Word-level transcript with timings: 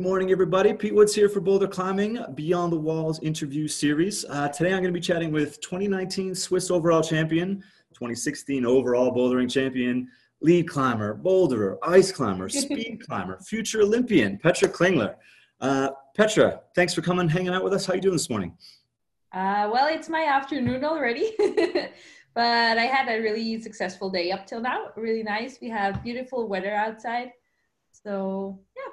Good 0.00 0.06
morning, 0.06 0.30
everybody. 0.30 0.72
Pete 0.72 0.94
Woods 0.94 1.14
here 1.14 1.28
for 1.28 1.40
Boulder 1.40 1.68
Climbing 1.68 2.24
Beyond 2.34 2.72
the 2.72 2.78
Walls 2.78 3.20
interview 3.20 3.68
series. 3.68 4.24
Uh, 4.24 4.48
today 4.48 4.70
I'm 4.70 4.80
going 4.80 4.94
to 4.94 4.98
be 4.98 4.98
chatting 4.98 5.30
with 5.30 5.60
2019 5.60 6.34
Swiss 6.34 6.70
overall 6.70 7.02
champion, 7.02 7.56
2016 7.92 8.64
overall 8.64 9.14
bouldering 9.14 9.52
champion, 9.52 10.08
lead 10.40 10.66
climber, 10.70 11.20
boulderer, 11.22 11.76
ice 11.82 12.10
climber, 12.12 12.48
speed 12.48 13.06
climber, 13.06 13.38
future 13.40 13.82
Olympian, 13.82 14.38
Petra 14.38 14.70
Klingler. 14.70 15.16
Uh, 15.60 15.90
Petra, 16.16 16.62
thanks 16.74 16.94
for 16.94 17.02
coming 17.02 17.28
hanging 17.28 17.52
out 17.52 17.62
with 17.62 17.74
us. 17.74 17.84
How 17.84 17.92
are 17.92 17.96
you 17.96 18.00
doing 18.00 18.14
this 18.14 18.30
morning? 18.30 18.56
Uh, 19.34 19.68
well, 19.70 19.86
it's 19.86 20.08
my 20.08 20.24
afternoon 20.24 20.82
already, 20.82 21.32
but 22.34 22.78
I 22.78 22.86
had 22.86 23.06
a 23.14 23.20
really 23.20 23.60
successful 23.60 24.08
day 24.08 24.32
up 24.32 24.46
till 24.46 24.62
now. 24.62 24.92
Really 24.96 25.22
nice. 25.22 25.58
We 25.60 25.68
have 25.68 26.02
beautiful 26.02 26.48
weather 26.48 26.72
outside. 26.74 27.32
So, 27.92 28.60
yeah, 28.74 28.92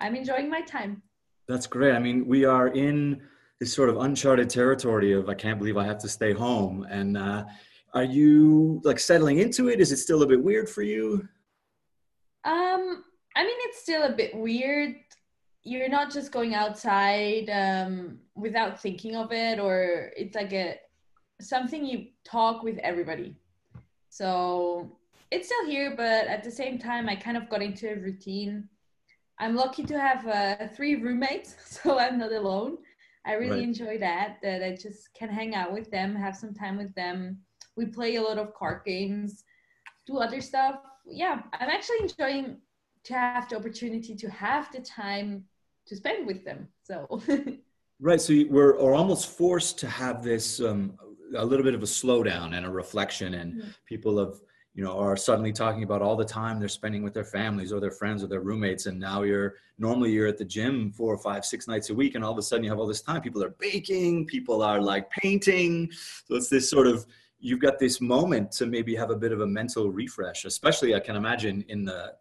I'm 0.00 0.14
enjoying 0.14 0.48
my 0.50 0.60
time. 0.62 1.02
That's 1.48 1.66
great. 1.66 1.94
I 1.94 1.98
mean, 1.98 2.26
we 2.26 2.44
are 2.44 2.68
in 2.68 3.22
this 3.58 3.72
sort 3.74 3.88
of 3.88 3.98
uncharted 3.98 4.50
territory 4.50 5.12
of 5.12 5.28
I 5.28 5.34
can't 5.34 5.58
believe 5.58 5.76
I 5.76 5.84
have 5.84 5.98
to 5.98 6.08
stay 6.08 6.32
home. 6.32 6.86
And 6.88 7.16
uh, 7.16 7.44
are 7.94 8.04
you 8.04 8.80
like 8.84 8.98
settling 8.98 9.38
into 9.38 9.68
it? 9.68 9.80
Is 9.80 9.92
it 9.92 9.96
still 9.96 10.22
a 10.22 10.26
bit 10.26 10.42
weird 10.42 10.68
for 10.68 10.82
you? 10.82 11.26
Um, 12.44 13.04
I 13.34 13.42
mean, 13.42 13.56
it's 13.60 13.80
still 13.80 14.04
a 14.04 14.12
bit 14.12 14.36
weird. 14.36 14.96
You're 15.64 15.88
not 15.88 16.12
just 16.12 16.32
going 16.32 16.54
outside 16.54 17.50
um, 17.50 18.18
without 18.34 18.80
thinking 18.80 19.16
of 19.16 19.32
it, 19.32 19.58
or 19.58 20.12
it's 20.16 20.34
like 20.34 20.52
a 20.52 20.76
something 21.40 21.84
you 21.84 22.06
talk 22.24 22.62
with 22.62 22.78
everybody. 22.78 23.36
So 24.08 24.98
it's 25.30 25.48
still 25.48 25.66
here, 25.66 25.94
but 25.96 26.26
at 26.26 26.42
the 26.42 26.50
same 26.50 26.78
time, 26.78 27.08
I 27.08 27.16
kind 27.16 27.36
of 27.36 27.48
got 27.48 27.62
into 27.62 27.92
a 27.92 27.96
routine. 27.96 28.68
I'm 29.40 29.54
lucky 29.54 29.84
to 29.84 29.98
have 29.98 30.26
uh, 30.26 30.68
three 30.74 30.96
roommates, 30.96 31.56
so 31.64 31.98
I'm 31.98 32.18
not 32.18 32.32
alone. 32.32 32.78
I 33.26 33.32
really 33.34 33.58
right. 33.58 33.62
enjoy 33.62 33.98
that, 33.98 34.38
that 34.42 34.62
I 34.62 34.74
just 34.74 35.12
can 35.14 35.28
hang 35.28 35.54
out 35.54 35.72
with 35.72 35.90
them, 35.90 36.14
have 36.16 36.36
some 36.36 36.54
time 36.54 36.78
with 36.78 36.94
them. 36.94 37.38
We 37.76 37.86
play 37.86 38.16
a 38.16 38.22
lot 38.22 38.38
of 38.38 38.54
card 38.54 38.82
games, 38.84 39.44
do 40.06 40.18
other 40.18 40.40
stuff. 40.40 40.76
Yeah, 41.06 41.42
I'm 41.52 41.68
actually 41.68 41.98
enjoying 42.02 42.58
to 43.04 43.14
have 43.14 43.48
the 43.48 43.56
opportunity 43.56 44.14
to 44.14 44.30
have 44.30 44.72
the 44.72 44.80
time 44.80 45.44
to 45.86 45.96
spend 45.96 46.26
with 46.26 46.44
them. 46.44 46.68
So, 46.82 47.20
right. 48.00 48.20
So 48.20 48.44
we're, 48.48 48.74
are 48.74 48.94
almost 48.94 49.28
forced 49.30 49.78
to 49.80 49.88
have 49.88 50.22
this 50.22 50.60
um, 50.60 50.94
a 51.36 51.44
little 51.44 51.64
bit 51.64 51.74
of 51.74 51.82
a 51.82 51.86
slowdown 51.86 52.56
and 52.56 52.66
a 52.66 52.70
reflection, 52.70 53.34
and 53.34 53.54
mm-hmm. 53.54 53.68
people 53.86 54.18
have 54.18 54.40
you 54.74 54.84
know 54.84 54.96
are 54.98 55.16
suddenly 55.16 55.52
talking 55.52 55.82
about 55.82 56.02
all 56.02 56.16
the 56.16 56.24
time 56.24 56.58
they're 56.58 56.68
spending 56.68 57.02
with 57.02 57.14
their 57.14 57.24
families 57.24 57.72
or 57.72 57.80
their 57.80 57.90
friends 57.90 58.22
or 58.22 58.26
their 58.28 58.40
roommates 58.40 58.86
and 58.86 58.98
now 58.98 59.22
you're 59.22 59.54
normally 59.78 60.12
you're 60.12 60.26
at 60.26 60.38
the 60.38 60.44
gym 60.44 60.92
four 60.92 61.12
or 61.12 61.18
five 61.18 61.44
six 61.44 61.66
nights 61.66 61.90
a 61.90 61.94
week 61.94 62.14
and 62.14 62.24
all 62.24 62.32
of 62.32 62.38
a 62.38 62.42
sudden 62.42 62.64
you 62.64 62.70
have 62.70 62.78
all 62.78 62.86
this 62.86 63.02
time. 63.02 63.20
People 63.20 63.42
are 63.42 63.54
baking 63.58 64.26
people 64.26 64.62
are 64.62 64.80
like 64.80 65.10
painting. 65.10 65.90
So 66.26 66.36
it's 66.36 66.48
this 66.48 66.70
sort 66.70 66.86
of 66.86 67.06
you've 67.40 67.60
got 67.60 67.78
this 67.78 68.00
moment 68.00 68.50
to 68.52 68.66
maybe 68.66 68.94
have 68.94 69.10
a 69.10 69.16
bit 69.16 69.32
of 69.32 69.40
a 69.42 69.46
mental 69.46 69.92
refresh 69.92 70.44
especially 70.44 70.96
i 70.96 70.98
can 70.98 71.14
imagine 71.14 71.64
in 71.68 71.84
the 71.84 72.12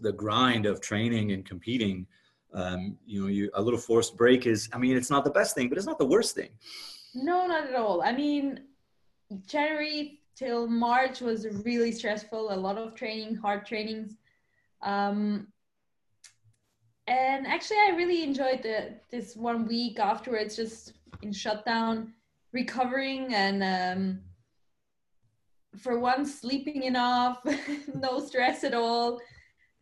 the 0.00 0.12
grind 0.12 0.66
of 0.66 0.80
training 0.80 1.32
and 1.32 1.44
competing. 1.44 2.06
Um, 2.54 2.96
you 3.04 3.22
know 3.22 3.26
you 3.26 3.50
a 3.54 3.60
little 3.60 3.78
forced 3.78 4.16
break 4.16 4.46
is 4.46 4.68
i 4.72 4.78
mean 4.78 4.96
it's 4.96 5.10
not 5.10 5.24
the 5.24 5.30
best 5.30 5.54
thing 5.54 5.68
but 5.68 5.76
it's 5.76 5.86
not 5.86 5.98
the 5.98 6.06
worst 6.06 6.34
thing. 6.34 6.50
No 7.14 7.46
not 7.46 7.66
at 7.66 7.74
all. 7.74 8.02
I 8.02 8.12
mean 8.12 8.60
january 9.46 10.20
till 10.36 10.66
March 10.66 11.20
was 11.20 11.46
really 11.64 11.90
stressful. 11.90 12.52
A 12.52 12.54
lot 12.54 12.78
of 12.78 12.94
training, 12.94 13.36
hard 13.36 13.66
trainings. 13.66 14.16
Um, 14.82 15.48
and 17.06 17.46
actually, 17.46 17.78
I 17.78 17.94
really 17.96 18.22
enjoyed 18.22 18.62
the, 18.62 18.94
this 19.10 19.34
one 19.36 19.66
week 19.66 19.98
afterwards, 19.98 20.56
just 20.56 20.92
in 21.22 21.32
shutdown, 21.32 22.12
recovering 22.52 23.32
and 23.34 23.62
um, 23.62 24.20
for 25.78 25.98
once 25.98 26.40
sleeping 26.40 26.82
enough, 26.82 27.38
no 27.94 28.20
stress 28.20 28.64
at 28.64 28.74
all. 28.74 29.20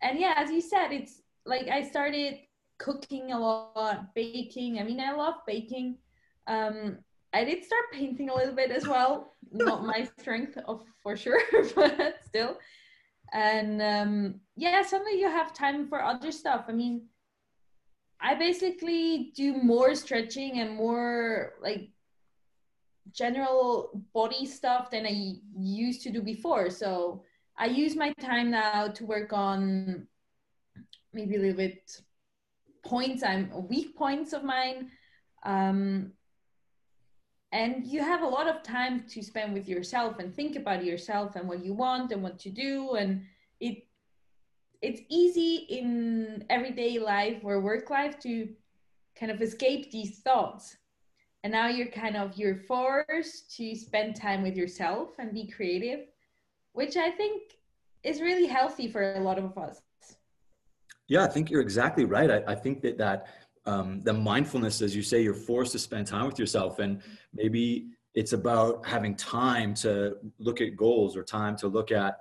And 0.03 0.19
yeah, 0.19 0.35
as 0.37 0.51
you 0.51 0.61
said, 0.61 0.93
it's 0.93 1.23
like 1.47 1.69
I 1.69 1.83
started 1.83 2.39
cooking 2.79 3.33
a 3.33 3.39
lot, 3.39 4.15
baking. 4.15 4.79
I 4.79 4.83
mean, 4.83 5.01
I 5.01 5.13
love 5.13 5.35
baking. 5.47 5.99
Um, 6.47 6.99
I 7.35 7.43
did 7.43 7.65
start 7.65 7.91
painting 7.93 8.31
a 8.31 8.35
little 8.35 8.55
bit 8.55 8.71
as 8.71 8.87
well. 8.87 9.35
Not 9.51 9.85
my 9.85 10.09
strength, 10.19 10.57
of 10.69 10.85
for 11.03 11.17
sure, 11.17 11.41
but 11.75 12.21
still. 12.25 12.59
And 13.33 13.83
um, 13.83 14.41
yeah, 14.57 14.83
suddenly 14.83 15.21
you 15.21 15.29
have 15.29 15.53
time 15.53 15.89
for 15.89 16.03
other 16.03 16.31
stuff. 16.31 16.67
I 16.69 16.73
mean, 16.73 17.09
I 18.21 18.37
basically 18.37 19.33
do 19.35 19.55
more 19.55 19.97
stretching 19.97 20.61
and 20.61 20.77
more 20.77 21.55
like 21.61 21.91
general 23.13 23.91
body 24.15 24.47
stuff 24.47 24.91
than 24.91 25.05
I 25.05 25.35
used 25.59 26.03
to 26.03 26.11
do 26.11 26.23
before. 26.23 26.71
So 26.71 27.25
I 27.59 27.67
use 27.67 27.97
my 27.97 28.13
time 28.21 28.53
now 28.53 28.89
to 28.89 29.05
work 29.05 29.33
on 29.33 30.07
maybe 31.13 31.35
a 31.35 31.39
little 31.41 31.57
bit 31.57 32.01
points. 32.85 33.25
I'm 33.25 33.51
weak 33.69 33.97
points 33.97 34.33
of 34.33 34.45
mine. 34.45 34.91
Um, 35.45 36.13
and 37.55 37.87
you 37.87 38.03
have 38.03 38.23
a 38.23 38.27
lot 38.27 38.49
of 38.49 38.63
time 38.65 39.05
to 39.09 39.23
spend 39.23 39.55
with 39.55 39.69
yourself 39.69 40.19
and 40.19 40.35
think 40.35 40.57
about 40.57 40.85
yourself 40.85 41.37
and 41.37 41.49
what 41.49 41.65
you 41.65 41.73
want 41.73 42.11
and 42.11 42.23
what 42.23 42.39
to 42.41 42.51
do. 42.51 42.97
And 42.97 43.23
it 43.61 43.87
it's 44.83 45.01
easy 45.09 45.67
in 45.71 46.45
everyday 46.51 46.99
life 46.99 47.39
or 47.43 47.61
work 47.61 47.89
life 47.89 48.19
to 48.21 48.49
kind 49.19 49.33
of 49.33 49.41
escape 49.41 49.91
these 49.91 50.19
thoughts. 50.19 50.77
And 51.45 51.53
now 51.53 51.69
you're 51.69 51.95
kind 52.03 52.17
of 52.17 52.37
you're 52.37 52.57
forced 52.57 53.57
to 53.57 53.75
spend 53.77 54.17
time 54.17 54.43
with 54.43 54.57
yourself 54.57 55.11
and 55.19 55.33
be 55.33 55.47
creative 55.47 56.01
which 56.75 56.97
i 56.97 57.11
think 57.11 57.43
is 58.03 58.21
really 58.21 58.47
healthy 58.47 58.87
for 58.87 59.15
a 59.15 59.21
lot 59.21 59.39
of 59.39 59.57
us. 59.57 59.81
Yeah 61.09 61.25
i 61.25 61.29
think 61.29 61.51
you're 61.51 61.63
exactly 61.63 62.05
right. 62.05 62.31
I, 62.31 62.53
I 62.53 62.55
think 62.55 62.83
that 62.83 62.99
that 62.99 63.29
um, 63.67 64.01
the 64.03 64.13
mindfulness, 64.13 64.83
as 64.83 64.95
you 64.95 65.03
say, 65.03 65.23
you're 65.23 65.35
forced 65.35 65.73
to 65.73 65.79
spend 65.79 66.07
time 66.07 66.27
with 66.27 66.39
yourself, 66.39 66.79
and 66.79 67.01
maybe 67.33 67.89
it's 68.15 68.33
about 68.33 68.87
having 68.87 69.15
time 69.17 69.75
to 69.75 70.17
look 70.39 70.61
at 70.61 70.77
goals 70.77 71.17
or 71.17 71.23
time 71.23 71.57
to 71.57 71.69
look 71.69 71.91
at 71.91 72.19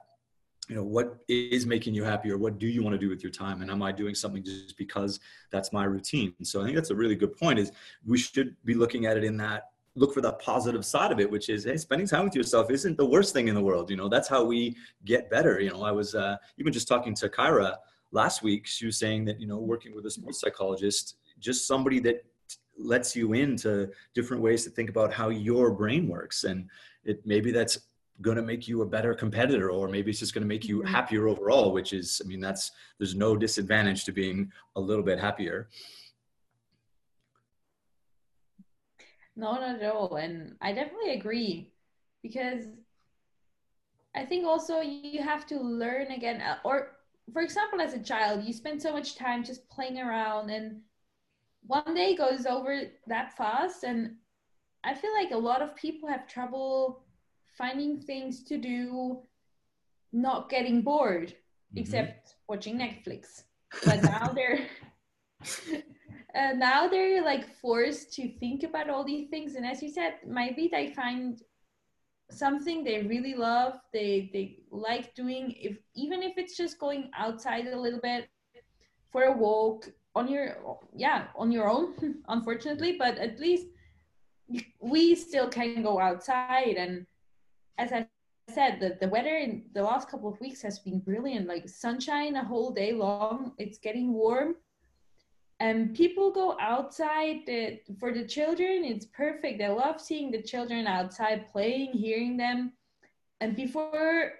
you 0.69 0.75
know 0.75 0.83
what 0.83 1.17
is 1.27 1.65
making 1.65 1.93
you 1.93 2.03
happy 2.03 2.31
or 2.31 2.37
what 2.37 2.57
do 2.57 2.67
you 2.67 2.81
want 2.81 2.93
to 2.93 2.97
do 2.97 3.09
with 3.09 3.21
your 3.21 3.31
time? 3.31 3.61
And 3.61 3.69
am 3.69 3.83
i 3.83 3.91
doing 3.91 4.15
something 4.15 4.43
just 4.43 4.77
because 4.77 5.19
that's 5.51 5.73
my 5.73 5.83
routine? 5.83 6.33
So 6.43 6.61
i 6.61 6.63
think 6.63 6.75
that's 6.75 6.89
a 6.89 6.95
really 6.95 7.15
good 7.15 7.37
point 7.37 7.59
is 7.59 7.71
we 8.05 8.17
should 8.17 8.55
be 8.63 8.73
looking 8.73 9.05
at 9.05 9.17
it 9.17 9.23
in 9.23 9.37
that 9.37 9.69
look 9.95 10.13
for 10.13 10.21
the 10.21 10.33
positive 10.33 10.85
side 10.85 11.11
of 11.11 11.19
it 11.19 11.29
which 11.29 11.49
is 11.49 11.65
hey 11.65 11.77
spending 11.77 12.07
time 12.07 12.23
with 12.23 12.33
yourself 12.33 12.71
isn't 12.71 12.97
the 12.97 13.05
worst 13.05 13.33
thing 13.33 13.49
in 13.49 13.55
the 13.55 13.61
world. 13.61 13.89
You 13.89 13.97
know 13.97 14.07
that's 14.07 14.29
how 14.29 14.43
we 14.43 14.75
get 15.05 15.29
better. 15.29 15.59
You 15.59 15.71
know 15.71 15.83
i 15.83 15.91
was 15.91 16.15
uh, 16.15 16.37
even 16.57 16.71
just 16.71 16.87
talking 16.87 17.13
to 17.15 17.27
kyra 17.27 17.75
last 18.11 18.41
week 18.41 18.65
she 18.65 18.85
was 18.85 18.97
saying 18.97 19.25
that 19.25 19.41
you 19.41 19.47
know 19.47 19.57
working 19.57 19.93
with 19.93 20.05
a 20.05 20.11
sports 20.11 20.39
psychologist 20.39 21.17
just 21.43 21.67
somebody 21.67 21.99
that 21.99 22.25
lets 22.77 23.15
you 23.15 23.33
into 23.33 23.89
different 24.15 24.41
ways 24.41 24.63
to 24.63 24.69
think 24.69 24.89
about 24.89 25.13
how 25.13 25.29
your 25.29 25.71
brain 25.71 26.07
works. 26.07 26.43
And 26.45 26.67
it 27.03 27.21
maybe 27.25 27.51
that's 27.51 27.79
going 28.21 28.37
to 28.37 28.43
make 28.43 28.67
you 28.67 28.81
a 28.81 28.85
better 28.85 29.13
competitor 29.13 29.69
or 29.71 29.87
maybe 29.87 30.11
it's 30.11 30.19
just 30.19 30.33
going 30.33 30.43
to 30.43 30.47
make 30.47 30.65
you 30.65 30.79
mm-hmm. 30.79 30.87
happier 30.87 31.27
overall 31.27 31.73
which 31.73 31.93
is 31.93 32.21
i 32.23 32.27
mean 32.27 32.39
that's 32.39 32.71
there's 32.99 33.15
no 33.15 33.35
disadvantage 33.35 34.05
to 34.05 34.11
being 34.11 34.51
a 34.75 34.79
little 34.79 35.03
bit 35.03 35.19
happier. 35.19 35.67
No 39.35 39.53
not 39.53 39.81
at 39.81 39.91
all. 39.91 40.15
And 40.17 40.55
i 40.61 40.71
definitely 40.71 41.13
agree 41.15 41.71
because 42.21 42.65
i 44.15 44.23
think 44.23 44.45
also 44.45 44.79
you 44.79 45.23
have 45.23 45.47
to 45.47 45.59
learn 45.59 46.11
again 46.11 46.41
or 46.63 46.91
for 47.33 47.41
example 47.41 47.81
as 47.81 47.93
a 47.95 47.99
child 47.99 48.43
you 48.43 48.53
spend 48.53 48.79
so 48.79 48.93
much 48.93 49.15
time 49.15 49.43
just 49.43 49.67
playing 49.69 49.99
around 49.99 50.51
and 50.51 50.81
one 51.65 51.93
day 51.93 52.15
goes 52.15 52.45
over 52.45 52.81
that 53.07 53.35
fast 53.37 53.83
and 53.83 54.15
i 54.83 54.93
feel 54.93 55.13
like 55.13 55.31
a 55.31 55.37
lot 55.37 55.61
of 55.61 55.75
people 55.75 56.09
have 56.09 56.27
trouble 56.27 57.03
finding 57.57 57.99
things 57.99 58.43
to 58.43 58.57
do 58.57 59.19
not 60.11 60.49
getting 60.49 60.81
bored 60.81 61.29
mm-hmm. 61.29 61.79
except 61.79 62.35
watching 62.47 62.77
netflix 62.77 63.43
but 63.85 64.03
now 64.03 64.27
they're 64.35 64.65
uh, 66.35 66.53
now 66.55 66.87
they're 66.87 67.23
like 67.23 67.47
forced 67.57 68.13
to 68.13 68.29
think 68.39 68.63
about 68.63 68.89
all 68.89 69.03
these 69.03 69.29
things 69.29 69.55
and 69.55 69.65
as 69.65 69.81
you 69.81 69.89
said 69.89 70.13
maybe 70.25 70.69
they 70.71 70.87
find 70.93 71.41
something 72.31 72.83
they 72.83 73.03
really 73.03 73.35
love 73.35 73.79
they 73.91 74.29
they 74.33 74.57
like 74.71 75.13
doing 75.13 75.53
if 75.59 75.77
even 75.95 76.23
if 76.23 76.37
it's 76.37 76.57
just 76.57 76.79
going 76.79 77.09
outside 77.15 77.67
a 77.67 77.79
little 77.79 77.99
bit 78.01 78.27
for 79.11 79.23
a 79.23 79.31
walk 79.37 79.89
on 80.15 80.27
your 80.27 80.79
yeah 80.95 81.27
on 81.35 81.51
your 81.51 81.69
own 81.69 81.93
unfortunately 82.27 82.95
but 82.97 83.17
at 83.17 83.39
least 83.39 83.67
we 84.79 85.15
still 85.15 85.49
can 85.49 85.83
go 85.83 85.99
outside. 85.99 86.75
And 86.77 87.05
as 87.77 87.91
i 87.91 88.07
said 88.49 88.79
the, 88.79 88.97
the 88.99 89.07
weather 89.07 89.37
in 89.37 89.63
the 89.73 89.81
last 89.81 90.09
couple 90.09 90.29
of 90.29 90.39
weeks 90.41 90.61
has 90.61 90.77
been 90.77 90.99
brilliant 90.99 91.47
like 91.47 91.67
sunshine 91.69 92.35
a 92.35 92.43
whole 92.43 92.71
day 92.71 92.91
long 92.91 93.53
it's 93.57 93.77
getting 93.77 94.13
warm. 94.13 94.55
And 95.59 95.95
people 95.95 96.31
go 96.31 96.57
outside 96.59 97.41
the, 97.45 97.79
for 97.97 98.11
the 98.11 98.25
children 98.25 98.83
it's 98.83 99.05
perfect. 99.05 99.61
I 99.61 99.69
love 99.69 100.01
seeing 100.01 100.29
the 100.29 100.41
children 100.41 100.87
outside 100.87 101.49
playing 101.51 101.93
hearing 101.93 102.35
them. 102.37 102.73
And 103.39 103.55
before 103.55 104.33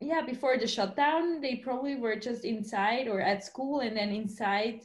yeah 0.00 0.22
before 0.22 0.56
the 0.58 0.66
shutdown 0.66 1.40
they 1.40 1.56
probably 1.56 1.96
were 1.96 2.16
just 2.16 2.44
inside 2.44 3.08
or 3.08 3.20
at 3.20 3.44
school 3.44 3.80
and 3.80 3.96
then 3.96 4.10
inside 4.10 4.80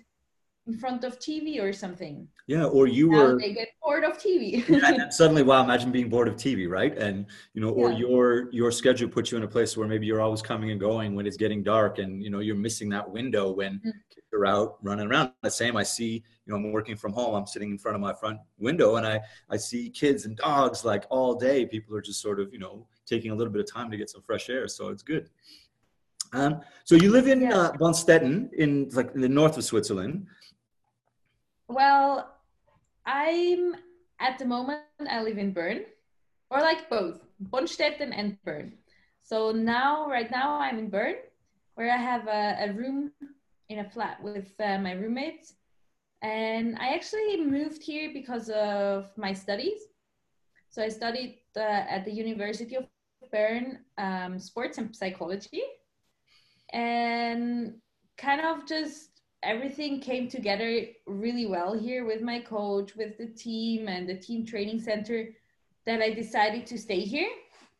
in 0.69 0.77
front 0.77 1.04
of 1.04 1.18
tv 1.19 1.60
or 1.60 1.74
something 1.74 2.27
yeah 2.48 2.66
or 2.66 2.86
you 2.86 3.10
now 3.10 3.18
were 3.18 3.39
they 3.39 3.54
get 3.54 3.69
bored 3.81 4.04
of 4.04 4.13
tv 4.24 4.44
and 4.88 5.12
suddenly 5.19 5.42
wow 5.42 5.63
imagine 5.63 5.92
being 5.92 6.10
bored 6.10 6.27
of 6.27 6.36
tv 6.36 6.69
right 6.69 6.95
and 6.98 7.25
you 7.56 7.62
know 7.62 7.69
or 7.69 7.92
Yeah. 7.92 7.98
your 8.06 8.51
your 8.60 8.71
schedule 8.71 9.10
puts 9.10 9.31
you 9.31 9.38
in 9.39 9.44
a 9.44 9.48
place 9.56 9.75
where 9.75 9.88
maybe 9.88 10.06
you're 10.06 10.21
always 10.21 10.44
coming 10.51 10.69
and 10.74 10.80
going 10.80 11.16
when 11.16 11.25
it's 11.25 11.38
getting 11.38 11.63
dark 11.63 11.98
and 11.98 12.12
you 12.24 12.30
know 12.30 12.39
you're 12.39 12.62
missing 12.68 12.88
that 12.95 13.06
window 13.19 13.45
when 13.60 13.74
Mm. 13.86 13.94
kids 14.13 14.27
are 14.38 14.45
out 14.56 14.69
running 14.89 15.07
around 15.10 15.31
the 15.42 15.50
same 15.62 15.75
i 15.83 15.86
see 15.98 16.13
you 16.44 16.48
know 16.48 16.56
i'm 16.57 16.71
working 16.71 16.95
from 17.04 17.12
home 17.19 17.33
i'm 17.39 17.48
sitting 17.54 17.71
in 17.75 17.80
front 17.83 17.95
of 17.95 18.01
my 18.10 18.13
front 18.21 18.38
window 18.68 18.89
and 18.98 19.06
i 19.13 19.16
i 19.50 19.57
see 19.57 19.83
kids 20.04 20.25
and 20.27 20.36
dogs 20.38 20.80
like 20.92 21.04
all 21.10 21.31
day 21.50 21.60
people 21.66 21.92
are 21.98 22.06
just 22.10 22.21
sort 22.27 22.39
of 22.39 22.48
you 22.54 22.60
know 22.63 22.75
taking 23.12 23.31
a 23.31 23.36
little 23.39 23.51
bit 23.56 23.62
of 23.66 23.69
time 23.77 23.89
to 23.89 23.98
get 24.01 24.10
some 24.13 24.21
fresh 24.30 24.45
air 24.57 24.68
so 24.68 24.89
it's 24.94 25.04
good 25.13 25.25
um, 26.31 26.62
so 26.83 26.94
you 27.04 27.10
live 27.18 27.27
in 27.27 27.42
Yeah. 27.42 27.57
uh, 27.57 27.71
Bonstetten 27.81 28.54
in 28.54 28.71
like 29.00 29.10
in 29.16 29.21
the 29.21 29.33
north 29.42 29.57
of 29.57 29.63
Switzerland. 29.63 30.27
Well, 31.69 32.36
I'm 33.06 33.75
at 34.19 34.39
the 34.39 34.45
moment 34.45 34.81
I 35.07 35.21
live 35.21 35.38
in 35.38 35.54
Bern, 35.54 35.86
or 36.50 36.62
like 36.62 36.89
both 36.89 37.21
Bonstetten 37.42 38.12
and 38.12 38.38
Bern. 38.44 38.74
So 39.21 39.51
now, 39.51 40.10
right 40.10 40.30
now, 40.31 40.60
I'm 40.60 40.80
in 40.80 40.89
Bern, 40.89 41.16
where 41.75 41.92
I 41.92 41.98
have 41.98 42.27
a, 42.27 42.57
a 42.68 42.74
room 42.74 43.12
in 43.69 43.80
a 43.80 43.89
flat 43.89 44.21
with 44.24 44.51
uh, 44.60 44.80
my 44.80 44.94
roommates. 44.94 45.54
And 46.24 46.75
I 46.80 46.95
actually 46.95 47.38
moved 47.38 47.83
here 47.83 48.10
because 48.13 48.50
of 48.50 49.16
my 49.16 49.31
studies. 49.31 49.80
So 50.71 50.81
I 50.81 50.89
studied 50.89 51.38
uh, 51.56 51.60
at 51.60 52.04
the 52.04 52.12
University 52.12 52.75
of 52.77 52.88
Bern 53.31 53.80
um, 54.00 54.39
sports 54.39 54.80
and 54.80 54.95
psychology, 54.95 55.62
and 56.74 57.75
kind 58.18 58.42
of 58.42 58.68
just 58.68 59.19
everything 59.44 60.00
came 60.00 60.27
together 60.27 60.86
really 61.06 61.45
well 61.45 61.77
here 61.77 62.06
with 62.06 62.21
my 62.21 62.39
coach, 62.39 62.95
with 62.95 63.18
the 63.18 63.27
team, 63.27 63.88
and 63.88 64.07
the 64.07 64.15
team 64.15 64.45
training 64.45 64.80
center 64.80 65.30
that 65.86 66.01
I 66.01 66.12
decided 66.12 66.65
to 66.68 66.77
stay 66.77 67.01
here. 67.01 67.30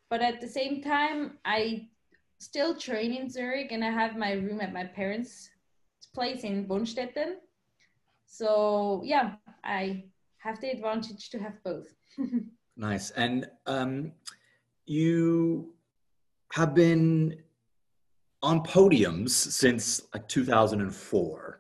But 0.10 0.22
at 0.22 0.42
the 0.42 0.48
same 0.48 0.82
time, 0.82 1.38
I 1.46 1.88
still 2.40 2.76
train 2.76 3.14
in 3.14 3.30
Zurich 3.30 3.72
and 3.72 3.84
I 3.84 3.92
have 3.92 4.18
my 4.18 4.34
room 4.34 4.62
at 4.62 4.74
my 4.74 4.86
parents' 4.86 5.50
place 6.14 6.44
in 6.44 6.66
Bonstetten. 6.66 7.36
So, 8.26 9.02
yeah, 9.04 9.34
I 9.64 10.06
have 10.38 10.60
the 10.62 10.70
advantage 10.70 11.30
to 11.32 11.40
have 11.40 11.64
both. 11.64 11.94
Nice. 12.80 13.12
And 13.12 13.46
um, 13.66 14.14
you 14.86 15.74
have 16.54 16.74
been 16.74 17.36
on 18.42 18.64
podiums 18.64 19.30
since 19.30 20.02
like 20.14 20.28
2004. 20.28 21.60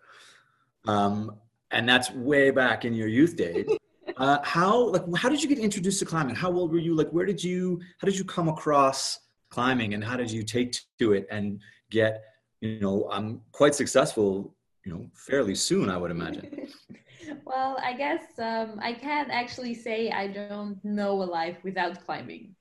Um, 0.87 1.35
and 1.71 1.87
that's 1.87 2.11
way 2.11 2.51
back 2.51 2.85
in 2.85 2.93
your 2.93 3.07
youth 3.07 3.35
days. 3.35 3.65
Uh, 4.17 4.39
how 4.43 4.89
like 4.89 5.03
how 5.15 5.29
did 5.29 5.41
you 5.41 5.47
get 5.47 5.59
introduced 5.59 5.99
to 5.99 6.05
climbing? 6.05 6.35
How 6.35 6.51
old 6.51 6.73
were 6.73 6.79
you? 6.79 6.93
Like 6.93 7.09
where 7.11 7.25
did 7.25 7.41
you 7.41 7.79
how 7.99 8.05
did 8.05 8.17
you 8.17 8.25
come 8.25 8.49
across 8.49 9.19
climbing 9.49 9.93
and 9.93 10.03
how 10.03 10.17
did 10.17 10.29
you 10.29 10.43
take 10.43 10.75
to 10.97 11.13
it 11.13 11.25
and 11.31 11.61
get 11.89 12.23
you 12.59 12.81
know 12.81 13.07
I'm 13.11 13.39
quite 13.53 13.75
successful 13.75 14.55
you 14.83 14.91
know 14.91 15.09
fairly 15.13 15.55
soon 15.55 15.89
I 15.89 15.95
would 15.95 16.11
imagine. 16.11 16.67
well, 17.45 17.77
I 17.81 17.93
guess 17.93 18.23
um, 18.39 18.79
I 18.81 18.93
can't 18.93 19.29
actually 19.29 19.73
say 19.73 20.11
I 20.11 20.27
don't 20.27 20.83
know 20.83 21.11
a 21.21 21.23
life 21.23 21.57
without 21.63 22.03
climbing. 22.05 22.55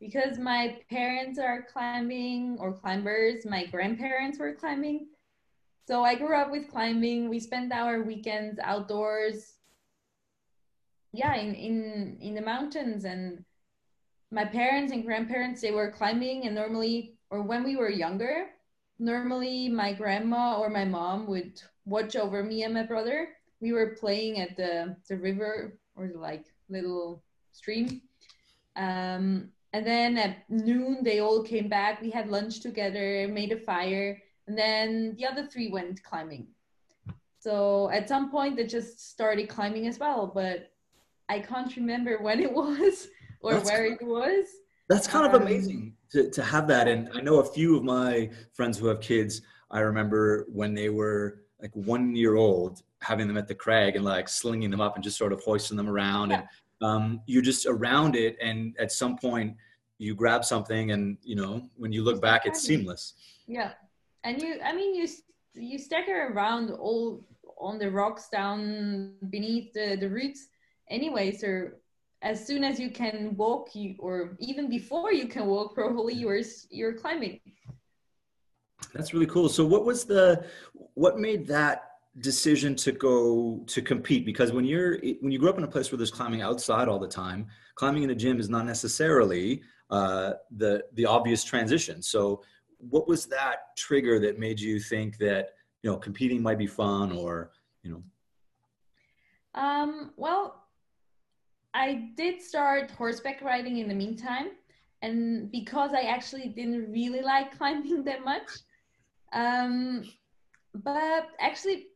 Because 0.00 0.38
my 0.38 0.78
parents 0.88 1.38
are 1.38 1.66
climbing 1.70 2.56
or 2.58 2.72
climbers, 2.72 3.44
my 3.44 3.66
grandparents 3.66 4.38
were 4.38 4.54
climbing. 4.54 5.08
So 5.86 6.02
I 6.02 6.14
grew 6.14 6.36
up 6.36 6.50
with 6.50 6.70
climbing. 6.70 7.28
We 7.28 7.38
spent 7.38 7.72
our 7.72 8.02
weekends 8.02 8.58
outdoors. 8.62 9.54
Yeah, 11.12 11.34
in, 11.34 11.54
in, 11.54 12.18
in 12.20 12.34
the 12.34 12.40
mountains. 12.40 13.04
And 13.04 13.44
my 14.30 14.44
parents 14.44 14.92
and 14.92 15.04
grandparents, 15.04 15.60
they 15.60 15.72
were 15.72 15.90
climbing. 15.90 16.46
And 16.46 16.54
normally, 16.54 17.16
or 17.28 17.42
when 17.42 17.62
we 17.62 17.76
were 17.76 17.90
younger, 17.90 18.46
normally 18.98 19.68
my 19.68 19.92
grandma 19.92 20.58
or 20.58 20.70
my 20.70 20.84
mom 20.84 21.26
would 21.26 21.60
watch 21.84 22.16
over 22.16 22.44
me 22.44 22.62
and 22.62 22.74
my 22.74 22.82
brother 22.82 23.28
we 23.60 23.72
were 23.72 23.96
playing 23.98 24.40
at 24.40 24.56
the 24.56 24.96
the 25.08 25.16
river 25.16 25.78
or 25.96 26.12
like 26.14 26.46
little 26.68 27.22
stream 27.52 28.02
um 28.76 29.48
and 29.72 29.86
then 29.86 30.18
at 30.18 30.48
noon 30.48 30.98
they 31.02 31.20
all 31.20 31.42
came 31.42 31.68
back 31.68 32.00
we 32.00 32.10
had 32.10 32.28
lunch 32.28 32.60
together 32.60 33.28
made 33.28 33.52
a 33.52 33.56
fire 33.56 34.20
and 34.46 34.58
then 34.58 35.14
the 35.16 35.26
other 35.26 35.46
three 35.46 35.70
went 35.70 36.02
climbing 36.02 36.46
so 37.38 37.88
at 37.90 38.08
some 38.08 38.30
point 38.30 38.56
they 38.56 38.66
just 38.66 39.10
started 39.10 39.48
climbing 39.48 39.86
as 39.86 39.98
well 39.98 40.30
but 40.34 40.72
i 41.28 41.38
can't 41.38 41.76
remember 41.76 42.18
when 42.22 42.40
it 42.40 42.52
was 42.52 43.08
or 43.40 43.54
That's 43.54 43.70
where 43.70 43.86
it 43.86 44.02
was 44.02 44.46
That's 44.88 45.06
kind 45.06 45.24
of 45.26 45.34
Um, 45.34 45.42
amazing 45.42 45.94
to, 46.10 46.30
to 46.30 46.42
have 46.42 46.66
that. 46.68 46.88
And 46.88 47.08
I 47.14 47.20
know 47.20 47.38
a 47.40 47.44
few 47.44 47.76
of 47.76 47.84
my 47.84 48.30
friends 48.52 48.78
who 48.78 48.86
have 48.86 49.00
kids. 49.00 49.42
I 49.70 49.80
remember 49.80 50.46
when 50.52 50.74
they 50.74 50.88
were 50.90 51.42
like 51.62 51.70
one 51.74 52.14
year 52.16 52.36
old, 52.36 52.82
having 53.00 53.28
them 53.28 53.36
at 53.36 53.46
the 53.46 53.54
crag 53.54 53.96
and 53.96 54.04
like 54.04 54.28
slinging 54.28 54.70
them 54.70 54.80
up 54.80 54.96
and 54.96 55.04
just 55.04 55.16
sort 55.16 55.32
of 55.32 55.42
hoisting 55.42 55.76
them 55.76 55.88
around. 55.88 56.32
And 56.32 56.44
um, 56.80 57.20
you're 57.26 57.42
just 57.42 57.66
around 57.66 58.16
it. 58.16 58.36
And 58.40 58.76
at 58.78 58.92
some 58.92 59.16
point, 59.16 59.56
you 59.98 60.14
grab 60.14 60.44
something, 60.44 60.92
and 60.92 61.18
you 61.22 61.36
know, 61.36 61.68
when 61.76 61.92
you 61.92 62.02
look 62.02 62.22
back, 62.22 62.46
it's 62.46 62.62
seamless. 62.62 63.14
Yeah, 63.46 63.72
and 64.24 64.40
you, 64.40 64.58
I 64.64 64.74
mean, 64.74 64.94
you 64.94 65.06
you 65.54 65.78
stagger 65.78 66.28
around 66.32 66.70
all 66.70 67.24
on 67.58 67.78
the 67.78 67.90
rocks 67.90 68.28
down 68.30 69.14
beneath 69.28 69.72
the 69.74 69.96
the 70.00 70.08
roots 70.08 70.48
anyway. 70.88 71.32
So 71.32 71.68
as 72.22 72.46
soon 72.46 72.64
as 72.64 72.78
you 72.78 72.90
can 72.90 73.34
walk, 73.36 73.74
you 73.74 73.96
or 73.98 74.36
even 74.38 74.68
before 74.68 75.12
you 75.12 75.26
can 75.28 75.46
walk, 75.46 75.74
probably 75.74 76.14
you're 76.14 76.40
you're 76.70 76.94
climbing. 76.94 77.40
That's 78.94 79.12
really 79.12 79.26
cool. 79.26 79.48
So, 79.48 79.64
what 79.64 79.84
was 79.84 80.04
the 80.04 80.44
what 80.94 81.18
made 81.18 81.46
that 81.46 81.89
decision 82.18 82.74
to 82.76 82.92
go 82.92 83.62
to 83.66 83.82
compete? 83.82 84.26
Because 84.26 84.52
when 84.52 84.64
you're 84.64 84.98
when 85.20 85.30
you 85.30 85.38
grew 85.38 85.48
up 85.48 85.58
in 85.58 85.64
a 85.64 85.68
place 85.68 85.90
where 85.90 85.96
there's 85.96 86.10
climbing 86.10 86.42
outside 86.42 86.88
all 86.88 86.98
the 86.98 87.08
time, 87.08 87.46
climbing 87.76 88.02
in 88.02 88.10
a 88.10 88.14
gym 88.14 88.40
is 88.40 88.48
not 88.48 88.66
necessarily 88.66 89.62
uh, 89.90 90.32
the 90.56 90.82
the 90.94 91.06
obvious 91.06 91.44
transition. 91.44 92.02
So, 92.02 92.42
what 92.78 93.06
was 93.06 93.26
that 93.26 93.76
trigger 93.76 94.18
that 94.20 94.38
made 94.38 94.60
you 94.60 94.80
think 94.80 95.18
that 95.18 95.50
you 95.82 95.90
know 95.90 95.96
competing 95.96 96.42
might 96.42 96.58
be 96.58 96.66
fun, 96.66 97.12
or 97.12 97.52
you 97.82 97.90
know? 97.92 98.02
Um, 99.60 100.12
well, 100.16 100.64
I 101.74 102.10
did 102.16 102.42
start 102.42 102.90
horseback 102.92 103.42
riding 103.42 103.78
in 103.78 103.88
the 103.88 103.94
meantime, 103.94 104.48
and 105.02 105.50
because 105.50 105.92
I 105.92 106.02
actually 106.02 106.48
didn't 106.48 106.90
really 106.90 107.22
like 107.22 107.56
climbing 107.58 108.04
that 108.04 108.24
much, 108.24 108.48
um, 109.32 110.04
but 110.74 111.28
actually, 111.40 111.86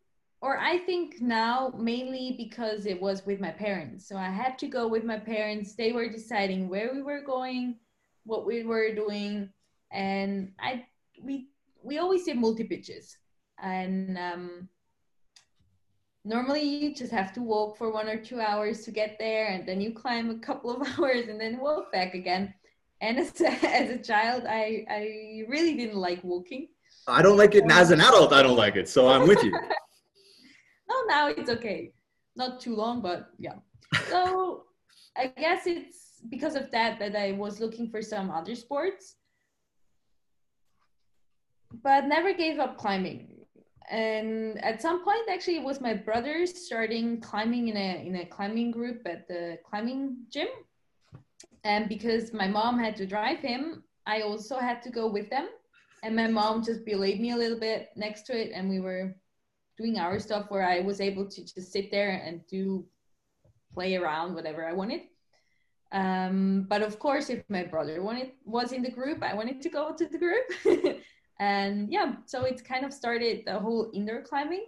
or 0.44 0.58
I 0.58 0.76
think 0.80 1.22
now 1.22 1.72
mainly 1.74 2.34
because 2.36 2.84
it 2.84 3.00
was 3.00 3.24
with 3.24 3.40
my 3.40 3.50
parents. 3.50 4.06
So 4.06 4.14
I 4.16 4.28
had 4.28 4.58
to 4.58 4.66
go 4.66 4.86
with 4.86 5.02
my 5.02 5.18
parents. 5.18 5.74
They 5.74 5.90
were 5.92 6.06
deciding 6.06 6.68
where 6.68 6.92
we 6.92 7.00
were 7.00 7.22
going, 7.22 7.76
what 8.24 8.44
we 8.44 8.62
were 8.62 8.94
doing, 8.94 9.48
and 9.90 10.52
I 10.60 10.84
we 11.22 11.48
we 11.82 11.96
always 11.96 12.24
did 12.24 12.36
multi 12.36 12.64
pitches, 12.64 13.16
and 13.62 14.18
um, 14.18 14.68
normally 16.26 16.62
you 16.62 16.94
just 16.94 17.12
have 17.12 17.32
to 17.32 17.40
walk 17.40 17.78
for 17.78 17.90
one 17.90 18.08
or 18.08 18.18
two 18.18 18.38
hours 18.38 18.84
to 18.84 18.90
get 18.90 19.16
there 19.18 19.48
and 19.48 19.66
then 19.68 19.80
you 19.80 19.92
climb 19.92 20.28
a 20.30 20.38
couple 20.38 20.70
of 20.74 20.86
hours 20.98 21.28
and 21.28 21.40
then 21.40 21.58
walk 21.58 21.92
back 21.92 22.14
again 22.14 22.52
and 23.02 23.18
as 23.18 23.38
a, 23.42 23.50
as 23.80 23.90
a 23.90 23.98
child 23.98 24.42
i 24.48 24.86
i 24.88 25.44
really 25.48 25.74
didn't 25.76 25.98
like 26.08 26.24
walking 26.24 26.66
I 27.06 27.20
don't 27.20 27.36
like 27.36 27.54
it. 27.54 27.64
and 27.64 27.72
As 27.72 27.90
an 27.90 28.00
adult, 28.00 28.32
I 28.32 28.42
don't 28.42 28.56
like 28.56 28.76
it. 28.76 28.88
So 28.88 29.08
I'm 29.08 29.28
with 29.28 29.42
you. 29.42 29.52
no 30.88 30.96
now 31.08 31.28
it's 31.28 31.50
okay. 31.50 31.92
Not 32.36 32.60
too 32.60 32.74
long 32.74 33.00
but 33.00 33.30
yeah. 33.38 33.56
So 34.08 34.64
i 35.16 35.26
guess 35.26 35.66
it's 35.66 36.20
because 36.28 36.56
of 36.56 36.70
that 36.72 36.98
that 36.98 37.14
i 37.14 37.32
was 37.32 37.60
looking 37.60 37.88
for 37.88 38.02
some 38.02 38.30
other 38.30 38.54
sports. 38.54 39.16
But 41.82 42.06
never 42.06 42.32
gave 42.32 42.60
up 42.60 42.78
climbing. 42.78 43.30
And 43.90 44.62
at 44.64 44.80
some 44.80 45.04
point 45.04 45.28
actually 45.28 45.56
it 45.56 45.64
was 45.64 45.80
my 45.80 45.92
brother 45.92 46.46
starting 46.46 47.20
climbing 47.20 47.68
in 47.68 47.76
a 47.76 48.06
in 48.06 48.16
a 48.16 48.26
climbing 48.26 48.70
group 48.70 49.02
at 49.06 49.28
the 49.28 49.58
climbing 49.68 50.16
gym. 50.30 50.48
And 51.64 51.88
because 51.88 52.32
my 52.32 52.46
mom 52.46 52.78
had 52.78 52.96
to 52.96 53.06
drive 53.06 53.38
him 53.38 53.84
i 54.06 54.20
also 54.20 54.58
had 54.58 54.82
to 54.82 54.90
go 54.90 55.06
with 55.08 55.30
them. 55.30 55.48
And 56.02 56.14
my 56.14 56.28
mom 56.28 56.62
just 56.62 56.84
belayed 56.84 57.20
me 57.20 57.30
a 57.30 57.36
little 57.36 57.58
bit 57.58 57.88
next 57.96 58.22
to 58.26 58.38
it 58.38 58.50
and 58.54 58.68
we 58.68 58.80
were 58.80 59.16
doing 59.76 59.98
our 59.98 60.18
stuff 60.18 60.46
where 60.48 60.66
I 60.66 60.80
was 60.80 61.00
able 61.00 61.28
to 61.28 61.40
just 61.42 61.72
sit 61.72 61.90
there 61.90 62.22
and 62.24 62.40
do 62.46 62.86
play 63.72 63.96
around 63.96 64.34
whatever 64.34 64.66
I 64.66 64.72
wanted. 64.72 65.02
Um, 65.92 66.66
but 66.68 66.82
of 66.82 66.98
course, 66.98 67.30
if 67.30 67.42
my 67.48 67.64
brother 67.64 68.02
wanted 68.02 68.32
was 68.44 68.72
in 68.72 68.82
the 68.82 68.90
group, 68.90 69.22
I 69.22 69.34
wanted 69.34 69.60
to 69.62 69.68
go 69.68 69.94
to 69.94 70.06
the 70.06 70.18
group. 70.18 70.46
and 71.40 71.92
yeah, 71.92 72.14
so 72.26 72.44
it 72.44 72.64
kind 72.64 72.84
of 72.84 72.92
started 72.92 73.42
the 73.46 73.58
whole 73.58 73.90
indoor 73.94 74.22
climbing. 74.22 74.64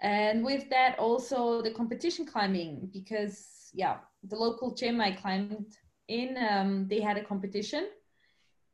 And 0.00 0.44
with 0.44 0.70
that, 0.70 0.98
also 0.98 1.60
the 1.60 1.72
competition 1.72 2.24
climbing, 2.24 2.88
because 2.92 3.70
yeah, 3.74 3.96
the 4.22 4.36
local 4.36 4.74
gym 4.74 5.00
I 5.00 5.12
climbed 5.12 5.76
in, 6.08 6.36
um, 6.50 6.86
they 6.88 7.00
had 7.00 7.16
a 7.16 7.24
competition. 7.24 7.88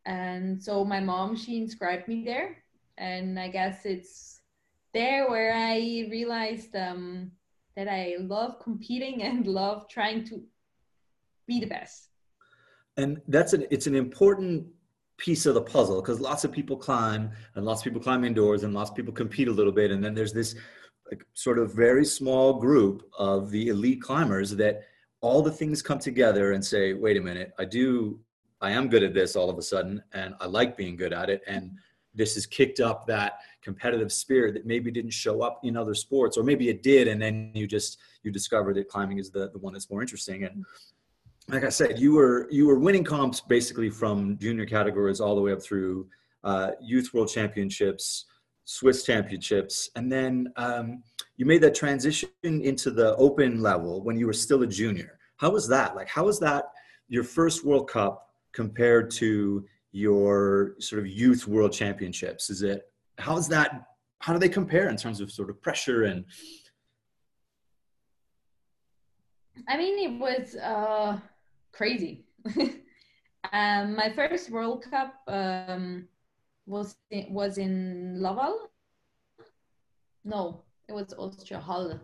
And 0.06 0.62
so 0.62 0.85
my 0.85 1.00
mom, 1.00 1.35
she 1.35 1.56
inscribed 1.56 2.09
me 2.09 2.25
there. 2.25 2.59
And 2.99 3.40
I 3.40 3.49
guess 3.49 3.87
it's 3.87 4.34
there 4.95 5.29
where 5.29 5.55
I 5.55 6.07
realized 6.11 6.75
um, 6.75 7.33
that 7.77 7.89
I 7.89 8.17
love 8.21 8.61
competing 8.61 9.23
and 9.29 9.47
love 9.47 9.89
trying 9.89 10.25
to 10.29 10.43
be 11.47 11.61
the 11.61 11.67
best. 11.67 12.09
And 12.97 13.21
that's 13.29 13.53
an 13.53 13.67
it's 13.71 13.89
an 13.89 13.97
important 13.97 14.67
piece 15.17 15.47
of 15.47 15.55
the 15.55 15.63
puzzle 15.63 16.01
because 16.01 16.21
lots 16.21 16.45
of 16.45 16.53
people 16.53 16.77
climb 16.77 17.31
and 17.55 17.65
lots 17.65 17.81
of 17.81 17.85
people 17.85 18.01
climb 18.01 18.25
indoors 18.25 18.65
and 18.65 18.75
lots 18.75 18.91
of 18.91 18.97
people 18.97 19.13
compete 19.13 19.49
a 19.49 19.53
little 19.53 19.73
bit 19.73 19.91
and 19.91 20.03
then 20.03 20.15
there's 20.15 20.33
this 20.33 20.57
like 21.11 21.25
sort 21.35 21.59
of 21.59 21.73
very 21.73 22.05
small 22.05 22.55
group 22.55 23.09
of 23.17 23.51
the 23.51 23.69
elite 23.69 24.03
climbers 24.03 24.51
that 24.57 24.83
all 25.21 25.41
the 25.41 25.53
things 25.53 25.83
come 25.83 26.01
together 26.01 26.53
and 26.53 26.65
say 26.65 26.95
wait 26.95 27.17
a 27.17 27.21
minute 27.21 27.53
i 27.61 27.65
do 27.65 28.19
i 28.61 28.73
am 28.73 28.89
good 28.89 29.05
at 29.05 29.15
this 29.15 29.37
all 29.37 29.49
of 29.49 29.57
a 29.57 29.63
sudden 29.63 30.03
and 30.15 30.35
i 30.41 30.47
like 30.47 30.77
being 30.77 30.97
good 30.97 31.13
at 31.13 31.31
it 31.31 31.43
and 31.47 31.79
this 32.14 32.35
has 32.35 32.47
kicked 32.47 32.80
up 32.80 33.06
that 33.06 33.40
competitive 33.62 34.12
spirit 34.12 34.54
that 34.54 34.66
maybe 34.66 34.90
didn't 34.90 35.12
show 35.12 35.42
up 35.42 35.61
in 35.64 35.76
other 35.76 35.94
sports 35.94 36.37
or 36.37 36.42
maybe 36.42 36.68
it 36.68 36.83
did 36.83 37.09
and 37.09 37.21
then 37.21 37.50
you 37.54 37.66
just 37.66 37.99
you 38.23 38.30
discover 38.30 38.73
that 38.75 38.88
climbing 38.88 39.18
is 39.18 39.30
the, 39.30 39.50
the 39.50 39.59
one 39.59 39.73
that's 39.73 39.90
more 39.90 40.02
interesting. 40.02 40.44
And 40.44 40.64
like 41.49 41.62
i 41.62 41.68
said 41.68 41.99
you 41.99 42.14
were 42.14 42.49
you 42.50 42.66
were 42.66 42.78
winning 42.78 43.04
comps 43.04 43.38
basically 43.38 43.90
from 43.90 44.38
junior 44.38 44.64
categories 44.64 45.21
all 45.21 45.35
the 45.35 45.42
way 45.42 45.52
up 45.52 45.62
through 45.62 46.09
uh, 46.42 46.71
youth 46.80 47.12
world 47.12 47.28
championships 47.28 48.25
swiss 48.64 49.04
championships 49.04 49.90
and 49.94 50.11
then 50.11 50.50
um, 50.56 51.02
you 51.37 51.47
made 51.47 51.62
that 51.62 51.75
transition 51.75 52.28
into 52.42 52.90
the 52.90 53.16
open 53.16 53.61
level 53.61 54.02
when 54.02 54.16
you 54.16 54.26
were 54.26 54.33
still 54.33 54.62
a 54.62 54.66
junior. 54.66 55.18
How 55.37 55.50
was 55.50 55.66
that? 55.68 55.97
Like 55.97 56.09
how 56.09 56.25
was 56.25 56.38
that 56.40 56.66
your 57.09 57.25
first 57.25 57.64
world 57.64 57.88
cup 57.88 58.30
compared 58.52 59.11
to 59.12 59.64
your 59.95 60.75
sort 60.81 60.99
of 60.99 61.07
youth 61.07 61.47
world 61.47 61.73
championships? 61.73 62.51
Is 62.51 62.63
it 62.63 62.83
how's 63.19 63.47
that 63.49 63.85
how 64.19 64.33
do 64.33 64.41
they 64.41 64.49
compare 64.49 64.89
in 64.89 64.97
terms 64.97 65.21
of 65.21 65.31
sort 65.31 65.51
of 65.51 65.63
pressure 65.63 66.03
and? 66.05 66.25
I 69.69 69.77
mean 69.77 69.97
it 70.07 70.19
was 70.19 70.57
uh 70.57 71.19
crazy. 71.73 72.27
Um 73.53 73.95
my 73.95 74.11
first 74.17 74.51
world 74.51 74.85
cup 74.91 75.15
um 75.29 76.09
was 76.67 76.97
was 77.29 77.59
in 77.59 78.21
laval. 78.21 78.71
No 80.25 80.65
it 80.89 80.93
was 80.93 81.15
austria 81.17 81.61
Hall. 81.61 82.01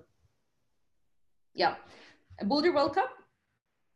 yeah 1.55 1.75
a 2.41 2.45
boulder 2.45 2.73
world 2.73 2.95
cup. 2.95 3.11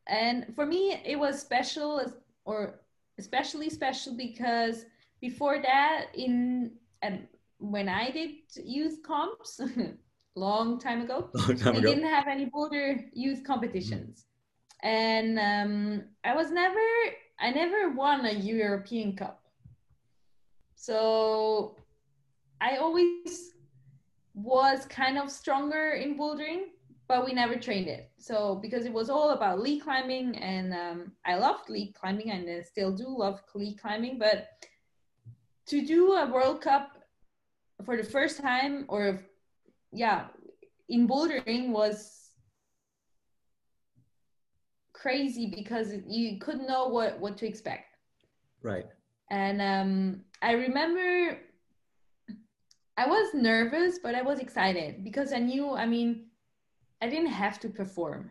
And 0.08 0.52
for 0.56 0.66
me 0.66 1.00
it 1.04 1.18
was 1.18 1.40
special 1.40 2.02
or 2.44 2.80
especially 3.18 3.70
special 3.70 4.16
because 4.16 4.84
before 5.20 5.60
that 5.62 6.06
in 6.14 6.72
and 7.02 7.26
when 7.58 7.88
I 7.88 8.10
did 8.10 8.30
youth 8.56 9.02
comps 9.02 9.60
long 10.36 10.78
time 10.78 11.02
ago, 11.02 11.30
long 11.34 11.56
time 11.56 11.74
we 11.74 11.78
ago. 11.80 11.94
didn't 11.94 12.08
have 12.08 12.26
any 12.28 12.46
boulder 12.46 13.04
youth 13.12 13.44
competitions. 13.44 14.24
Mm. 14.84 14.88
And 14.88 15.38
um, 15.38 16.04
I 16.24 16.34
was 16.34 16.50
never 16.50 16.78
I 17.40 17.50
never 17.50 17.90
won 17.90 18.26
a 18.26 18.32
European 18.32 19.16
Cup. 19.16 19.42
So 20.74 21.76
I 22.60 22.76
always 22.76 23.52
was 24.34 24.84
kind 24.86 25.16
of 25.18 25.30
stronger 25.30 25.92
in 25.92 26.18
bouldering 26.18 26.73
but 27.06 27.24
we 27.24 27.32
never 27.32 27.56
trained 27.56 27.88
it. 27.88 28.10
So 28.18 28.58
because 28.62 28.86
it 28.86 28.92
was 28.92 29.10
all 29.10 29.30
about 29.30 29.60
lead 29.60 29.82
climbing, 29.82 30.36
and 30.36 30.72
um, 30.72 31.12
I 31.24 31.36
loved 31.36 31.68
lead 31.68 31.94
climbing, 31.94 32.30
and 32.30 32.48
I 32.48 32.62
still 32.62 32.92
do 32.92 33.06
love 33.08 33.40
lead 33.54 33.78
climbing. 33.78 34.18
But 34.18 34.48
to 35.66 35.84
do 35.84 36.12
a 36.12 36.30
World 36.30 36.60
Cup 36.60 36.92
for 37.84 37.96
the 37.96 38.04
first 38.04 38.40
time, 38.40 38.86
or 38.88 39.24
yeah, 39.92 40.26
in 40.88 41.06
bouldering 41.06 41.70
was 41.70 42.30
crazy 44.92 45.52
because 45.54 45.92
you 46.06 46.38
couldn't 46.38 46.66
know 46.66 46.88
what 46.88 47.18
what 47.20 47.36
to 47.38 47.46
expect. 47.46 47.96
Right. 48.62 48.86
And 49.30 49.60
um, 49.60 50.20
I 50.40 50.52
remember 50.52 51.38
I 52.96 53.06
was 53.06 53.34
nervous, 53.34 53.98
but 54.02 54.14
I 54.14 54.22
was 54.22 54.38
excited 54.38 55.04
because 55.04 55.34
I 55.34 55.38
knew. 55.38 55.74
I 55.74 55.84
mean 55.84 56.26
I 57.00 57.08
didn't 57.08 57.32
have 57.32 57.60
to 57.60 57.68
perform. 57.68 58.30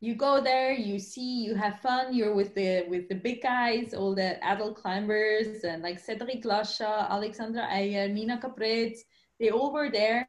You 0.00 0.14
go 0.14 0.40
there, 0.40 0.72
you 0.72 0.98
see, 0.98 1.42
you 1.44 1.54
have 1.54 1.80
fun. 1.80 2.14
You're 2.14 2.34
with 2.34 2.54
the 2.54 2.84
with 2.88 3.08
the 3.08 3.14
big 3.14 3.42
guys, 3.42 3.94
all 3.94 4.14
the 4.14 4.42
adult 4.44 4.76
climbers, 4.76 5.64
and 5.64 5.82
like 5.82 5.98
Cedric 5.98 6.42
Lachat, 6.44 7.08
Alexandra 7.08 7.66
Eyer, 7.70 8.08
Nina 8.08 8.38
Caprez. 8.38 8.98
They 9.40 9.50
all 9.50 9.72
were 9.72 9.90
there, 9.90 10.26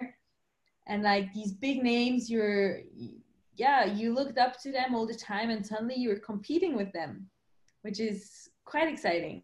and 0.87 1.03
like 1.03 1.33
these 1.33 1.51
big 1.51 1.83
names, 1.83 2.29
you're 2.29 2.79
yeah, 3.57 3.85
you 3.85 4.13
looked 4.13 4.37
up 4.37 4.59
to 4.61 4.71
them 4.71 4.95
all 4.95 5.05
the 5.05 5.15
time, 5.15 5.49
and 5.49 5.65
suddenly 5.65 5.95
you're 5.95 6.19
competing 6.19 6.75
with 6.75 6.93
them, 6.93 7.29
which 7.81 7.99
is 7.99 8.49
quite 8.65 8.87
exciting. 8.87 9.41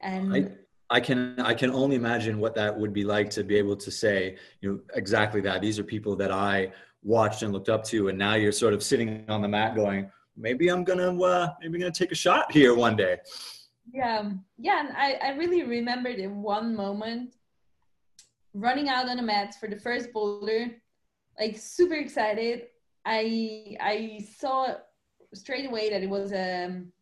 And 0.00 0.34
I- 0.34 0.52
I 0.92 0.98
can 0.98 1.38
I 1.38 1.54
can 1.54 1.70
only 1.70 1.94
imagine 1.94 2.40
what 2.40 2.56
that 2.56 2.76
would 2.76 2.92
be 2.92 3.04
like 3.04 3.30
to 3.30 3.44
be 3.44 3.56
able 3.56 3.76
to 3.76 3.92
say, 3.92 4.36
you 4.60 4.72
know, 4.72 4.80
exactly 4.94 5.40
that. 5.42 5.60
These 5.60 5.78
are 5.78 5.84
people 5.84 6.16
that 6.16 6.32
I 6.32 6.72
watched 7.02 7.42
and 7.42 7.52
looked 7.52 7.68
up 7.68 7.84
to, 7.84 8.08
and 8.08 8.18
now 8.18 8.34
you're 8.34 8.52
sort 8.52 8.74
of 8.74 8.82
sitting 8.82 9.24
on 9.28 9.42
the 9.42 9.48
mat 9.48 9.74
going, 9.74 10.10
maybe 10.36 10.68
I'm 10.68 10.84
gonna 10.84 11.20
uh, 11.22 11.50
maybe 11.60 11.76
I'm 11.76 11.80
gonna 11.80 11.92
take 11.92 12.12
a 12.12 12.16
shot 12.16 12.50
here 12.52 12.74
one 12.74 12.96
day. 12.96 13.18
Yeah, 13.92 14.30
yeah, 14.58 14.80
and 14.80 14.96
I 14.96 15.12
I 15.22 15.30
really 15.36 15.62
remembered 15.62 16.18
in 16.18 16.42
one 16.42 16.74
moment 16.74 17.34
running 18.54 18.88
out 18.88 19.08
on 19.08 19.16
the 19.16 19.22
mats 19.22 19.56
for 19.56 19.68
the 19.68 19.78
first 19.78 20.12
boulder, 20.12 20.70
like 21.38 21.56
super 21.56 21.94
excited. 21.94 22.66
I 23.04 23.76
I 23.80 24.26
saw 24.38 24.74
straight 25.34 25.66
away 25.66 25.90
that 25.90 26.02
it 26.02 26.08
was 26.08 26.32
a, 26.32 26.64
um, 26.64 26.92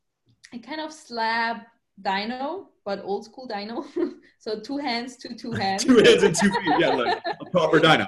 a 0.52 0.58
kind 0.58 0.80
of 0.80 0.92
slab 0.92 1.58
dyno, 2.02 2.66
but 2.84 3.02
old 3.02 3.24
school 3.24 3.48
dyno. 3.48 3.84
so 4.38 4.60
two 4.60 4.78
hands 4.78 5.16
two 5.16 5.34
two 5.34 5.52
hands. 5.62 5.84
two 5.84 5.96
hands 5.98 6.22
and 6.22 6.34
two 6.34 6.50
feet. 6.50 6.74
Yeah, 6.78 6.94
like 6.94 7.22
a 7.40 7.44
proper 7.50 7.80
dyno. 7.80 8.06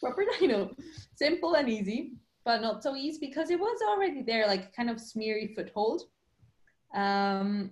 Proper 0.00 0.24
dyno 0.38 0.74
simple 1.16 1.54
and 1.54 1.68
easy, 1.68 2.12
but 2.44 2.60
not 2.60 2.82
so 2.82 2.94
easy 2.94 3.18
because 3.20 3.50
it 3.50 3.58
was 3.58 3.80
already 3.88 4.22
there, 4.22 4.46
like 4.46 4.74
kind 4.74 4.90
of 4.90 5.00
smeary 5.00 5.54
foothold. 5.54 6.02
Um, 6.94 7.70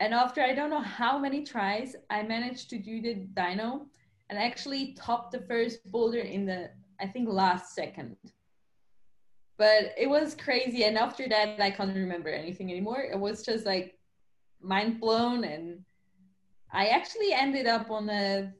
and 0.00 0.14
after 0.14 0.40
I 0.40 0.54
don't 0.54 0.70
know 0.70 0.80
how 0.80 1.18
many 1.18 1.44
tries, 1.44 1.96
I 2.08 2.22
managed 2.22 2.70
to 2.70 2.78
do 2.78 3.02
the 3.02 3.26
dyno 3.34 3.86
and 4.30 4.38
actually 4.38 4.94
topped 4.94 5.32
the 5.32 5.40
first 5.40 5.90
boulder 5.90 6.20
in 6.20 6.46
the, 6.46 6.70
I 7.00 7.06
think, 7.06 7.28
last 7.28 7.74
second. 7.74 8.16
But 9.56 9.92
it 9.98 10.08
was 10.08 10.36
crazy. 10.36 10.84
And 10.84 10.96
after 10.96 11.28
that, 11.28 11.60
I 11.60 11.70
can't 11.70 11.94
remember 11.94 12.28
anything 12.28 12.70
anymore. 12.70 13.00
It 13.00 13.18
was 13.18 13.44
just 13.44 13.66
like 13.66 13.98
mind 14.60 15.00
blown. 15.00 15.42
And 15.42 15.80
I 16.72 16.88
actually 16.88 17.32
ended 17.32 17.66
up 17.66 17.90
on 17.90 18.06
the 18.06 18.52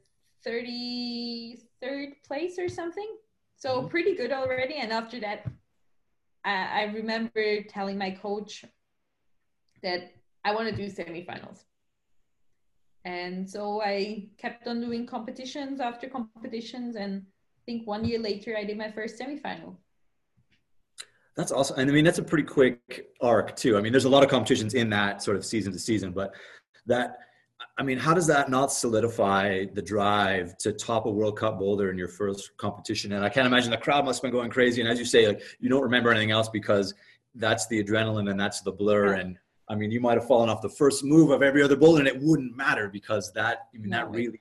33rd 0.44 2.14
place 2.26 2.58
or 2.58 2.68
something. 2.68 3.16
So 3.58 3.78
mm-hmm. 3.78 3.88
pretty 3.88 4.14
good 4.14 4.32
already. 4.32 4.76
And 4.76 4.92
after 4.92 5.20
that, 5.20 5.46
I, 6.44 6.82
I 6.82 6.82
remember 6.94 7.62
telling 7.64 7.98
my 7.98 8.12
coach 8.12 8.64
that 9.82 10.12
I 10.44 10.54
want 10.54 10.68
to 10.68 10.76
do 10.76 10.90
semifinals. 10.90 11.64
And 13.04 13.48
so 13.48 13.82
I 13.82 14.28
kept 14.38 14.66
on 14.66 14.80
doing 14.80 15.06
competitions 15.06 15.80
after 15.80 16.08
competitions. 16.08 16.96
And 16.96 17.22
I 17.26 17.62
think 17.66 17.86
one 17.86 18.04
year 18.04 18.18
later, 18.18 18.56
I 18.56 18.64
did 18.64 18.78
my 18.78 18.90
first 18.90 19.18
semifinal. 19.18 19.76
That's 21.36 21.52
awesome. 21.52 21.78
And 21.78 21.90
I 21.90 21.94
mean, 21.94 22.04
that's 22.04 22.18
a 22.18 22.22
pretty 22.22 22.44
quick 22.44 23.10
arc, 23.20 23.54
too. 23.56 23.76
I 23.76 23.80
mean, 23.80 23.92
there's 23.92 24.06
a 24.06 24.08
lot 24.08 24.24
of 24.24 24.30
competitions 24.30 24.74
in 24.74 24.90
that 24.90 25.22
sort 25.22 25.36
of 25.36 25.44
season 25.44 25.72
to 25.72 25.78
season, 25.78 26.12
but 26.12 26.34
that 26.86 27.18
I 27.78 27.84
mean, 27.84 27.96
how 27.96 28.12
does 28.12 28.26
that 28.26 28.50
not 28.50 28.72
solidify 28.72 29.66
the 29.72 29.80
drive 29.80 30.58
to 30.58 30.72
top 30.72 31.06
a 31.06 31.10
World 31.10 31.38
Cup 31.38 31.60
boulder 31.60 31.90
in 31.92 31.96
your 31.96 32.08
first 32.08 32.56
competition? 32.56 33.12
And 33.12 33.24
I 33.24 33.28
can't 33.28 33.46
imagine 33.46 33.70
the 33.70 33.76
crowd 33.76 34.04
must 34.04 34.18
have 34.18 34.22
been 34.30 34.38
going 34.38 34.50
crazy. 34.50 34.80
And 34.80 34.90
as 34.90 34.98
you 34.98 35.04
say, 35.04 35.28
like 35.28 35.42
you 35.60 35.68
don't 35.68 35.82
remember 35.82 36.10
anything 36.10 36.32
else 36.32 36.48
because 36.48 36.92
that's 37.36 37.68
the 37.68 37.82
adrenaline 37.82 38.30
and 38.30 38.38
that's 38.38 38.62
the 38.62 38.72
blur. 38.72 39.12
And 39.14 39.38
I 39.68 39.76
mean, 39.76 39.92
you 39.92 40.00
might 40.00 40.14
have 40.14 40.26
fallen 40.26 40.48
off 40.48 40.60
the 40.60 40.68
first 40.68 41.04
move 41.04 41.30
of 41.30 41.40
every 41.40 41.62
other 41.62 41.76
boulder, 41.76 42.00
and 42.00 42.08
it 42.08 42.20
wouldn't 42.20 42.56
matter 42.56 42.88
because 42.88 43.32
that 43.34 43.68
I 43.72 43.78
mean, 43.78 43.90
no, 43.90 43.98
that 43.98 44.10
really 44.10 44.40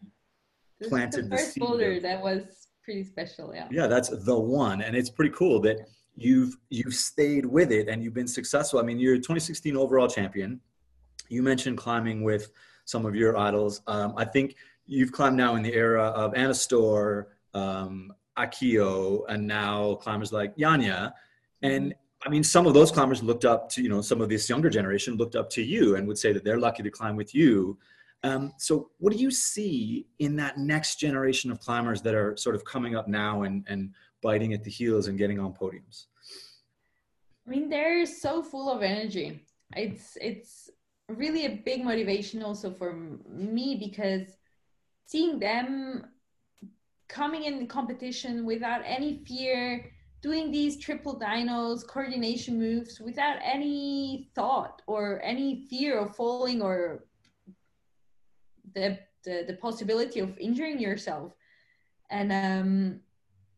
planted 0.90 1.30
the 1.30 1.38
first 1.38 1.54
the 1.54 1.60
boulder 1.60 1.92
of, 1.94 2.02
that 2.02 2.24
was 2.24 2.68
pretty 2.84 3.04
special. 3.04 3.54
Yeah. 3.54 3.68
Yeah, 3.70 3.86
that's 3.86 4.10
the 4.10 4.40
one, 4.40 4.82
and 4.82 4.96
it's 4.96 5.12
pretty 5.12 5.34
cool 5.36 5.60
that 5.62 5.78
you've 6.16 6.58
you've 6.70 6.96
stayed 6.96 7.46
with 7.46 7.72
it 7.72 7.88
and 7.88 8.04
you've 8.04 8.16
been 8.16 8.28
successful. 8.28 8.80
I 8.80 8.84
mean, 8.84 9.00
you're 9.00 9.16
a 9.16 9.18
2016 9.18 9.78
overall 9.78 10.08
champion. 10.08 10.60
You 11.30 11.44
mentioned 11.44 11.78
climbing 11.78 12.24
with 12.24 12.50
some 12.88 13.06
of 13.06 13.16
your 13.16 13.38
idols. 13.38 13.82
Um, 13.86 14.14
I 14.18 14.26
think 14.26 14.56
you've 14.86 15.12
climbed 15.12 15.38
now 15.38 15.56
in 15.56 15.62
the 15.62 15.74
era 15.74 16.06
of 16.06 16.34
Anna 16.36 16.54
Stöhr, 16.54 17.26
um, 17.54 18.14
Akiyo, 18.40 19.24
and 19.28 19.46
now 19.46 19.96
climbers 19.96 20.32
like 20.32 20.56
Janja. 20.56 21.12
And 21.62 21.94
I 22.26 22.30
mean, 22.30 22.44
some 22.44 22.66
of 22.66 22.74
those 22.74 22.90
climbers 22.90 23.22
looked 23.22 23.46
up 23.46 23.70
to, 23.72 23.84
you 23.84 23.90
know, 23.90 24.02
some 24.02 24.22
of 24.22 24.30
this 24.30 24.50
younger 24.50 24.70
generation 24.70 25.18
looked 25.18 25.36
up 25.36 25.50
to 25.52 25.62
you 25.62 25.98
and 25.98 26.08
would 26.08 26.18
say 26.18 26.32
that 26.32 26.46
they're 26.46 26.60
lucky 26.60 26.82
to 26.82 26.90
climb 26.90 27.18
with 27.18 27.36
you. 27.36 27.78
Um, 28.24 28.54
so, 28.58 28.90
what 28.98 29.14
do 29.14 29.20
you 29.20 29.30
see 29.30 30.08
in 30.20 30.36
that 30.38 30.58
next 30.58 30.96
generation 30.96 31.52
of 31.52 31.60
climbers 31.60 32.02
that 32.02 32.16
are 32.16 32.36
sort 32.38 32.56
of 32.56 32.64
coming 32.66 32.96
up 32.96 33.08
now 33.08 33.44
and, 33.44 33.66
and 33.68 33.92
biting 34.24 34.54
at 34.54 34.64
the 34.64 34.72
heels 34.72 35.08
and 35.08 35.18
getting 35.18 35.40
on 35.40 35.54
podiums? 35.54 36.06
I 37.46 37.50
mean, 37.50 37.70
they're 37.70 38.06
so 38.06 38.42
full 38.42 38.72
of 38.72 38.82
energy. 38.82 39.46
It's 39.76 40.18
it's 40.20 40.70
really 41.10 41.46
a 41.46 41.62
big 41.64 41.84
motivation 41.84 42.44
also 42.44 42.72
for 42.72 42.94
me 42.94 43.78
because 43.80 44.38
seeing 45.06 45.40
them 45.40 46.06
coming 47.08 47.46
in 47.46 47.68
competition 47.68 48.46
without 48.46 48.82
any 48.86 49.24
fear, 49.26 49.90
doing 50.22 50.52
these 50.52 50.78
triple 50.78 51.18
dynos, 51.18 51.88
coordination 51.88 52.60
moves 52.60 53.00
without 53.00 53.38
any 53.42 54.30
thought 54.36 54.82
or 54.88 55.22
any 55.24 55.66
fear 55.70 56.00
of 56.00 56.16
falling 56.16 56.62
or 56.62 57.06
the 58.74 59.00
the, 59.24 59.44
the 59.48 59.54
possibility 59.56 60.20
of 60.20 60.38
injuring 60.38 60.80
yourself. 60.80 61.34
And 62.10 62.32
um, 62.32 63.00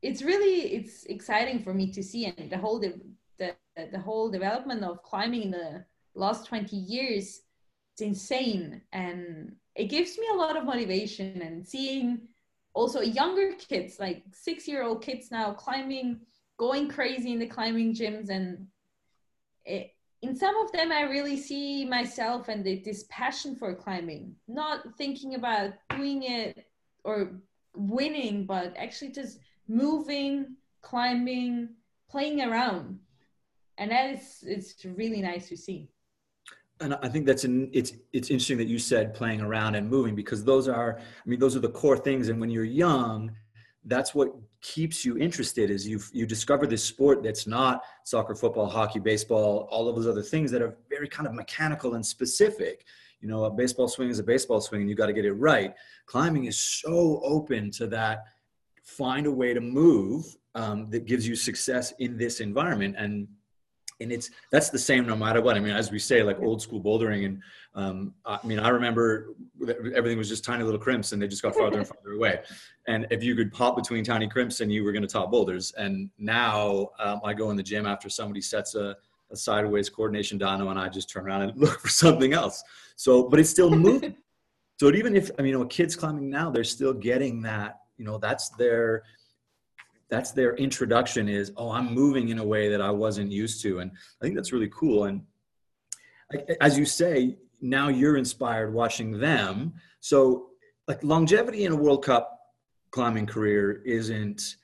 it's 0.01 0.22
really 0.22 0.74
it's 0.74 1.03
exciting 1.06 1.63
for 1.63 1.74
me 1.74 1.91
to 1.91 2.03
see 2.03 2.25
and 2.25 2.50
the 2.50 2.58
whole 2.58 2.79
the, 2.79 3.00
the 3.38 3.56
the 3.91 4.00
whole 4.00 4.29
development 4.29 4.84
of 4.84 5.03
climbing 5.03 5.44
in 5.44 5.51
the 5.51 5.86
last 6.19 6.45
20 6.47 6.75
years 6.75 7.41
it's 7.93 8.01
insane 8.01 8.81
and 8.91 9.55
it 9.75 9.85
gives 9.85 10.17
me 10.17 10.25
a 10.31 10.35
lot 10.35 10.57
of 10.57 10.65
motivation 10.65 11.41
and 11.41 11.65
seeing 11.65 12.27
also 12.73 13.01
younger 13.01 13.53
kids 13.53 13.99
like 13.99 14.23
six 14.31 14.67
year 14.67 14.83
old 14.83 15.01
kids 15.01 15.31
now 15.31 15.51
climbing 15.51 16.19
going 16.57 16.88
crazy 16.88 17.31
in 17.31 17.39
the 17.39 17.47
climbing 17.47 17.93
gyms 17.93 18.29
and 18.29 18.67
it, 19.65 19.91
in 20.21 20.35
some 20.35 20.55
of 20.57 20.71
them 20.71 20.91
i 20.91 21.01
really 21.03 21.38
see 21.38 21.85
myself 21.85 22.49
and 22.49 22.63
the, 22.63 22.81
this 22.85 23.05
passion 23.09 23.55
for 23.55 23.73
climbing 23.73 24.35
not 24.47 24.81
thinking 24.97 25.35
about 25.35 25.73
doing 25.95 26.23
it 26.23 26.67
or 27.03 27.31
winning 27.75 28.45
but 28.45 28.73
actually 28.77 29.11
just 29.11 29.39
moving, 29.69 30.55
climbing, 30.81 31.69
playing 32.09 32.41
around. 32.41 32.99
And 33.77 33.91
that 33.91 34.09
is 34.09 34.43
it's 34.45 34.83
really 34.83 35.21
nice 35.21 35.47
to 35.49 35.55
see. 35.55 35.89
And 36.81 36.98
I 37.01 37.09
think 37.09 37.25
that's 37.25 37.43
an, 37.43 37.69
it's 37.74 37.93
it's 38.13 38.29
interesting 38.29 38.57
that 38.57 38.67
you 38.67 38.79
said 38.79 39.13
playing 39.13 39.41
around 39.41 39.75
and 39.75 39.89
moving 39.89 40.15
because 40.15 40.43
those 40.43 40.67
are 40.67 40.98
I 41.00 41.29
mean 41.29 41.39
those 41.39 41.55
are 41.55 41.59
the 41.59 41.69
core 41.69 41.98
things. 41.98 42.29
And 42.29 42.39
when 42.39 42.50
you're 42.50 42.63
young 42.63 43.36
that's 43.86 44.13
what 44.13 44.33
keeps 44.62 45.05
you 45.05 45.17
interested 45.17 45.69
is 45.69 45.88
you 45.88 46.00
you 46.12 46.25
discover 46.25 46.67
this 46.67 46.83
sport 46.83 47.24
that's 47.24 47.48
not 47.48 47.81
soccer 48.03 48.36
football 48.36 48.67
hockey 48.67 49.00
baseball 49.00 49.67
all 49.71 49.88
of 49.88 49.95
those 49.95 50.07
other 50.07 50.21
things 50.21 50.51
that 50.51 50.62
are 50.62 50.77
very 50.89 51.07
kind 51.07 51.27
of 51.27 51.33
mechanical 51.33 51.95
and 51.95 52.05
specific. 52.05 52.86
You 53.21 53.29
know 53.29 53.45
a 53.45 53.50
baseball 53.50 53.88
swing 53.88 54.09
is 54.09 54.19
a 54.19 54.24
baseball 54.24 54.62
swing 54.62 54.81
and 54.81 54.89
you 54.89 54.95
got 54.95 55.07
to 55.07 55.13
get 55.13 55.25
it 55.25 55.33
right. 55.33 55.74
Climbing 56.05 56.45
is 56.45 56.59
so 56.59 57.21
open 57.24 57.71
to 57.71 57.88
that. 57.88 58.25
Find 58.83 59.27
a 59.27 59.31
way 59.31 59.53
to 59.53 59.61
move 59.61 60.25
um, 60.55 60.89
that 60.89 61.05
gives 61.05 61.27
you 61.27 61.35
success 61.35 61.94
in 62.00 62.18
this 62.18 62.39
environment. 62.39 62.96
And 62.98 63.27
and 64.00 64.12
it's 64.12 64.29
that's 64.51 64.70
the 64.70 64.79
same 64.79 65.05
no 65.05 65.16
matter 65.16 65.42
what. 65.42 65.55
I 65.55 65.59
mean 65.59 65.75
as 65.75 65.92
we 65.92 66.00
say 66.00 66.24
like 66.24 66.40
old 66.40 66.62
school 66.62 66.81
bouldering 66.81 67.25
and 67.25 67.42
um, 67.75 68.14
i 68.25 68.40
mean 68.46 68.59
i 68.59 68.70
remember 68.70 69.35
everything 69.96 70.18
was 70.18 70.29
just 70.29 70.44
tiny 70.44 70.64
little 70.64 70.79
crimps 70.79 71.12
and 71.12 71.22
they 71.22 71.27
just 71.27 71.42
got 71.42 71.55
farther 71.55 71.79
and 71.79 71.88
farther 71.92 72.14
away. 72.14 72.40
And 72.88 73.05
if 73.12 73.24
you 73.24 73.35
could 73.35 73.51
pop 73.51 73.75
between 73.75 74.03
tiny 74.03 74.27
crimps 74.27 74.62
and 74.62 74.72
you 74.72 74.83
were 74.83 74.92
going 74.92 75.03
to 75.03 75.07
top 75.07 75.31
boulders. 75.31 75.74
And 75.77 76.09
now 76.18 76.90
um, 77.00 77.22
i 77.24 77.33
go 77.33 77.51
in 77.51 77.57
the 77.57 77.64
gym 77.64 77.85
after 77.85 78.09
somebody 78.09 78.42
sets 78.42 78.75
a, 78.75 78.96
a 79.31 79.35
sideways 79.35 79.90
coordination 79.90 80.40
dyno 80.40 80.70
and 80.70 80.79
i 80.79 80.90
just 80.90 81.09
turn 81.09 81.25
around 81.25 81.44
and 81.44 81.57
look 81.57 81.79
for 81.79 81.90
something 81.90 82.33
else. 82.33 82.64
So 82.96 83.29
but 83.29 83.40
it's 83.40 83.50
still 83.50 83.70
moving. 83.75 84.16
So 84.79 84.92
even 84.94 85.16
if 85.16 85.29
i 85.38 85.42
mean 85.42 85.51
you 85.51 85.59
know 85.59 85.66
kids 85.66 85.96
climbing 85.96 86.29
now 86.29 86.50
they're 86.50 86.64
still 86.64 86.94
getting 86.94 87.42
that 87.42 87.79
you 87.98 88.05
know 88.05 88.18
that's 88.18 88.50
their 88.50 89.03
that's 90.09 90.31
their 90.31 90.55
introduction 90.55 91.29
is 91.29 91.51
oh 91.57 91.72
i'm 91.72 91.93
moving 91.93 92.29
in 92.29 92.39
a 92.39 92.45
way 92.45 92.69
that 92.69 92.81
i 92.81 92.91
wasn't 92.91 93.31
used 93.31 93.61
to. 93.61 93.79
And 93.79 93.91
i 93.91 94.25
think 94.25 94.35
that's 94.35 94.51
really 94.51 94.69
cool. 94.69 95.05
And 95.05 95.22
as 96.61 96.77
you 96.77 96.85
say 96.85 97.37
now 97.61 97.89
you're 97.89 98.17
inspired 98.17 98.74
watching 98.74 99.19
them. 99.19 99.74
So 100.00 100.50
like 100.87 101.03
longevity 101.03 101.65
in 101.65 101.72
a 101.72 101.75
world 101.75 102.03
cup 102.03 102.39
climbing 102.91 103.25
career 103.25 103.81
isn't 103.85 104.55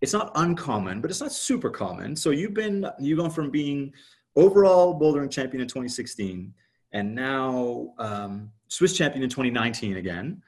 it's 0.00 0.12
not 0.12 0.32
uncommon 0.34 1.00
but 1.00 1.10
it's 1.10 1.20
not 1.20 1.32
super 1.32 1.70
common. 1.70 2.14
So 2.16 2.30
you've 2.30 2.54
been 2.54 2.86
you've 3.00 3.18
gone 3.18 3.30
from 3.30 3.50
being 3.50 3.92
overall 4.36 4.98
bouldering 4.98 5.30
champion 5.30 5.60
in 5.62 5.68
2016 5.68 6.52
and 6.92 7.14
now 7.14 7.94
um, 7.98 8.50
swiss 8.68 8.96
champion 8.96 9.22
in 9.22 9.30
2019 9.30 9.96
again. 9.96 10.42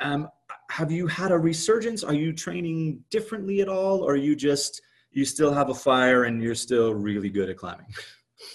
Um, 0.00 0.28
have 0.72 0.90
you 0.90 1.06
had 1.06 1.32
a 1.32 1.38
resurgence? 1.38 2.02
Are 2.02 2.14
you 2.14 2.32
training 2.32 3.04
differently 3.10 3.60
at 3.60 3.68
all, 3.68 4.02
or 4.02 4.16
you 4.16 4.34
just 4.34 4.80
you 5.10 5.26
still 5.26 5.52
have 5.52 5.68
a 5.68 5.74
fire 5.74 6.24
and 6.24 6.42
you're 6.42 6.54
still 6.54 6.94
really 6.94 7.28
good 7.28 7.50
at 7.50 7.58
climbing? 7.58 7.92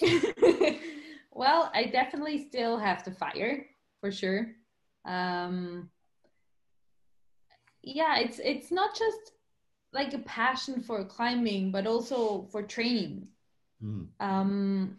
well, 1.32 1.70
I 1.72 1.84
definitely 1.84 2.48
still 2.48 2.76
have 2.76 3.04
the 3.04 3.12
fire 3.12 3.66
for 4.00 4.10
sure. 4.10 4.48
Um, 5.04 5.90
yeah, 7.82 8.18
it's 8.18 8.40
it's 8.42 8.72
not 8.72 8.98
just 8.98 9.32
like 9.92 10.12
a 10.12 10.18
passion 10.18 10.82
for 10.82 11.04
climbing, 11.04 11.70
but 11.70 11.86
also 11.86 12.48
for 12.50 12.64
training. 12.64 13.28
Mm. 13.80 14.08
Um, 14.18 14.98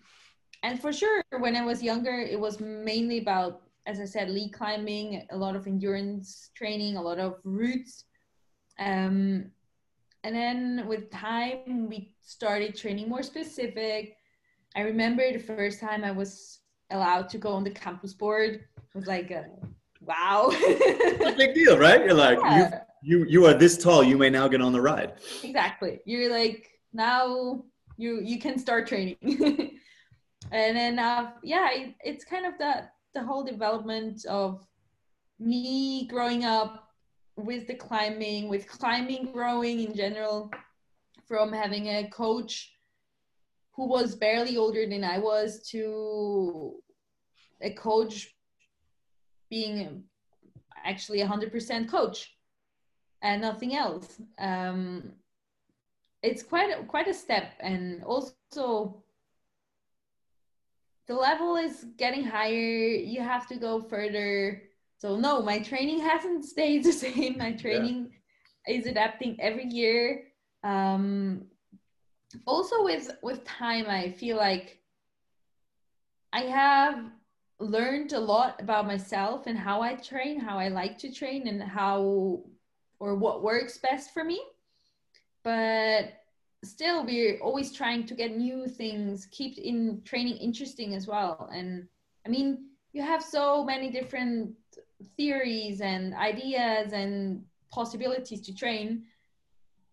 and 0.64 0.80
for 0.80 0.94
sure, 0.94 1.22
when 1.38 1.58
I 1.58 1.66
was 1.66 1.84
younger, 1.84 2.18
it 2.18 2.40
was 2.40 2.62
mainly 2.62 3.18
about 3.18 3.69
as 3.90 4.00
I 4.00 4.06
said, 4.06 4.30
lead 4.30 4.54
climbing, 4.54 5.26
a 5.32 5.36
lot 5.36 5.56
of 5.56 5.66
endurance 5.66 6.52
training, 6.56 6.96
a 6.96 7.02
lot 7.02 7.18
of 7.18 7.40
routes. 7.44 8.06
Um, 8.78 9.50
and 10.24 10.36
then 10.36 10.86
with 10.88 11.10
time, 11.10 11.90
we 11.90 12.14
started 12.22 12.76
training 12.76 13.10
more 13.10 13.24
specific. 13.24 14.16
I 14.76 14.82
remember 14.82 15.24
the 15.32 15.40
first 15.40 15.80
time 15.80 16.04
I 16.04 16.12
was 16.12 16.60
allowed 16.92 17.30
to 17.30 17.40
go 17.40 17.50
on 17.50 17.64
the 17.64 17.72
campus 17.72 18.14
board. 18.14 18.64
It 18.78 18.94
was 18.94 19.08
like, 19.08 19.32
a, 19.32 19.48
wow. 20.02 20.52
a 20.52 21.34
big 21.36 21.56
deal, 21.56 21.80
right? 21.80 22.06
You're 22.06 22.14
like, 22.14 22.38
yeah. 22.44 22.82
you, 23.02 23.20
you, 23.22 23.26
you 23.28 23.46
are 23.48 23.56
this 23.56 23.76
tall. 23.76 24.04
You 24.04 24.20
may 24.20 24.30
now 24.30 24.48
get 24.48 24.62
on 24.62 24.72
the 24.72 24.82
ride. 24.82 25.14
Exactly. 25.42 26.00
You're 26.06 26.32
like, 26.32 26.70
now 26.94 27.64
you, 27.98 28.22
you 28.22 28.40
can 28.40 28.60
start 28.60 28.86
training. 28.86 29.18
and 30.52 30.78
then, 30.78 31.00
uh, 31.00 31.32
yeah, 31.42 31.70
it, 31.72 31.96
it's 32.04 32.24
kind 32.24 32.46
of 32.46 32.54
that 32.60 32.94
the 33.14 33.24
whole 33.24 33.44
development 33.44 34.26
of 34.26 34.66
me 35.40 36.08
growing 36.08 36.44
up 36.44 36.90
with 37.36 37.68
the 37.68 37.76
climbing, 37.76 38.50
with 38.50 38.68
climbing 38.68 39.32
growing 39.32 39.82
in 39.82 39.96
general, 39.96 40.52
from 41.28 41.54
having 41.54 41.88
a 41.88 42.10
coach 42.10 42.74
who 43.74 43.88
was 43.88 44.16
barely 44.16 44.58
older 44.58 44.86
than 44.88 45.04
I 45.04 45.20
was 45.20 45.62
to 45.70 46.76
a 47.62 47.72
coach 47.72 48.36
being 49.50 50.04
actually 50.84 51.20
100% 51.20 51.90
coach 51.90 52.36
and 53.22 53.42
nothing 53.42 53.76
else. 53.76 54.22
Um, 54.38 55.14
it's 56.22 56.44
quite 56.44 56.78
a, 56.78 56.84
quite 56.84 57.08
a 57.08 57.14
step, 57.14 57.54
and 57.60 58.04
also 58.04 59.04
the 61.10 61.16
level 61.16 61.56
is 61.56 61.88
getting 61.98 62.24
higher. 62.24 62.54
You 62.54 63.22
have 63.22 63.48
to 63.48 63.56
go 63.56 63.82
further. 63.82 64.62
So 65.00 65.18
no, 65.18 65.42
my 65.42 65.60
training 65.60 66.00
hasn't 66.12 66.46
stayed 66.46 66.84
the 66.86 66.94
same. 66.94 67.38
My 67.38 67.52
training 67.52 68.12
yeah. 68.68 68.76
is 68.76 68.86
adapting 68.86 69.36
every 69.42 69.66
year. 69.66 70.28
Um, 70.64 71.48
also 72.46 72.84
with 72.84 73.10
with 73.24 73.44
time, 73.44 73.88
I 73.90 74.12
feel 74.12 74.38
like 74.38 74.78
I 76.32 76.42
have 76.42 77.12
learned 77.60 78.14
a 78.14 78.20
lot 78.20 78.62
about 78.62 78.86
myself 78.86 79.48
and 79.48 79.58
how 79.58 79.82
I 79.82 79.96
train, 79.96 80.40
how 80.40 80.60
I 80.60 80.68
like 80.68 81.00
to 81.00 81.12
train, 81.12 81.48
and 81.48 81.62
how 81.62 82.44
or 83.00 83.16
what 83.16 83.42
works 83.42 83.80
best 83.80 84.14
for 84.14 84.24
me. 84.24 84.40
But 85.44 86.19
still 86.64 87.06
we're 87.06 87.40
always 87.40 87.72
trying 87.72 88.06
to 88.06 88.14
get 88.14 88.36
new 88.36 88.68
things 88.68 89.28
keep 89.32 89.58
in 89.58 90.02
training 90.04 90.38
interesting 90.38 90.94
as 90.94 91.08
well 91.08 91.50
and 91.54 91.88
i 92.26 92.30
mean 92.30 92.70
you 92.92 93.02
have 93.02 93.24
so 93.24 93.64
many 93.64 93.90
different 93.92 94.52
theories 95.16 95.82
and 95.82 96.14
ideas 96.16 96.94
and 96.94 97.44
possibilities 97.72 98.42
to 98.42 98.56
train, 98.56 99.04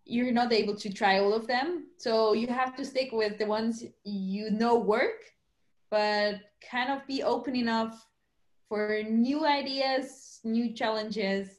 you're 0.05 0.31
not 0.31 0.53
able 0.53 0.75
to 0.75 0.91
try 0.91 1.19
all 1.19 1.33
of 1.33 1.47
them. 1.47 1.87
So 1.97 2.33
you 2.33 2.47
have 2.47 2.75
to 2.77 2.85
stick 2.85 3.11
with 3.11 3.37
the 3.37 3.45
ones 3.45 3.83
you 4.03 4.49
know 4.51 4.77
work, 4.77 5.23
but 5.91 6.35
kind 6.69 6.91
of 6.91 7.05
be 7.07 7.23
open 7.23 7.55
enough 7.55 8.07
for 8.67 9.01
new 9.03 9.45
ideas, 9.45 10.39
new 10.43 10.73
challenges, 10.73 11.49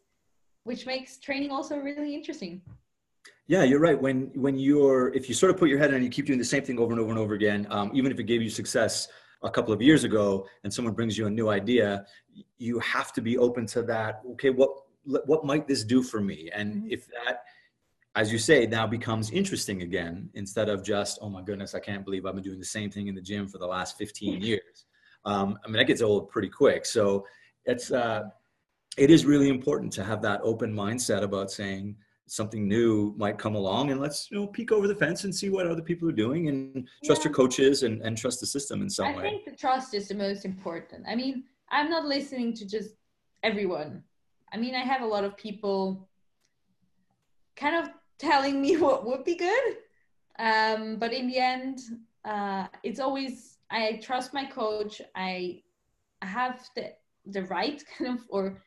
which 0.64 0.86
makes 0.86 1.18
training 1.18 1.50
also 1.50 1.78
really 1.78 2.14
interesting. 2.14 2.62
Yeah, 3.48 3.62
you're 3.62 3.80
right. 3.80 4.00
When 4.00 4.30
when 4.34 4.58
you're 4.58 5.08
if 5.14 5.26
you 5.26 5.34
sort 5.34 5.50
of 5.50 5.56
put 5.56 5.70
your 5.70 5.78
head 5.78 5.88
in 5.88 5.96
and 5.96 6.04
you 6.04 6.10
keep 6.10 6.26
doing 6.26 6.38
the 6.38 6.44
same 6.44 6.62
thing 6.62 6.78
over 6.78 6.92
and 6.92 7.00
over 7.00 7.10
and 7.10 7.18
over 7.18 7.32
again, 7.32 7.66
um, 7.70 7.90
even 7.94 8.12
if 8.12 8.20
it 8.20 8.24
gave 8.24 8.42
you 8.42 8.50
success 8.50 9.08
a 9.42 9.50
couple 9.50 9.72
of 9.72 9.80
years 9.80 10.04
ago, 10.04 10.46
and 10.64 10.72
someone 10.72 10.92
brings 10.92 11.16
you 11.16 11.26
a 11.26 11.30
new 11.30 11.48
idea, 11.48 12.04
you 12.58 12.78
have 12.80 13.10
to 13.14 13.22
be 13.22 13.38
open 13.38 13.64
to 13.66 13.82
that. 13.82 14.20
Okay, 14.32 14.50
what 14.50 14.70
what 15.04 15.46
might 15.46 15.66
this 15.66 15.82
do 15.82 16.02
for 16.02 16.20
me? 16.20 16.50
And 16.54 16.74
mm-hmm. 16.74 16.90
if 16.90 17.06
that, 17.08 17.44
as 18.16 18.30
you 18.30 18.38
say, 18.38 18.66
now 18.66 18.86
becomes 18.86 19.30
interesting 19.30 19.80
again, 19.80 20.28
instead 20.34 20.68
of 20.68 20.84
just 20.84 21.18
oh 21.22 21.30
my 21.30 21.40
goodness, 21.40 21.74
I 21.74 21.80
can't 21.80 22.04
believe 22.04 22.26
I've 22.26 22.34
been 22.34 22.44
doing 22.44 22.58
the 22.58 22.66
same 22.66 22.90
thing 22.90 23.08
in 23.08 23.14
the 23.14 23.22
gym 23.22 23.48
for 23.48 23.56
the 23.56 23.66
last 23.66 23.96
15 23.96 24.42
years. 24.42 24.84
Um, 25.24 25.58
I 25.64 25.68
mean, 25.68 25.78
that 25.78 25.86
gets 25.86 26.02
old 26.02 26.28
pretty 26.28 26.50
quick. 26.50 26.84
So 26.84 27.24
it's 27.64 27.90
uh, 27.90 28.24
it 28.98 29.10
is 29.10 29.24
really 29.24 29.48
important 29.48 29.90
to 29.94 30.04
have 30.04 30.20
that 30.20 30.40
open 30.42 30.74
mindset 30.74 31.22
about 31.22 31.50
saying 31.50 31.96
something 32.30 32.68
new 32.68 33.14
might 33.16 33.38
come 33.38 33.54
along 33.54 33.90
and 33.90 34.00
let's 34.00 34.30
you 34.30 34.38
know 34.38 34.46
peek 34.46 34.72
over 34.72 34.86
the 34.86 34.94
fence 34.94 35.24
and 35.24 35.34
see 35.34 35.50
what 35.50 35.66
other 35.66 35.82
people 35.82 36.08
are 36.08 36.12
doing 36.12 36.48
and 36.48 36.88
trust 37.04 37.22
yeah. 37.22 37.28
your 37.28 37.34
coaches 37.34 37.82
and, 37.82 38.02
and 38.02 38.16
trust 38.16 38.40
the 38.40 38.46
system 38.46 38.82
in 38.82 38.90
some 38.90 39.06
I 39.06 39.16
way. 39.16 39.18
I 39.18 39.22
think 39.22 39.44
the 39.44 39.56
trust 39.56 39.94
is 39.94 40.08
the 40.08 40.14
most 40.14 40.44
important. 40.44 41.04
I 41.08 41.14
mean, 41.14 41.44
I'm 41.70 41.90
not 41.90 42.04
listening 42.04 42.54
to 42.54 42.66
just 42.66 42.90
everyone. 43.42 44.02
I 44.52 44.56
mean, 44.56 44.74
I 44.74 44.80
have 44.80 45.02
a 45.02 45.06
lot 45.06 45.24
of 45.24 45.36
people 45.36 46.08
kind 47.56 47.76
of 47.76 47.90
telling 48.18 48.60
me 48.60 48.76
what 48.84 49.06
would 49.06 49.24
be 49.24 49.36
good. 49.36 49.76
Um, 50.38 50.96
but 50.96 51.12
in 51.12 51.26
the 51.26 51.38
end, 51.38 51.80
uh, 52.24 52.66
it's 52.82 53.00
always 53.00 53.58
I 53.70 54.00
trust 54.02 54.32
my 54.32 54.44
coach. 54.44 55.00
I 55.14 55.62
have 56.22 56.68
the 56.74 56.92
the 57.26 57.42
right 57.44 57.82
kind 57.98 58.18
of 58.18 58.24
or 58.28 58.62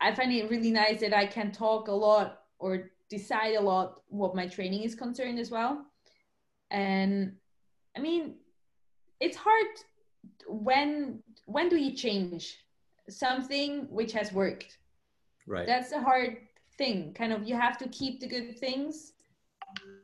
I 0.00 0.14
find 0.14 0.32
it 0.32 0.50
really 0.50 0.70
nice 0.70 1.00
that 1.00 1.14
I 1.14 1.26
can 1.26 1.50
talk 1.52 1.88
a 1.88 1.92
lot 1.92 2.42
or 2.58 2.90
decide 3.08 3.54
a 3.54 3.60
lot 3.60 4.02
what 4.08 4.34
my 4.34 4.46
training 4.46 4.82
is 4.82 4.94
concerned 4.94 5.38
as 5.38 5.50
well. 5.50 5.84
And 6.70 7.36
I 7.96 8.00
mean, 8.00 8.36
it's 9.20 9.36
hard 9.36 9.66
when 10.48 11.22
when 11.46 11.68
do 11.68 11.76
you 11.76 11.94
change 11.94 12.58
something 13.08 13.86
which 13.90 14.12
has 14.12 14.32
worked? 14.32 14.78
Right. 15.46 15.66
That's 15.66 15.92
a 15.92 16.00
hard 16.00 16.38
thing. 16.76 17.14
Kind 17.14 17.32
of 17.32 17.46
you 17.48 17.56
have 17.56 17.78
to 17.78 17.88
keep 17.88 18.20
the 18.20 18.26
good 18.26 18.58
things, 18.58 19.12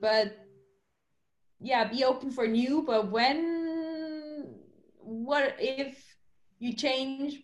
but 0.00 0.38
yeah, 1.60 1.84
be 1.88 2.04
open 2.04 2.30
for 2.30 2.46
new, 2.46 2.82
but 2.82 3.10
when 3.10 4.54
what 4.98 5.56
if 5.58 6.16
you 6.58 6.72
change 6.74 7.42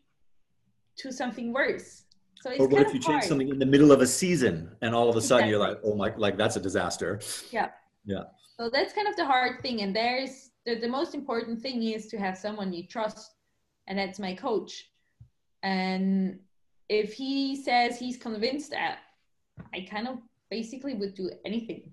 to 0.96 1.12
something 1.12 1.52
worse? 1.52 2.04
So 2.40 2.52
or 2.58 2.68
what 2.68 2.82
if 2.82 2.94
you 2.94 3.00
change 3.00 3.24
something 3.24 3.48
in 3.48 3.58
the 3.58 3.66
middle 3.66 3.90
of 3.90 4.00
a 4.00 4.06
season 4.06 4.70
and 4.80 4.94
all 4.94 5.08
of 5.08 5.16
a 5.16 5.20
sudden 5.20 5.48
exactly. 5.48 5.50
you're 5.50 5.58
like, 5.58 5.78
oh 5.84 5.96
my, 5.96 6.14
like 6.16 6.36
that's 6.36 6.56
a 6.56 6.60
disaster. 6.60 7.20
Yeah. 7.50 7.70
Yeah. 8.04 8.24
So 8.58 8.70
that's 8.70 8.92
kind 8.92 9.08
of 9.08 9.16
the 9.16 9.24
hard 9.24 9.60
thing. 9.60 9.82
And 9.82 9.94
there's 9.94 10.50
the, 10.64 10.76
the 10.76 10.88
most 10.88 11.14
important 11.14 11.60
thing 11.60 11.82
is 11.82 12.06
to 12.08 12.18
have 12.18 12.38
someone 12.38 12.72
you 12.72 12.86
trust. 12.86 13.34
And 13.88 13.98
that's 13.98 14.18
my 14.18 14.34
coach. 14.34 14.90
And 15.62 16.38
if 16.88 17.12
he 17.12 17.56
says 17.56 17.98
he's 17.98 18.16
convinced 18.16 18.70
that, 18.70 18.98
I 19.74 19.86
kind 19.90 20.06
of 20.06 20.18
basically 20.50 20.94
would 20.94 21.14
do 21.14 21.30
anything. 21.44 21.92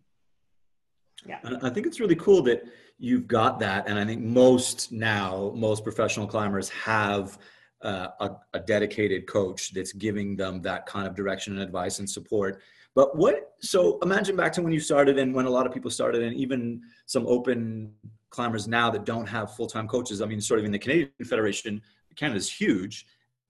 Yeah. 1.26 1.40
I 1.64 1.70
think 1.70 1.88
it's 1.88 2.00
really 2.00 2.16
cool 2.16 2.44
that 2.44 2.64
you've 3.00 3.28
got 3.28 3.60
that. 3.60 3.88
And 3.88 3.98
I 3.98 4.06
think 4.06 4.22
most 4.22 4.92
now, 4.92 5.52
most 5.56 5.84
professional 5.84 6.28
climbers 6.28 6.70
have 6.70 7.40
uh, 7.82 8.08
a, 8.20 8.32
a, 8.54 8.60
dedicated 8.60 9.28
coach 9.28 9.74
that's 9.74 9.94
giving 9.94 10.36
them 10.36 10.62
that 10.62 10.86
kind 10.86 11.06
of 11.08 11.16
direction 11.16 11.54
and 11.54 11.62
advice 11.62 12.00
and 12.00 12.10
support. 12.10 12.62
But 12.96 13.16
what, 13.16 13.54
so 13.60 14.00
imagine 14.02 14.36
back 14.36 14.54
to 14.54 14.62
when 14.62 14.72
you 14.72 14.80
started 14.80 15.20
and 15.20 15.36
when 15.36 15.46
a 15.46 15.50
lot 15.50 15.68
of 15.68 15.74
people 15.74 15.92
started, 15.92 16.24
and 16.24 16.36
even 16.36 16.82
some 17.06 17.28
open 17.28 17.94
climbers 18.30 18.68
now 18.68 18.90
that 18.90 19.06
don't 19.06 19.28
have 19.28 19.56
full 19.56 19.68
time 19.68 19.88
coaches. 19.88 20.22
I 20.22 20.26
mean, 20.26 20.42
sort 20.42 20.60
of 20.60 20.66
in 20.66 20.72
the 20.72 20.80
Canadian 20.80 21.12
Federation, 21.26 21.82
Canada's 22.16 22.50
huge, 22.50 23.06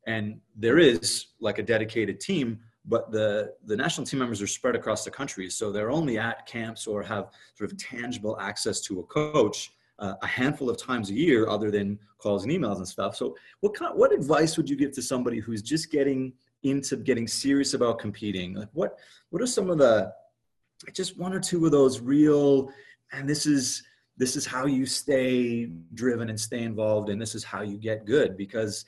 and 0.08 0.40
there 0.56 0.80
is 0.80 1.28
like 1.40 1.60
a 1.60 1.64
dedicated 1.64 2.20
team 2.20 2.60
but 2.88 3.12
the 3.12 3.54
the 3.66 3.76
national 3.76 4.06
team 4.06 4.20
members 4.20 4.42
are 4.42 4.48
spread 4.48 4.76
across 4.76 5.04
the 5.04 5.12
country 5.12 5.50
so 5.50 5.72
they're 5.72 5.92
only 5.92 6.18
at 6.18 6.46
camps 6.46 6.88
or 6.88 7.02
have 7.02 7.30
sort 7.56 7.72
of 7.72 7.78
tangible 7.78 8.40
access 8.40 8.82
to 8.82 9.00
a 9.00 9.04
coach 9.04 9.72
uh, 9.99 10.15
a 10.21 10.27
handful 10.27 10.69
of 10.69 10.77
times 10.77 11.10
a 11.10 11.13
year 11.13 11.47
other 11.47 11.71
than 11.71 11.97
calls 12.17 12.43
and 12.43 12.51
emails 12.51 12.77
and 12.77 12.88
stuff 12.88 13.15
so 13.15 13.36
what 13.62 13.73
kind 13.73 13.97
what 13.97 14.13
advice 14.13 14.58
would 14.58 14.69
you 14.69 14.75
give 14.75 14.91
to 14.91 15.01
somebody 15.01 15.39
who's 15.39 15.62
just 15.62 15.91
getting 15.91 16.34
into 16.63 16.97
getting 16.97 17.27
serious 17.27 17.73
about 17.73 17.99
competing 17.99 18.53
like 18.55 18.69
what 18.73 18.97
what 19.29 19.41
are 19.41 19.47
some 19.47 19.69
of 19.69 19.77
the 19.77 20.12
just 20.93 21.17
one 21.17 21.34
or 21.34 21.39
two 21.39 21.65
of 21.65 21.71
those 21.71 21.99
real 21.99 22.69
and 23.13 23.29
this 23.29 23.45
is 23.45 23.84
this 24.17 24.36
is 24.36 24.45
how 24.45 24.65
you 24.65 24.86
stay 24.86 25.69
driven 25.93 26.29
and 26.29 26.39
stay 26.39 26.63
involved 26.63 27.10
and 27.10 27.21
this 27.21 27.36
is 27.36 27.43
how 27.43 27.62
you 27.62 27.77
get 27.77 28.05
good 28.05 28.36
because 28.38 28.86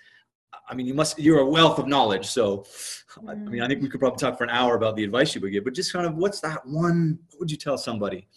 I 0.69 0.75
mean, 0.75 0.85
you 0.85 0.93
must, 0.93 1.17
you're 1.17 1.39
a 1.39 1.45
wealth 1.45 1.79
of 1.79 1.87
knowledge. 1.87 2.25
So, 2.25 2.65
I 3.27 3.35
mean, 3.35 3.61
I 3.61 3.67
think 3.67 3.81
we 3.81 3.89
could 3.89 3.99
probably 3.99 4.17
talk 4.17 4.37
for 4.37 4.43
an 4.43 4.49
hour 4.49 4.75
about 4.75 4.95
the 4.95 5.03
advice 5.03 5.33
you 5.33 5.41
would 5.41 5.51
give, 5.51 5.63
but 5.63 5.73
just 5.73 5.93
kind 5.93 6.05
of 6.05 6.15
what's 6.15 6.41
that 6.41 6.65
one, 6.65 7.19
what 7.29 7.39
would 7.39 7.51
you 7.51 7.57
tell 7.57 7.77
somebody? 7.77 8.27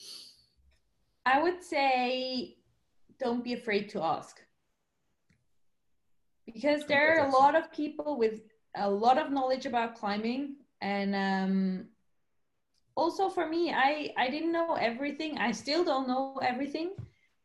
I 1.26 1.42
would 1.42 1.62
say 1.62 2.56
don't 3.20 3.44
be 3.44 3.52
afraid 3.52 3.88
to 3.90 4.02
ask. 4.02 4.40
Because 6.46 6.84
there 6.86 7.14
are 7.14 7.28
a 7.28 7.30
lot 7.30 7.54
of 7.54 7.70
people 7.70 8.18
with 8.18 8.40
a 8.76 8.90
lot 8.90 9.18
of 9.18 9.30
knowledge 9.30 9.66
about 9.66 9.94
climbing 9.94 10.56
and 10.80 11.14
um, 11.14 11.86
also 12.96 13.28
for 13.28 13.46
me 13.48 13.72
i 13.72 14.12
i 14.16 14.28
didn't 14.28 14.52
know 14.52 14.74
everything. 14.74 15.38
I 15.38 15.52
still 15.52 15.84
don't 15.84 16.08
know 16.08 16.38
everything. 16.42 16.90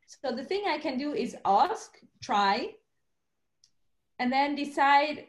So 0.07 0.35
the 0.35 0.43
thing 0.43 0.63
i 0.67 0.77
can 0.77 0.97
do 0.97 1.13
is 1.13 1.35
ask 1.45 1.97
try 2.23 2.69
and 4.19 4.31
then 4.31 4.55
decide 4.55 5.25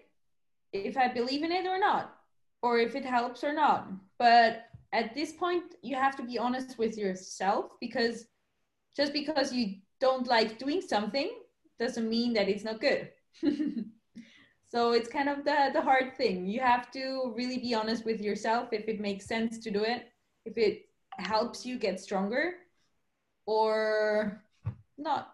if 0.72 0.96
i 0.96 1.08
believe 1.08 1.42
in 1.42 1.52
it 1.52 1.66
or 1.66 1.78
not 1.78 2.14
or 2.62 2.78
if 2.78 2.94
it 2.94 3.04
helps 3.04 3.44
or 3.44 3.52
not. 3.52 3.88
But 4.18 4.66
at 4.92 5.14
this 5.14 5.32
point 5.32 5.74
you 5.82 5.96
have 5.96 6.16
to 6.16 6.22
be 6.22 6.38
honest 6.38 6.78
with 6.78 6.96
yourself 6.96 7.72
because 7.80 8.26
just 8.96 9.12
because 9.12 9.52
you 9.52 9.76
don't 10.00 10.26
like 10.26 10.58
doing 10.58 10.80
something 10.80 11.30
doesn't 11.78 12.08
mean 12.08 12.32
that 12.34 12.48
it's 12.48 12.64
not 12.64 12.80
good. 12.80 13.10
so 14.68 14.92
it's 14.92 15.08
kind 15.08 15.28
of 15.28 15.44
the, 15.44 15.70
the 15.72 15.80
hard 15.80 16.16
thing. 16.16 16.46
You 16.46 16.60
have 16.60 16.90
to 16.92 17.32
really 17.36 17.58
be 17.58 17.74
honest 17.74 18.04
with 18.04 18.20
yourself 18.20 18.68
if 18.72 18.88
it 18.88 19.00
makes 19.00 19.26
sense 19.26 19.58
to 19.58 19.70
do 19.70 19.82
it, 19.84 20.08
if 20.44 20.56
it 20.56 20.86
helps 21.18 21.64
you 21.66 21.78
get 21.78 22.00
stronger 22.00 22.54
or 23.46 24.42
not. 24.98 25.32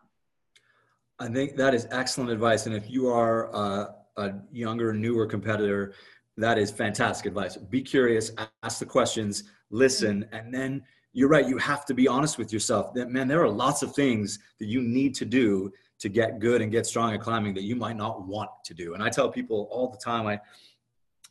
I 1.18 1.28
think 1.28 1.56
that 1.56 1.74
is 1.74 1.86
excellent 1.90 2.30
advice. 2.30 2.66
And 2.66 2.74
if 2.74 2.90
you 2.90 3.08
are 3.08 3.48
a, 3.54 3.94
a 4.16 4.32
younger, 4.50 4.92
newer 4.92 5.26
competitor, 5.26 5.94
that 6.36 6.58
is 6.58 6.70
fantastic 6.70 7.26
advice. 7.26 7.56
Be 7.56 7.82
curious, 7.82 8.32
ask 8.62 8.78
the 8.78 8.86
questions, 8.86 9.44
listen, 9.70 10.24
mm-hmm. 10.24 10.34
and 10.34 10.54
then 10.54 10.82
you're 11.12 11.28
right. 11.28 11.46
You 11.46 11.58
have 11.58 11.84
to 11.86 11.94
be 11.94 12.08
honest 12.08 12.38
with 12.38 12.52
yourself. 12.52 12.94
That 12.94 13.10
man, 13.10 13.28
there 13.28 13.42
are 13.42 13.50
lots 13.50 13.82
of 13.82 13.94
things 13.94 14.38
that 14.58 14.66
you 14.66 14.80
need 14.80 15.14
to 15.16 15.24
do 15.24 15.72
to 15.98 16.08
get 16.08 16.40
good 16.40 16.62
and 16.62 16.72
get 16.72 16.86
strong 16.86 17.14
at 17.14 17.20
climbing 17.20 17.54
that 17.54 17.62
you 17.62 17.76
might 17.76 17.96
not 17.96 18.26
want 18.26 18.50
to 18.64 18.74
do. 18.74 18.94
And 18.94 19.02
I 19.02 19.08
tell 19.08 19.30
people 19.30 19.68
all 19.70 19.88
the 19.88 19.98
time, 19.98 20.26
I 20.26 20.40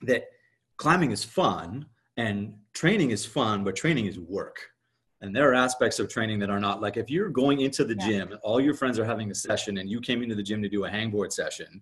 that 0.03 0.25
climbing 0.77 1.11
is 1.11 1.23
fun 1.23 1.85
and 2.17 2.53
training 2.73 3.11
is 3.11 3.25
fun, 3.25 3.63
but 3.63 3.75
training 3.75 4.05
is 4.05 4.19
work. 4.19 4.59
And 5.21 5.35
there 5.35 5.51
are 5.51 5.53
aspects 5.53 5.99
of 5.99 6.09
training 6.09 6.39
that 6.39 6.49
are 6.49 6.59
not 6.59 6.81
like 6.81 6.97
if 6.97 7.09
you're 7.09 7.29
going 7.29 7.61
into 7.61 7.83
the 7.83 7.95
yeah. 7.99 8.07
gym, 8.07 8.37
all 8.43 8.59
your 8.59 8.73
friends 8.73 8.97
are 8.97 9.05
having 9.05 9.29
a 9.29 9.35
session, 9.35 9.77
and 9.77 9.89
you 9.89 10.01
came 10.01 10.23
into 10.23 10.35
the 10.35 10.43
gym 10.43 10.61
to 10.63 10.69
do 10.69 10.85
a 10.85 10.89
hangboard 10.89 11.31
session 11.31 11.81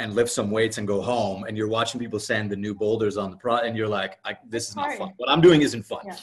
and 0.00 0.14
lift 0.14 0.30
some 0.30 0.50
weights 0.50 0.78
and 0.78 0.88
go 0.88 1.00
home, 1.00 1.44
and 1.44 1.56
you're 1.56 1.68
watching 1.68 2.00
people 2.00 2.18
send 2.18 2.50
the 2.50 2.56
new 2.56 2.74
boulders 2.74 3.16
on 3.16 3.30
the 3.30 3.36
pro, 3.36 3.58
and 3.58 3.76
you're 3.76 3.88
like, 3.88 4.18
"This 4.48 4.68
is 4.68 4.74
not 4.74 4.94
fun. 4.94 5.12
What 5.18 5.28
I'm 5.28 5.40
doing 5.40 5.62
isn't 5.62 5.84
fun." 5.84 6.00
Yeah. 6.06 6.16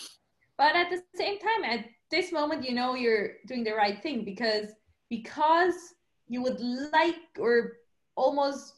But 0.57 0.75
at 0.75 0.89
the 0.89 1.03
same 1.15 1.39
time, 1.39 1.63
at 1.63 1.85
this 2.09 2.31
moment, 2.31 2.67
you 2.67 2.73
know 2.73 2.95
you're 2.95 3.33
doing 3.45 3.63
the 3.63 3.73
right 3.73 4.01
thing 4.01 4.25
because 4.25 4.69
because 5.09 5.75
you 6.27 6.41
would 6.41 6.59
like 6.91 7.21
or 7.39 7.73
almost 8.15 8.73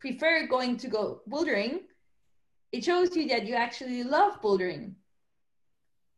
prefer 0.00 0.46
going 0.46 0.76
to 0.78 0.88
go 0.88 1.20
bouldering, 1.28 1.80
it 2.72 2.84
shows 2.84 3.14
you 3.14 3.28
that 3.28 3.46
you 3.46 3.54
actually 3.54 4.02
love 4.02 4.40
bouldering. 4.42 4.94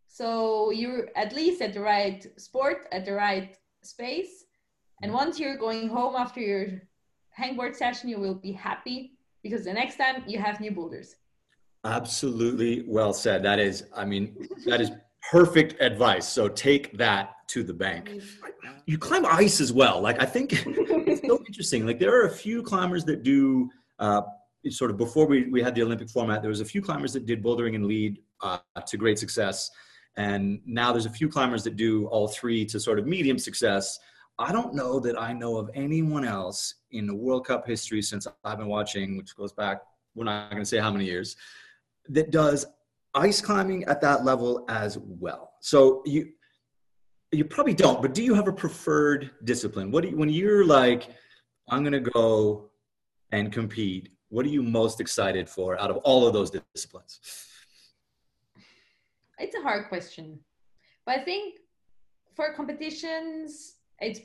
So 0.07 0.71
you're 0.71 1.09
at 1.16 1.35
least 1.35 1.61
at 1.61 1.75
the 1.75 1.81
right 1.81 2.27
sport, 2.40 2.88
at 2.92 3.05
the 3.05 3.12
right 3.12 3.57
space. 3.83 4.44
And 5.03 5.12
once 5.12 5.38
you're 5.38 5.57
going 5.57 5.88
home 5.88 6.16
after 6.16 6.40
your 6.40 6.83
hangboard 7.38 7.77
session, 7.77 8.09
you 8.09 8.18
will 8.18 8.35
be 8.35 8.53
happy 8.53 9.18
because 9.42 9.64
the 9.64 9.73
next 9.73 9.97
time 9.97 10.25
you 10.27 10.38
have 10.38 10.61
new 10.61 10.71
boulders. 10.73 11.14
Absolutely 11.88 12.85
well 12.87 13.14
said. 13.14 13.42
That 13.42 13.59
is, 13.59 13.85
I 13.96 14.05
mean, 14.05 14.46
that 14.66 14.81
is 14.81 14.90
perfect 15.31 15.81
advice. 15.81 16.29
So 16.29 16.46
take 16.48 16.96
that 16.98 17.31
to 17.48 17.62
the 17.62 17.72
bank. 17.72 18.11
You 18.85 18.98
climb 18.98 19.24
ice 19.24 19.61
as 19.61 19.72
well. 19.72 20.01
Like 20.01 20.20
I 20.20 20.27
think 20.27 20.53
it's 20.53 21.27
so 21.27 21.42
interesting. 21.46 21.87
Like 21.87 21.98
there 21.98 22.14
are 22.14 22.27
a 22.27 22.31
few 22.31 22.62
climbers 22.62 23.05
that 23.07 23.22
do 23.22 23.70
uh, 23.98 24.20
sort 24.68 24.90
of 24.90 24.98
before 24.98 25.27
we, 25.27 25.48
we 25.48 25.62
had 25.62 25.74
the 25.74 25.83
Olympic 25.83 26.11
format, 26.11 26.42
there 26.42 26.51
was 26.51 26.61
a 26.61 26.64
few 26.64 26.83
climbers 26.83 27.14
that 27.14 27.24
did 27.24 27.42
bouldering 27.42 27.74
and 27.74 27.87
lead 27.87 28.18
uh, 28.42 28.59
to 28.87 28.96
great 28.98 29.18
success. 29.18 29.70
And 30.16 30.61
now 30.66 30.92
there's 30.92 31.07
a 31.07 31.11
few 31.11 31.29
climbers 31.29 31.64
that 31.64 31.77
do 31.77 32.07
all 32.09 32.29
three 32.29 32.66
to 32.66 32.79
sort 32.79 32.98
of 32.98 33.07
medium 33.07 33.38
success. 33.38 33.98
I 34.38 34.53
don't 34.53 34.74
know 34.74 35.01
that 35.01 35.18
I 35.18 35.33
know 35.33 35.57
of 35.57 35.70
anyone 35.74 36.24
else 36.24 36.74
in 36.90 37.07
the 37.07 37.14
World 37.14 37.46
Cup 37.46 37.66
history 37.66 38.03
since 38.03 38.27
I've 38.44 38.59
been 38.59 38.68
watching, 38.68 39.16
which 39.16 39.35
goes 39.37 39.53
back, 39.53 39.81
we're 40.14 40.24
not 40.24 40.51
going 40.51 40.62
to 40.62 40.66
say 40.66 40.79
how 40.79 40.90
many 40.90 41.05
years, 41.05 41.37
that 42.09 42.31
does 42.31 42.66
ice 43.14 43.40
climbing 43.40 43.85
at 43.85 44.01
that 44.01 44.25
level 44.25 44.64
as 44.68 44.99
well. 44.99 45.53
So 45.61 46.03
you 46.07 46.33
you 47.31 47.44
probably 47.44 47.75
don't, 47.75 48.01
but 48.01 48.14
do 48.14 48.23
you 48.23 48.33
have 48.33 48.49
a 48.49 48.53
preferred 48.53 49.33
discipline? 49.44 49.90
What 49.90 50.03
do 50.03 50.09
you, 50.09 50.16
when 50.16 50.31
you're 50.31 50.64
like, 50.64 51.11
I'm 51.68 51.83
going 51.83 51.92
to 51.92 52.11
go 52.11 52.71
and 53.33 53.53
compete? 53.53 54.09
What 54.31 54.47
are 54.47 54.49
you 54.49 54.62
most 54.62 54.99
excited 54.99 55.47
for 55.47 55.79
out 55.79 55.90
of 55.90 55.99
all 55.99 56.27
of 56.27 56.33
those 56.33 56.51
disciplines? 56.51 57.21
It's 59.38 59.55
a 59.55 59.61
hard 59.61 59.88
question, 59.90 60.38
but 61.05 61.18
I 61.18 61.25
think 61.25 61.59
for 62.35 62.55
competitions, 62.55 63.75
it's 64.01 64.21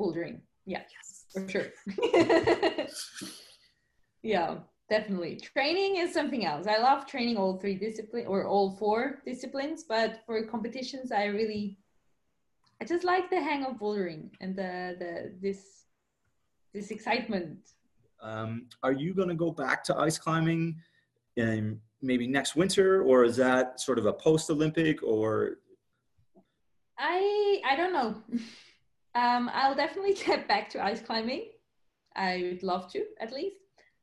bouldering. 0.00 0.38
Yeah, 0.64 0.82
yes. 0.92 1.24
for 1.32 1.48
sure. 1.48 1.66
yeah 4.22 4.58
definitely. 4.88 5.36
Training 5.36 5.96
is 5.96 6.12
something 6.12 6.44
else. 6.44 6.66
I 6.66 6.78
love 6.78 7.06
training 7.06 7.36
all 7.36 7.58
three 7.58 7.76
disciplines 7.76 8.26
or 8.28 8.46
all 8.46 8.76
four 8.76 9.22
disciplines 9.26 9.84
but 9.84 10.20
for 10.26 10.44
competitions 10.46 11.12
i 11.12 11.24
really 11.24 11.78
i 12.80 12.84
just 12.84 13.04
like 13.04 13.30
the 13.30 13.40
hang 13.40 13.64
of 13.64 13.74
bouldering 13.78 14.30
and 14.40 14.56
the 14.56 14.96
the 14.98 15.32
this 15.40 15.78
this 16.74 16.90
excitement. 16.90 17.58
Um, 18.22 18.66
are 18.82 18.92
you 18.92 19.14
going 19.14 19.28
to 19.28 19.34
go 19.34 19.50
back 19.50 19.84
to 19.84 19.96
ice 19.96 20.18
climbing 20.18 20.76
in 21.36 21.80
maybe 22.02 22.26
next 22.26 22.56
winter 22.56 23.02
or 23.02 23.24
is 23.24 23.36
that 23.36 23.80
sort 23.80 23.98
of 23.98 24.06
a 24.06 24.12
post 24.12 24.50
olympic 24.50 25.02
or? 25.02 25.58
I 26.98 27.60
i 27.68 27.76
don't 27.76 27.92
know. 27.92 28.16
Um, 29.14 29.50
i'll 29.52 29.74
definitely 29.74 30.14
get 30.26 30.46
back 30.46 30.68
to 30.70 30.84
ice 30.84 31.00
climbing. 31.00 31.48
I 32.14 32.50
would 32.52 32.62
love 32.62 32.92
to 32.92 33.04
at 33.20 33.32
least 33.32 33.56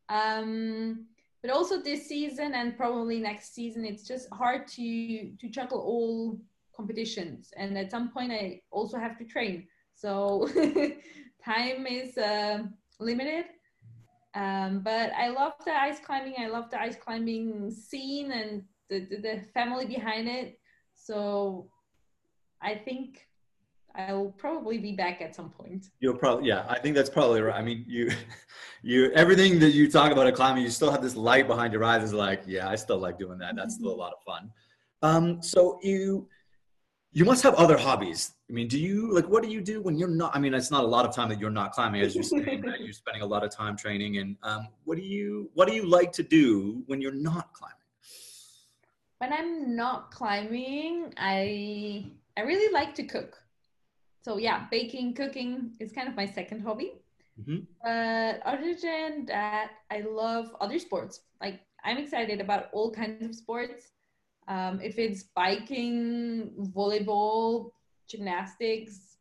um, 0.10 1.06
but 1.42 1.52
also 1.52 1.82
this 1.82 2.08
season 2.08 2.54
and 2.54 2.78
probably 2.78 3.20
next 3.20 3.54
season, 3.54 3.86
it's 3.86 4.08
just 4.08 4.28
hard 4.34 4.68
to 4.70 5.32
to 5.40 5.50
juggle 5.50 5.80
all 5.80 6.40
competitions. 6.76 7.52
And 7.56 7.78
at 7.78 7.92
some 7.92 8.10
point, 8.10 8.32
I 8.32 8.62
also 8.72 8.98
have 8.98 9.18
to 9.18 9.26
train, 9.26 9.68
so 9.94 10.48
time 11.46 11.88
is 11.88 12.18
uh, 12.18 12.64
limited. 13.00 13.46
Um, 14.36 14.82
but 14.84 15.14
I 15.14 15.30
love 15.30 15.54
the 15.66 15.74
ice 15.74 16.00
climbing. 16.00 16.36
I 16.38 16.48
love 16.48 16.70
the 16.70 16.80
ice 16.80 16.98
climbing 16.98 17.72
scene 17.72 18.32
and 18.32 18.64
the, 18.90 19.06
the, 19.06 19.18
the 19.22 19.42
family 19.54 19.86
behind 19.86 20.28
it. 20.28 20.60
So 20.94 21.70
I 22.62 22.76
think 22.76 23.28
I'll 23.98 24.34
probably 24.38 24.78
be 24.78 24.94
back 24.94 25.22
at 25.22 25.36
some 25.36 25.50
point. 25.50 25.90
You'll 26.00 26.18
probably, 26.18 26.48
yeah, 26.48 26.66
I 26.68 26.80
think 26.80 26.96
that's 26.96 27.10
probably 27.10 27.42
right. 27.42 27.56
I 27.56 27.62
mean, 27.62 27.86
you, 27.88 28.12
you, 28.82 29.12
everything 29.12 29.60
that 29.60 29.72
you 29.72 29.90
talk 29.90 30.12
about 30.12 30.28
at 30.28 30.36
climbing, 30.36 30.64
you 30.64 30.70
still 30.70 30.92
have 30.92 31.02
this 31.02 31.16
light 31.16 31.48
behind 31.48 31.74
your 31.74 31.84
eyes. 31.84 32.04
Is 32.04 32.14
like, 32.14 32.44
yeah, 32.46 32.70
I 32.70 32.76
still 32.76 32.98
like 32.98 33.18
doing 33.18 33.38
that. 33.40 33.56
That's 33.56 33.76
still 33.76 33.90
a 33.90 33.92
mm-hmm. 33.92 34.00
lot 34.00 34.14
of 34.14 34.24
fun. 34.24 34.52
Um, 35.02 35.42
so 35.42 35.80
you, 35.82 36.28
you 37.12 37.26
must 37.26 37.44
have 37.44 37.54
other 37.56 37.78
hobbies. 37.78 38.34
I 38.50 38.54
mean, 38.54 38.68
do 38.68 38.80
you 38.80 39.14
like 39.14 39.28
what 39.28 39.42
do 39.42 39.50
you 39.50 39.62
do 39.62 39.82
when 39.82 39.98
you're 39.98 40.10
not? 40.10 40.36
I 40.36 40.40
mean, 40.40 40.54
it's 40.54 40.72
not 40.72 40.84
a 40.84 40.88
lot 40.88 41.06
of 41.06 41.16
time 41.16 41.30
that 41.30 41.40
you're 41.40 41.50
not 41.50 41.72
climbing, 41.72 42.02
as 42.02 42.14
you're 42.14 42.24
saying 42.24 42.62
that 42.62 42.80
you're 42.82 42.94
spending 42.94 43.24
a 43.24 43.26
lot 43.26 43.44
of 43.44 43.50
time 43.50 43.76
training. 43.78 44.18
And 44.18 44.36
um, 44.44 44.68
what 44.84 44.98
do 44.98 45.04
you, 45.04 45.50
what 45.54 45.68
do 45.68 45.74
you 45.74 45.88
like 45.88 46.12
to 46.14 46.24
do 46.24 46.84
when 46.88 47.02
you're 47.02 47.14
not 47.14 47.54
climbing? 47.54 47.76
When 49.20 49.32
I'm 49.32 49.76
not 49.76 50.12
climbing, 50.12 51.14
I 51.18 52.12
I 52.38 52.42
really 52.42 52.72
like 52.74 52.94
to 52.96 53.04
cook 53.04 53.42
so 54.26 54.38
yeah, 54.40 54.66
baking, 54.72 55.14
cooking 55.14 55.74
is 55.80 55.92
kind 55.92 56.08
of 56.08 56.16
my 56.16 56.26
second 56.26 56.62
hobby. 56.62 56.94
Mm-hmm. 57.40 57.60
But 57.84 58.42
other 58.44 58.74
than 58.74 59.28
that, 59.28 59.74
I 59.92 60.00
love 60.00 60.56
other 60.60 60.80
sports. 60.80 61.22
Like 61.40 61.60
I'm 61.84 62.00
excited 62.00 62.42
about 62.42 62.70
all 62.74 62.90
kinds 62.90 63.24
of 63.24 63.36
sports. 63.36 63.92
Um, 64.48 64.82
if 64.82 64.98
it's 64.98 65.26
biking, 65.36 66.72
volleyball, 66.76 67.70
gymnastics, 68.10 69.18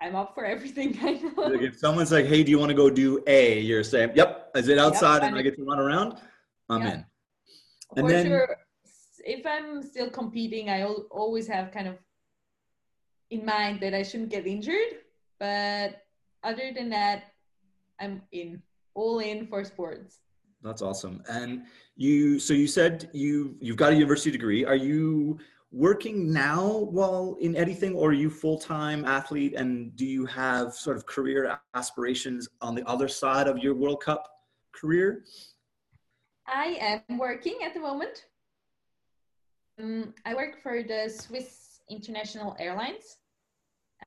I'm 0.00 0.14
up 0.14 0.32
for 0.32 0.44
everything. 0.54 0.94
Kind 0.94 1.24
of. 1.24 1.36
Like 1.36 1.62
if 1.62 1.76
someone's 1.76 2.12
like, 2.12 2.26
"Hey, 2.26 2.44
do 2.44 2.52
you 2.52 2.58
want 2.60 2.70
to 2.70 2.76
go 2.76 2.88
do 2.88 3.20
A?" 3.26 3.58
You're 3.58 3.82
saying, 3.82 4.12
"Yep." 4.14 4.52
Is 4.54 4.68
it 4.68 4.78
outside 4.78 5.22
yep, 5.22 5.30
and 5.30 5.36
I 5.36 5.42
get 5.42 5.56
to 5.56 5.64
run 5.64 5.80
around? 5.80 6.20
I'm 6.70 6.82
in. 6.82 7.04
And 7.96 8.06
for 8.06 8.08
then, 8.08 8.26
sure, 8.26 8.56
if 9.24 9.44
I'm 9.44 9.82
still 9.82 10.08
competing, 10.08 10.70
I 10.70 10.84
always 10.84 11.48
have 11.48 11.72
kind 11.72 11.88
of 11.88 11.96
in 13.30 13.44
mind 13.44 13.80
that 13.80 13.94
I 13.94 14.02
shouldn't 14.02 14.30
get 14.30 14.46
injured. 14.46 15.02
But 15.38 16.02
other 16.42 16.72
than 16.74 16.90
that, 16.90 17.32
I'm 18.00 18.22
in, 18.32 18.62
all 18.94 19.18
in 19.18 19.46
for 19.46 19.64
sports. 19.64 20.20
That's 20.62 20.82
awesome. 20.82 21.22
And 21.28 21.64
you, 21.96 22.38
so 22.38 22.54
you 22.54 22.66
said 22.66 23.10
you 23.12 23.56
you've 23.60 23.76
got 23.76 23.92
a 23.92 23.96
university 23.96 24.30
degree. 24.30 24.64
Are 24.64 24.76
you 24.76 25.38
working 25.74 26.32
now 26.32 26.68
while 26.90 27.36
in 27.40 27.56
anything, 27.56 27.94
or 27.94 28.10
are 28.10 28.12
you 28.12 28.30
full 28.30 28.58
time 28.58 29.04
athlete? 29.04 29.54
And 29.54 29.94
do 29.96 30.06
you 30.06 30.24
have 30.24 30.72
sort 30.72 30.96
of 30.96 31.04
career 31.04 31.58
aspirations 31.74 32.48
on 32.62 32.74
the 32.74 32.86
other 32.88 33.08
side 33.08 33.46
of 33.46 33.58
your 33.58 33.74
World 33.74 34.00
Cup 34.02 34.26
career? 34.72 35.24
I 36.46 37.02
am 37.08 37.18
working 37.18 37.58
at 37.64 37.74
the 37.74 37.80
moment. 37.80 38.26
Um, 39.78 40.14
I 40.24 40.34
work 40.34 40.62
for 40.62 40.82
the 40.82 41.08
Swiss 41.08 41.63
International 41.88 42.56
Airlines. 42.58 43.18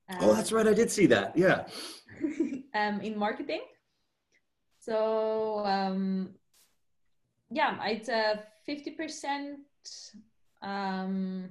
Um, 0.09 0.17
oh, 0.21 0.33
that's 0.33 0.51
right. 0.51 0.67
I 0.67 0.73
did 0.73 0.91
see 0.91 1.05
that. 1.07 1.37
Yeah. 1.37 1.67
um, 2.75 3.01
in 3.01 3.17
marketing. 3.17 3.61
So 4.79 5.65
um, 5.65 6.29
yeah, 7.51 7.77
it's 7.85 8.09
a 8.09 8.43
fifty 8.65 8.91
percent 8.91 9.59
um, 10.61 11.49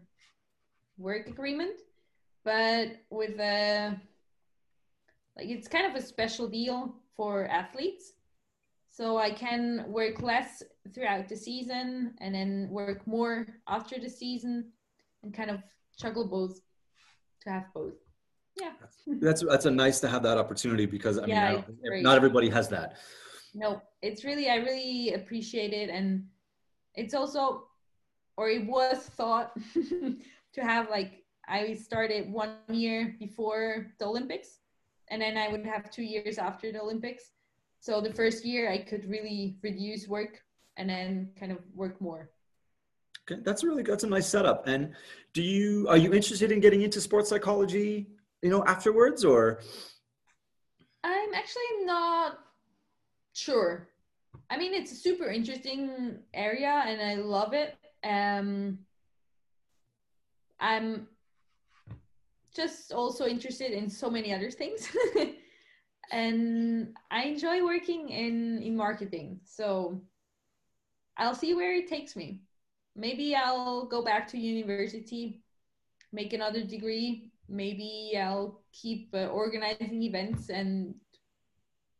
work 0.98 1.28
agreement, 1.28 1.80
but 2.44 2.96
with 3.10 3.38
a 3.40 4.00
like 5.36 5.48
it's 5.48 5.68
kind 5.68 5.86
of 5.86 5.94
a 5.94 6.04
special 6.04 6.48
deal 6.48 6.94
for 7.16 7.46
athletes. 7.46 8.12
So 8.90 9.18
I 9.18 9.30
can 9.30 9.84
work 9.88 10.22
less 10.22 10.62
throughout 10.94 11.28
the 11.28 11.36
season 11.36 12.14
and 12.20 12.34
then 12.34 12.68
work 12.70 13.06
more 13.06 13.46
after 13.68 14.00
the 14.00 14.08
season 14.08 14.72
and 15.22 15.34
kind 15.34 15.50
of 15.50 15.62
juggle 15.98 16.26
both. 16.26 16.61
To 17.42 17.50
have 17.50 17.66
both. 17.74 17.94
Yeah. 18.56 18.72
That's 19.06 19.42
that's 19.42 19.66
a 19.66 19.70
nice 19.70 20.00
to 20.00 20.09
have 20.09 20.22
that 20.22 20.38
opportunity 20.38 20.87
because 20.87 21.18
i 21.18 21.26
yeah, 21.26 21.52
mean 21.52 21.64
I 21.92 22.00
not 22.00 22.16
everybody 22.16 22.48
has 22.48 22.68
that. 22.70 22.96
No 23.54 23.82
it's 24.02 24.24
really 24.24 24.48
i 24.48 24.56
really 24.56 25.14
appreciate 25.14 25.72
it. 25.72 25.90
And 25.90 26.24
it's 26.94 27.14
also 27.14 27.68
or 28.37 28.48
it 28.48 28.66
was 28.66 28.98
thought 28.98 29.52
to 29.74 30.61
have 30.61 30.88
like 30.90 31.24
i 31.48 31.74
started 31.74 32.32
one 32.32 32.56
year 32.68 33.14
before 33.18 33.92
the 33.98 34.04
olympics 34.06 34.61
and 35.09 35.20
then 35.22 35.37
i 35.37 35.48
would 35.48 35.64
have 35.64 35.90
two 35.90 36.02
years 36.02 36.38
after 36.38 36.72
the 36.72 36.80
olympics. 36.80 37.32
So 37.78 38.00
the 38.00 38.12
first 38.12 38.44
year 38.44 38.70
i 38.70 38.78
could 38.78 39.09
really 39.09 39.59
reduce 39.62 40.09
work 40.09 40.40
and 40.78 40.88
then 40.88 41.30
kind 41.38 41.52
of 41.52 41.59
work 41.74 42.00
more 42.00 42.30
okay 43.30 43.40
that's 43.44 43.64
really 43.64 43.82
that's 43.82 44.04
a 44.04 44.06
nice 44.06 44.28
setup 44.28 44.66
and 44.66 44.92
do 45.32 45.42
you 45.42 45.88
are 45.88 45.96
you 45.96 46.14
interested 46.14 46.52
in 46.52 46.60
getting 46.60 46.82
into 46.82 47.00
sports 47.00 47.28
psychology 47.28 48.06
you 48.42 48.50
know, 48.50 48.64
afterwards 48.64 49.24
or? 49.24 49.60
I'm 51.02 51.34
actually 51.34 51.84
not 51.84 52.38
sure. 53.32 53.88
I 54.50 54.56
mean, 54.56 54.74
it's 54.74 54.92
a 54.92 54.96
super 54.96 55.28
interesting 55.28 56.18
area 56.34 56.84
and 56.86 57.00
I 57.00 57.14
love 57.16 57.54
it. 57.54 57.76
Um, 58.04 58.78
I'm 60.60 61.08
just 62.54 62.92
also 62.92 63.26
interested 63.26 63.72
in 63.72 63.90
so 63.90 64.08
many 64.08 64.32
other 64.32 64.50
things. 64.50 64.88
and 66.12 66.94
I 67.10 67.24
enjoy 67.24 67.64
working 67.64 68.10
in, 68.10 68.62
in 68.62 68.76
marketing. 68.76 69.40
So 69.44 70.00
I'll 71.16 71.34
see 71.34 71.54
where 71.54 71.74
it 71.74 71.88
takes 71.88 72.14
me. 72.14 72.42
Maybe 72.96 73.35
I'll 73.35 73.87
go 73.87 74.02
back 74.02 74.26
to 74.28 74.38
university, 74.38 75.42
make 76.12 76.32
another 76.32 76.64
degree, 76.64 77.30
maybe 77.48 78.18
I'll 78.18 78.62
keep 78.72 79.11
uh, 79.14 79.26
organizing 79.26 80.02
events 80.02 80.48
and 80.48 80.94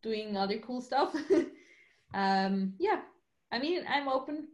doing 0.03 0.37
other 0.37 0.59
cool 0.59 0.81
stuff. 0.81 1.15
um, 2.15 2.75
yeah, 2.79 3.01
I 3.53 3.59
mean, 3.59 3.85
I'm 3.89 4.09
open. 4.09 4.49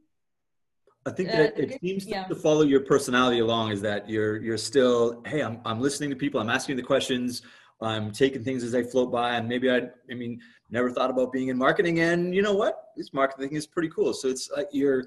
I 1.07 1.11
think 1.11 1.31
uh, 1.31 1.37
that 1.37 1.59
uh, 1.59 1.63
it 1.63 1.81
seems 1.81 2.07
yeah. 2.07 2.25
to 2.25 2.35
follow 2.35 2.63
your 2.63 2.81
personality 2.81 3.41
along 3.41 3.73
is 3.73 3.81
that 3.83 4.09
you're 4.09 4.37
you're 4.41 4.59
still 4.59 5.21
hey 5.27 5.43
I'm 5.43 5.61
I'm 5.65 5.81
listening 5.81 6.11
to 6.11 6.17
people 6.17 6.41
I'm 6.41 6.49
asking 6.49 6.77
the 6.77 6.83
questions 6.83 7.43
I'm 7.81 8.13
taking 8.13 8.45
things 8.45 8.63
as 8.63 8.71
they 8.71 8.85
float 8.85 9.11
by 9.11 9.35
and 9.35 9.49
maybe 9.49 9.69
I 9.69 9.89
I 10.09 10.15
mean 10.15 10.41
never 10.71 10.93
thought 10.93 11.11
about 11.11 11.33
being 11.33 11.49
in 11.49 11.59
marketing 11.59 11.99
and 11.99 12.33
you 12.33 12.41
know 12.41 12.55
what 12.55 12.91
this 12.97 13.13
marketing 13.13 13.55
is 13.55 13.67
pretty 13.67 13.89
cool 13.89 14.15
so 14.15 14.29
it's 14.29 14.49
like 14.57 14.69
you're 14.71 15.07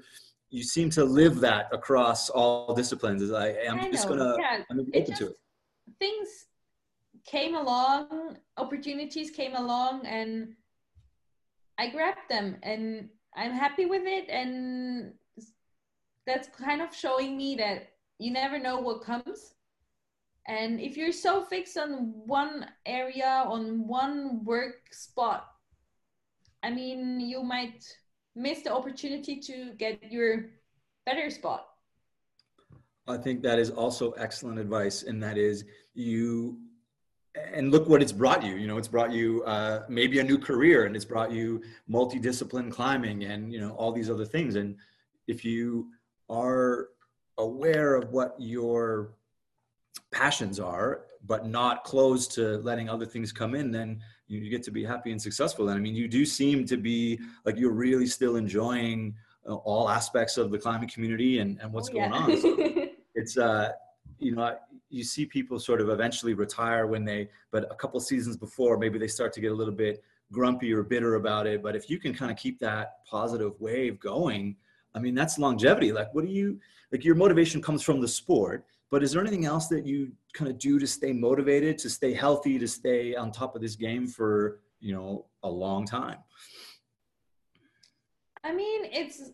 you 0.50 0.62
seem 0.62 0.90
to 0.90 1.04
live 1.04 1.40
that 1.40 1.68
across 1.72 2.30
all 2.30 2.74
disciplines 2.74 3.22
I 3.32 3.50
just 3.92 4.08
gonna 4.08 4.36
yeah. 4.38 4.62
I'm 4.70 4.76
gonna 4.76 4.84
be 4.84 4.98
open 4.98 5.10
just, 5.10 5.20
to 5.20 5.28
it 5.28 5.36
things 5.98 6.28
came 7.26 7.54
along 7.54 8.36
opportunities 8.56 9.30
came 9.30 9.54
along 9.54 10.06
and 10.06 10.54
I 11.78 11.90
grabbed 11.90 12.28
them 12.28 12.56
and 12.62 13.08
I'm 13.36 13.52
happy 13.52 13.84
with 13.84 14.02
it. 14.06 14.28
And 14.28 15.12
that's 16.26 16.48
kind 16.48 16.80
of 16.80 16.94
showing 16.94 17.36
me 17.36 17.54
that 17.56 17.90
you 18.18 18.32
never 18.32 18.58
know 18.58 18.80
what 18.80 19.02
comes. 19.02 19.54
And 20.48 20.80
if 20.80 20.96
you're 20.96 21.12
so 21.12 21.44
fixed 21.44 21.76
on 21.76 22.12
one 22.26 22.66
area, 22.86 23.44
on 23.46 23.86
one 23.86 24.44
work 24.44 24.92
spot, 24.92 25.46
I 26.62 26.70
mean, 26.70 27.20
you 27.20 27.42
might 27.42 27.84
miss 28.36 28.62
the 28.62 28.72
opportunity 28.72 29.40
to 29.40 29.72
get 29.78 30.12
your 30.12 30.46
better 31.06 31.30
spot. 31.30 31.66
I 33.08 33.16
think 33.16 33.42
that 33.42 33.58
is 33.58 33.70
also 33.70 34.12
excellent 34.12 34.58
advice. 34.58 35.04
And 35.04 35.22
that 35.22 35.38
is 35.38 35.64
you 35.94 36.58
and 37.52 37.70
look 37.70 37.86
what 37.86 38.00
it's 38.00 38.12
brought 38.12 38.42
you 38.42 38.54
you 38.54 38.66
know 38.66 38.78
it's 38.78 38.88
brought 38.88 39.12
you 39.12 39.42
uh, 39.44 39.82
maybe 39.90 40.20
a 40.20 40.24
new 40.24 40.38
career 40.38 40.86
and 40.86 40.96
it's 40.96 41.04
brought 41.04 41.30
you 41.30 41.62
multidiscipline 41.90 42.72
climbing 42.72 43.24
and 43.24 43.52
you 43.52 43.60
know 43.60 43.72
all 43.72 43.92
these 43.92 44.08
other 44.08 44.24
things 44.24 44.54
and 44.54 44.74
if 45.26 45.44
you 45.44 45.86
are 46.30 46.88
aware 47.36 47.94
of 47.94 48.10
what 48.10 48.34
your 48.38 49.12
passions 50.12 50.58
are 50.58 51.02
but 51.26 51.46
not 51.46 51.84
closed 51.84 52.32
to 52.32 52.58
letting 52.58 52.88
other 52.88 53.06
things 53.06 53.32
come 53.32 53.54
in 53.54 53.70
then 53.70 54.00
you 54.28 54.50
get 54.50 54.62
to 54.62 54.70
be 54.70 54.84
happy 54.84 55.12
and 55.12 55.20
successful 55.20 55.68
and 55.68 55.78
i 55.78 55.80
mean 55.80 55.94
you 55.94 56.08
do 56.08 56.24
seem 56.24 56.64
to 56.64 56.76
be 56.76 57.18
like 57.44 57.56
you're 57.56 57.72
really 57.72 58.06
still 58.06 58.36
enjoying 58.36 59.14
uh, 59.48 59.54
all 59.54 59.88
aspects 59.88 60.36
of 60.38 60.50
the 60.50 60.58
climbing 60.58 60.88
community 60.88 61.38
and, 61.38 61.60
and 61.60 61.72
what's 61.72 61.88
oh, 61.90 61.92
going 61.92 62.12
on. 62.12 62.36
So 62.40 62.56
it's 63.14 63.38
uh 63.38 63.72
you 64.18 64.34
know 64.34 64.56
you 64.88 65.04
see 65.04 65.24
people 65.24 65.58
sort 65.58 65.80
of 65.80 65.88
eventually 65.88 66.34
retire 66.34 66.86
when 66.86 67.04
they 67.04 67.28
but 67.50 67.70
a 67.70 67.74
couple 67.74 68.00
seasons 68.00 68.36
before 68.36 68.78
maybe 68.78 68.98
they 68.98 69.08
start 69.08 69.32
to 69.34 69.40
get 69.40 69.52
a 69.52 69.54
little 69.54 69.74
bit 69.74 70.02
grumpy 70.32 70.72
or 70.72 70.82
bitter 70.82 71.14
about 71.14 71.46
it. 71.46 71.62
But 71.62 71.76
if 71.76 71.88
you 71.88 71.98
can 71.98 72.12
kind 72.12 72.30
of 72.30 72.36
keep 72.36 72.58
that 72.60 73.04
positive 73.04 73.52
wave 73.60 74.00
going 74.00 74.56
i 74.94 74.98
mean 74.98 75.14
that's 75.14 75.38
longevity. 75.38 75.92
Like 75.92 76.12
what 76.14 76.24
do 76.24 76.30
you 76.30 76.58
like 76.90 77.04
your 77.04 77.14
motivation 77.14 77.62
comes 77.62 77.82
from 77.82 78.00
the 78.00 78.08
sport 78.08 78.66
but 78.90 79.02
is 79.02 79.12
there 79.12 79.20
anything 79.20 79.44
else 79.44 79.66
that 79.68 79.84
you 79.84 80.12
kind 80.36 80.50
of 80.50 80.58
do 80.58 80.78
to 80.78 80.86
stay 80.86 81.12
motivated 81.12 81.78
to 81.78 81.90
stay 81.90 82.12
healthy 82.12 82.58
to 82.58 82.68
stay 82.68 83.14
on 83.14 83.32
top 83.32 83.56
of 83.56 83.62
this 83.62 83.76
game 83.76 84.06
for 84.06 84.60
you 84.80 84.92
know 84.94 85.26
a 85.42 85.48
long 85.48 85.86
time 85.86 86.18
i 88.44 88.52
mean 88.52 88.84
it's 88.84 89.30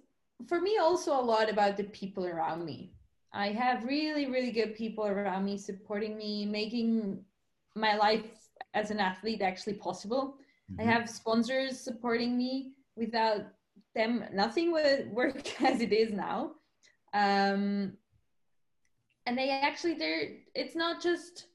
for 0.49 0.61
me 0.61 0.79
also 0.79 1.13
a 1.13 1.27
lot 1.35 1.51
about 1.51 1.77
the 1.77 1.85
people 1.85 2.27
around 2.27 2.65
me 2.65 2.93
I 3.33 3.49
have 3.53 3.85
really, 3.85 4.27
really 4.27 4.51
good 4.51 4.75
people 4.75 5.07
around 5.07 5.45
me 5.45 5.57
supporting 5.57 6.17
me, 6.19 6.45
making 6.45 7.25
my 7.75 7.97
life 7.97 8.27
as 8.75 8.91
an 8.91 9.01
athlete 9.01 9.41
actually 9.41 9.75
possible. 9.75 10.37
Mm-hmm. 10.71 10.81
I 10.81 10.93
have 10.93 11.09
sponsors 11.09 11.81
supporting 11.81 12.37
me. 12.37 12.73
Without 12.95 13.47
them, 13.95 14.25
nothing 14.35 14.71
would 14.73 15.11
work 15.13 15.63
as 15.63 15.81
it 15.81 15.93
is 15.93 16.13
now. 16.13 16.53
Um, 17.15 17.95
and 19.27 19.37
they 19.37 19.51
actually, 19.51 19.95
they're, 19.95 20.31
it's 20.55 20.75
not 20.75 21.03
just 21.03 21.47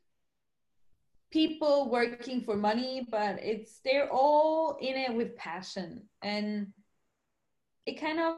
people 1.32 1.90
working 1.90 2.42
for 2.42 2.56
money, 2.56 3.08
but 3.10 3.38
it's, 3.42 3.80
they're 3.84 4.10
all 4.12 4.78
in 4.80 4.96
it 4.96 5.14
with 5.14 5.36
passion. 5.36 6.04
And 6.22 6.68
it 7.86 8.00
kind 8.00 8.20
of 8.20 8.36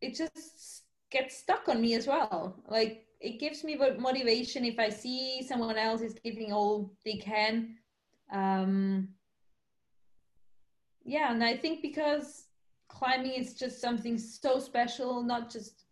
it 0.00 0.14
just 0.14 0.84
gets 1.10 1.36
stuck 1.36 1.68
on 1.68 1.80
me 1.80 1.94
as 1.94 2.06
well. 2.06 2.62
Like 2.68 3.06
it 3.20 3.40
gives 3.40 3.64
me 3.64 3.76
motivation 3.98 4.64
if 4.64 4.78
I 4.78 4.88
see 4.88 5.42
someone 5.46 5.76
else 5.76 6.00
is 6.00 6.14
giving 6.24 6.52
all 6.52 6.92
they 7.04 7.16
can. 7.16 7.76
Um, 8.32 9.08
yeah, 11.04 11.32
and 11.32 11.42
I 11.42 11.56
think 11.56 11.82
because 11.82 12.46
climbing 12.88 13.32
is 13.32 13.54
just 13.54 13.80
something 13.80 14.18
so 14.18 14.58
special, 14.58 15.22
not 15.22 15.50
just 15.50 15.85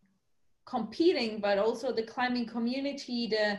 competing, 0.65 1.41
but 1.41 1.59
also 1.59 1.93
the 1.93 2.03
climbing 2.03 2.47
community, 2.47 3.27
the 3.27 3.59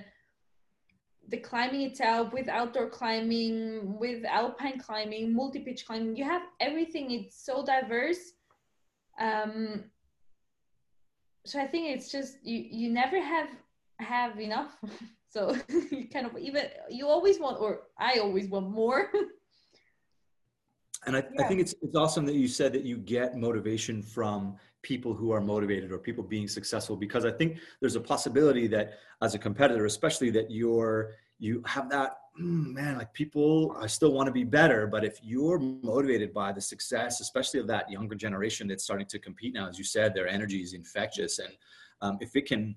the 1.29 1.37
climbing 1.37 1.81
itself 1.81 2.31
with 2.33 2.47
outdoor 2.47 2.87
climbing, 2.87 3.97
with 3.97 4.23
alpine 4.25 4.79
climbing, 4.79 5.33
multi-pitch 5.33 5.85
climbing, 5.85 6.15
you 6.15 6.23
have 6.23 6.43
everything. 6.59 7.09
It's 7.09 7.43
so 7.43 7.65
diverse. 7.65 8.33
Um, 9.19 9.85
so 11.45 11.59
I 11.59 11.67
think 11.67 11.95
it's 11.95 12.11
just 12.11 12.37
you 12.43 12.65
you 12.69 12.91
never 12.91 13.21
have 13.21 13.49
have 13.99 14.39
enough. 14.39 14.77
so 15.29 15.55
you 15.91 16.07
kind 16.09 16.25
of 16.25 16.37
even 16.37 16.65
you 16.89 17.07
always 17.07 17.39
want 17.39 17.59
or 17.59 17.81
I 17.97 18.19
always 18.19 18.47
want 18.47 18.69
more. 18.69 19.11
and 21.05 21.17
I, 21.17 21.23
yeah. 21.33 21.45
I 21.45 21.47
think 21.47 21.61
it's 21.61 21.73
it's 21.81 21.95
awesome 21.95 22.25
that 22.25 22.35
you 22.35 22.47
said 22.47 22.73
that 22.73 22.83
you 22.83 22.97
get 22.97 23.35
motivation 23.37 24.01
from 24.01 24.57
people 24.85 25.15
who 25.15 25.31
are 25.31 25.41
motivated 25.41 25.91
or 25.91 25.97
people 25.97 26.23
being 26.23 26.47
successful 26.47 26.95
because 26.95 27.25
I 27.25 27.31
think 27.31 27.57
there's 27.81 27.95
a 27.95 27.99
possibility 27.99 28.67
that 28.67 28.99
as 29.23 29.33
a 29.33 29.39
competitor, 29.39 29.85
especially 29.85 30.29
that 30.37 30.51
you're 30.51 31.15
you 31.39 31.63
have 31.65 31.89
that 31.89 32.11
mm, 32.39 32.71
man 32.73 32.97
like 32.97 33.11
people 33.13 33.75
i 33.81 33.87
still 33.87 34.13
want 34.13 34.27
to 34.27 34.31
be 34.31 34.43
better. 34.43 34.85
But 34.87 35.03
if 35.03 35.19
you're 35.23 35.59
motivated 35.59 36.33
by 36.33 36.53
the 36.53 36.61
success 36.61 37.19
especially 37.19 37.59
of 37.59 37.67
that 37.73 37.89
younger 37.89 38.15
generation 38.15 38.67
that's 38.67 38.83
starting 38.83 39.07
to 39.07 39.19
compete 39.27 39.53
now 39.55 39.67
as 39.67 39.77
you 39.79 39.83
said 39.83 40.13
their 40.13 40.27
energy 40.27 40.61
is 40.61 40.73
infectious. 40.73 41.39
And 41.39 41.53
um, 42.01 42.17
if 42.21 42.35
it 42.35 42.45
can 42.45 42.75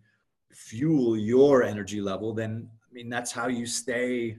fuel 0.50 1.16
your 1.16 1.62
energy 1.62 2.00
level 2.00 2.32
then 2.32 2.52
i 2.88 2.90
mean 2.96 3.08
that's 3.10 3.30
how 3.30 3.48
you 3.48 3.66
stay 3.66 4.38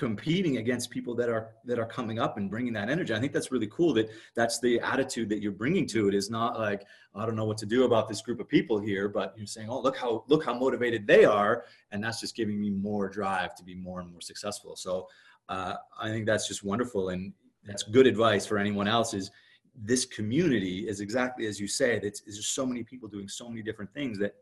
competing 0.00 0.56
against 0.56 0.88
people 0.88 1.14
that 1.14 1.28
are 1.28 1.50
that 1.62 1.78
are 1.78 1.84
coming 1.84 2.18
up 2.18 2.38
and 2.38 2.48
bringing 2.48 2.72
that 2.72 2.88
energy. 2.88 3.12
I 3.12 3.20
think 3.20 3.34
that's 3.34 3.52
really 3.52 3.66
cool 3.66 3.92
that 3.92 4.08
that's 4.34 4.58
the 4.58 4.80
attitude 4.80 5.28
that 5.28 5.42
you're 5.42 5.52
bringing 5.52 5.86
to 5.88 6.08
it 6.08 6.14
is 6.14 6.30
not 6.30 6.58
like 6.58 6.86
I 7.14 7.26
don't 7.26 7.36
know 7.36 7.44
what 7.44 7.58
to 7.58 7.66
do 7.66 7.84
about 7.84 8.08
this 8.08 8.22
group 8.22 8.40
of 8.40 8.48
people 8.48 8.80
here, 8.80 9.10
but 9.10 9.34
you're 9.36 9.46
saying, 9.46 9.68
"Oh, 9.68 9.78
look 9.82 9.98
how 9.98 10.24
look 10.26 10.42
how 10.42 10.54
motivated 10.54 11.06
they 11.06 11.26
are," 11.26 11.66
and 11.92 12.02
that's 12.02 12.18
just 12.18 12.34
giving 12.34 12.58
me 12.58 12.70
more 12.70 13.10
drive 13.10 13.54
to 13.56 13.62
be 13.62 13.74
more 13.74 14.00
and 14.00 14.10
more 14.10 14.22
successful. 14.22 14.74
So 14.74 15.06
uh, 15.50 15.74
I 16.00 16.08
think 16.08 16.24
that's 16.24 16.48
just 16.48 16.64
wonderful, 16.64 17.10
and 17.10 17.34
that's 17.62 17.82
good 17.82 18.06
advice 18.06 18.46
for 18.46 18.56
anyone 18.56 18.88
else. 18.88 19.12
Is 19.12 19.30
this 19.76 20.06
community 20.06 20.88
is 20.88 21.00
exactly 21.00 21.46
as 21.46 21.60
you 21.60 21.68
said. 21.68 22.04
It's 22.04 22.22
there's 22.22 22.46
so 22.46 22.64
many 22.64 22.84
people 22.84 23.06
doing 23.06 23.28
so 23.28 23.50
many 23.50 23.60
different 23.60 23.92
things 23.92 24.18
that 24.20 24.32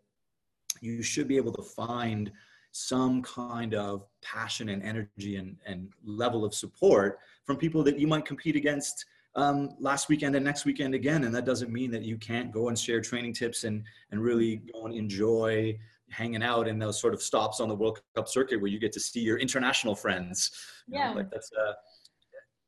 you 0.80 1.02
should 1.02 1.26
be 1.26 1.36
able 1.36 1.52
to 1.54 1.62
find 1.62 2.30
some 2.72 3.22
kind 3.22 3.74
of 3.74 4.07
passion 4.22 4.68
and 4.68 4.83
energy 4.83 5.37
and, 5.37 5.57
and 5.66 5.88
level 6.04 6.44
of 6.44 6.54
support 6.54 7.18
from 7.44 7.57
people 7.57 7.83
that 7.83 7.98
you 7.98 8.07
might 8.07 8.24
compete 8.24 8.57
against 8.57 9.04
um, 9.35 9.70
last 9.81 10.09
weekend 10.09 10.37
and 10.37 10.44
next 10.44 10.64
weekend 10.64 10.94
again. 10.94 11.24
And 11.24 11.35
that 11.35 11.44
doesn't 11.44 11.72
mean 11.72 11.90
that 11.92 12.02
you 12.02 12.16
can't 12.18 12.52
go 12.52 12.68
and 12.68 12.78
share 12.78 13.00
training 13.00 13.33
tips 13.33 13.64
and, 13.64 13.83
and 14.11 14.22
really 14.22 14.62
go 14.72 14.85
and 14.87 14.94
enjoy 14.94 15.78
hanging 16.11 16.42
out 16.42 16.68
in 16.68 16.78
those 16.78 17.01
sort 17.01 17.14
of 17.14 17.22
stops 17.22 17.61
on 17.61 17.68
the 17.68 17.74
World 17.74 18.01
Cup 18.14 18.28
circuit 18.28 18.61
where 18.61 18.70
you 18.70 18.78
get 18.78 18.92
to 18.92 19.01
see 19.01 19.20
your 19.20 19.38
international 19.38 19.95
friends. 19.95 20.51
You 20.86 20.99
yeah. 20.99 21.11
Know, 21.11 21.16
like 21.16 21.30
that's, 21.30 21.51
uh, 21.53 21.72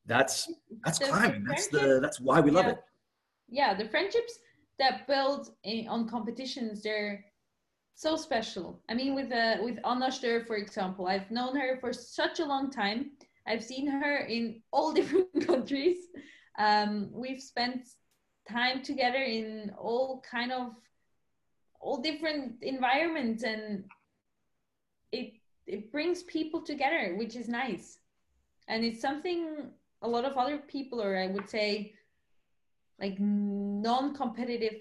that's, 0.07 0.53
that's 0.85 0.99
the 0.99 1.07
climbing. 1.07 1.45
That's 1.45 1.69
the, 1.69 2.01
that's 2.01 2.21
why 2.21 2.41
we 2.41 2.51
love 2.51 2.67
it. 2.67 2.79
Yeah. 3.49 3.75
The 3.75 3.89
friendships 3.89 4.39
that 4.79 5.07
build 5.07 5.51
in, 5.65 5.89
on 5.89 6.09
competitions, 6.09 6.83
they're, 6.83 7.25
so 7.95 8.17
special. 8.17 8.81
I 8.89 8.95
mean, 8.95 9.15
with 9.15 9.33
uh, 9.33 9.57
with 9.63 9.79
Anna 9.85 10.09
Stöhr, 10.09 10.47
for 10.47 10.57
example, 10.57 11.07
I've 11.07 11.31
known 11.31 11.57
her 11.57 11.79
for 11.81 11.93
such 11.93 12.41
a 12.41 12.45
long 12.45 12.71
time. 12.71 13.11
I've 13.47 13.63
seen 13.63 13.87
her 13.87 14.19
in 14.19 14.63
all 14.73 14.93
different 14.99 15.47
countries. 15.47 16.07
Um, 16.59 17.11
we've 17.13 17.41
spent 17.41 17.89
time 18.49 18.83
together 18.83 19.23
in 19.23 19.73
all 19.79 20.23
kind 20.29 20.53
of 20.53 20.73
all 21.81 22.01
different 22.01 22.63
environments, 22.63 23.43
and 23.43 23.85
it 25.13 25.35
it 25.67 25.93
brings 25.93 26.23
people 26.23 26.63
together, 26.63 27.15
which 27.17 27.37
is 27.37 27.49
nice. 27.49 27.99
And 28.69 28.85
it's 28.85 29.01
something 29.01 29.71
a 30.03 30.09
lot 30.09 30.25
of 30.25 30.37
other 30.37 30.59
people, 30.59 31.03
or 31.03 31.17
I 31.17 31.27
would 31.27 31.49
say, 31.49 31.95
like 33.01 33.19
non-competitive 33.19 34.81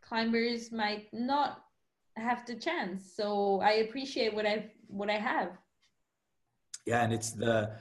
climbers 0.00 0.72
might 0.72 1.12
not 1.12 1.65
have 2.16 2.46
the 2.46 2.54
chance. 2.54 3.12
So 3.14 3.60
I 3.62 3.72
appreciate 3.88 4.34
what 4.34 4.46
I 4.46 4.70
what 4.88 5.10
I 5.10 5.18
have. 5.18 5.50
Yeah, 6.86 7.02
and 7.02 7.12
it's 7.12 7.32
the 7.32 7.72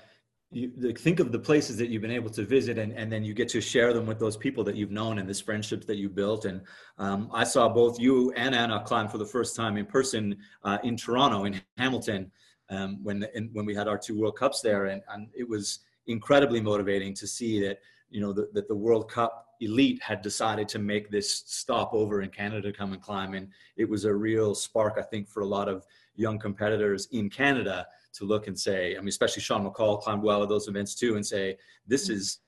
you 0.51 0.71
like, 0.77 0.97
think 0.97 1.19
of 1.19 1.31
the 1.31 1.39
places 1.39 1.77
that 1.77 1.89
you've 1.89 2.01
been 2.01 2.11
able 2.11 2.29
to 2.29 2.43
visit 2.43 2.77
and, 2.77 2.93
and 2.93 3.11
then 3.11 3.23
you 3.23 3.33
get 3.33 3.49
to 3.49 3.59
share 3.59 3.93
them 3.93 4.05
with 4.05 4.19
those 4.19 4.37
people 4.37 4.63
that 4.63 4.75
you've 4.75 4.91
known 4.91 5.17
and 5.19 5.27
this 5.27 5.41
friendships 5.41 5.85
that 5.85 5.97
you 5.97 6.07
built 6.07 6.45
and 6.45 6.61
um, 6.99 7.29
i 7.33 7.43
saw 7.43 7.67
both 7.67 7.99
you 7.99 8.31
and 8.33 8.53
anna 8.53 8.81
climb 8.85 9.07
for 9.07 9.17
the 9.17 9.25
first 9.25 9.55
time 9.55 9.75
in 9.75 9.85
person 9.85 10.37
uh, 10.63 10.77
in 10.83 10.95
toronto 10.95 11.45
in 11.45 11.59
hamilton 11.77 12.31
um, 12.69 13.03
when 13.03 13.25
in, 13.33 13.49
when 13.53 13.65
we 13.65 13.75
had 13.75 13.87
our 13.87 13.97
two 13.97 14.17
world 14.19 14.37
cups 14.37 14.61
there 14.61 14.85
and, 14.85 15.01
and 15.09 15.27
it 15.35 15.47
was 15.47 15.79
incredibly 16.07 16.61
motivating 16.61 17.13
to 17.13 17.27
see 17.27 17.59
that 17.59 17.79
you 18.09 18.21
know 18.21 18.33
the, 18.33 18.49
that 18.53 18.67
the 18.67 18.75
world 18.75 19.09
cup 19.09 19.47
elite 19.61 20.01
had 20.01 20.21
decided 20.21 20.67
to 20.67 20.79
make 20.79 21.09
this 21.09 21.43
stop 21.45 21.93
over 21.93 22.21
in 22.21 22.29
canada 22.29 22.71
to 22.71 22.77
come 22.77 22.93
and 22.93 23.01
climb 23.01 23.33
and 23.33 23.47
it 23.77 23.89
was 23.89 24.05
a 24.05 24.13
real 24.13 24.53
spark 24.53 24.95
i 24.97 25.01
think 25.01 25.27
for 25.29 25.41
a 25.41 25.45
lot 25.47 25.69
of 25.69 25.85
young 26.15 26.37
competitors 26.37 27.07
in 27.11 27.29
canada 27.29 27.85
to 28.15 28.25
look 28.25 28.47
and 28.47 28.57
say, 28.57 28.95
I 28.95 28.99
mean, 28.99 29.09
especially 29.09 29.41
Sean 29.41 29.69
McColl 29.69 30.01
climbed 30.01 30.23
well 30.23 30.41
at 30.41 30.49
those 30.49 30.67
events 30.67 30.95
too, 30.95 31.15
and 31.15 31.25
say, 31.25 31.57
this 31.85 32.05
mm-hmm. 32.05 32.17
is 32.17 32.39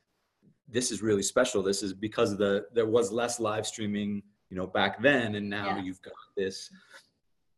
this 0.70 0.92
is 0.92 1.02
really 1.02 1.24
special. 1.24 1.64
This 1.64 1.82
is 1.82 1.94
because 1.94 2.32
of 2.32 2.38
the 2.38 2.66
there 2.74 2.88
was 2.88 3.12
less 3.12 3.40
live 3.40 3.66
streaming, 3.66 4.24
you 4.50 4.58
know, 4.58 4.68
back 4.68 5.02
then, 5.02 5.36
and 5.36 5.50
now 5.50 5.78
yeah. 5.78 5.82
you've 5.82 6.02
got 6.02 6.14
this 6.36 6.70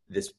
this 0.09 0.33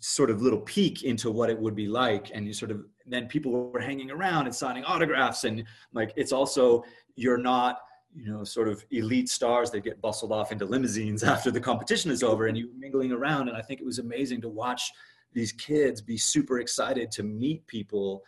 sort 0.00 0.30
of 0.30 0.42
little 0.42 0.60
peek 0.60 1.04
into 1.04 1.30
what 1.30 1.48
it 1.48 1.58
would 1.58 1.76
be 1.76 1.86
like 1.86 2.32
and 2.34 2.44
you 2.44 2.52
sort 2.52 2.72
of 2.72 2.84
then 3.10 3.26
people 3.26 3.70
were 3.70 3.80
hanging 3.80 4.10
around 4.10 4.46
and 4.46 4.54
signing 4.54 4.84
autographs 4.84 5.44
and 5.44 5.64
like 5.92 6.12
it's 6.16 6.32
also 6.32 6.82
you're 7.16 7.38
not 7.38 7.80
you 8.14 8.30
know 8.32 8.44
sort 8.44 8.68
of 8.68 8.84
elite 8.90 9.28
stars 9.28 9.70
that 9.70 9.80
get 9.80 10.00
bustled 10.00 10.32
off 10.32 10.52
into 10.52 10.64
limousines 10.64 11.22
after 11.34 11.50
the 11.50 11.60
competition 11.60 12.10
is 12.10 12.22
over 12.22 12.46
and 12.46 12.56
you 12.56 12.70
mingling 12.76 13.12
around 13.12 13.48
and 13.48 13.56
i 13.56 13.62
think 13.62 13.80
it 13.80 13.86
was 13.86 13.98
amazing 13.98 14.40
to 14.40 14.48
watch 14.48 14.90
these 15.32 15.52
kids 15.52 16.00
be 16.00 16.16
super 16.16 16.60
excited 16.60 17.10
to 17.10 17.22
meet 17.22 17.66
people 17.66 18.22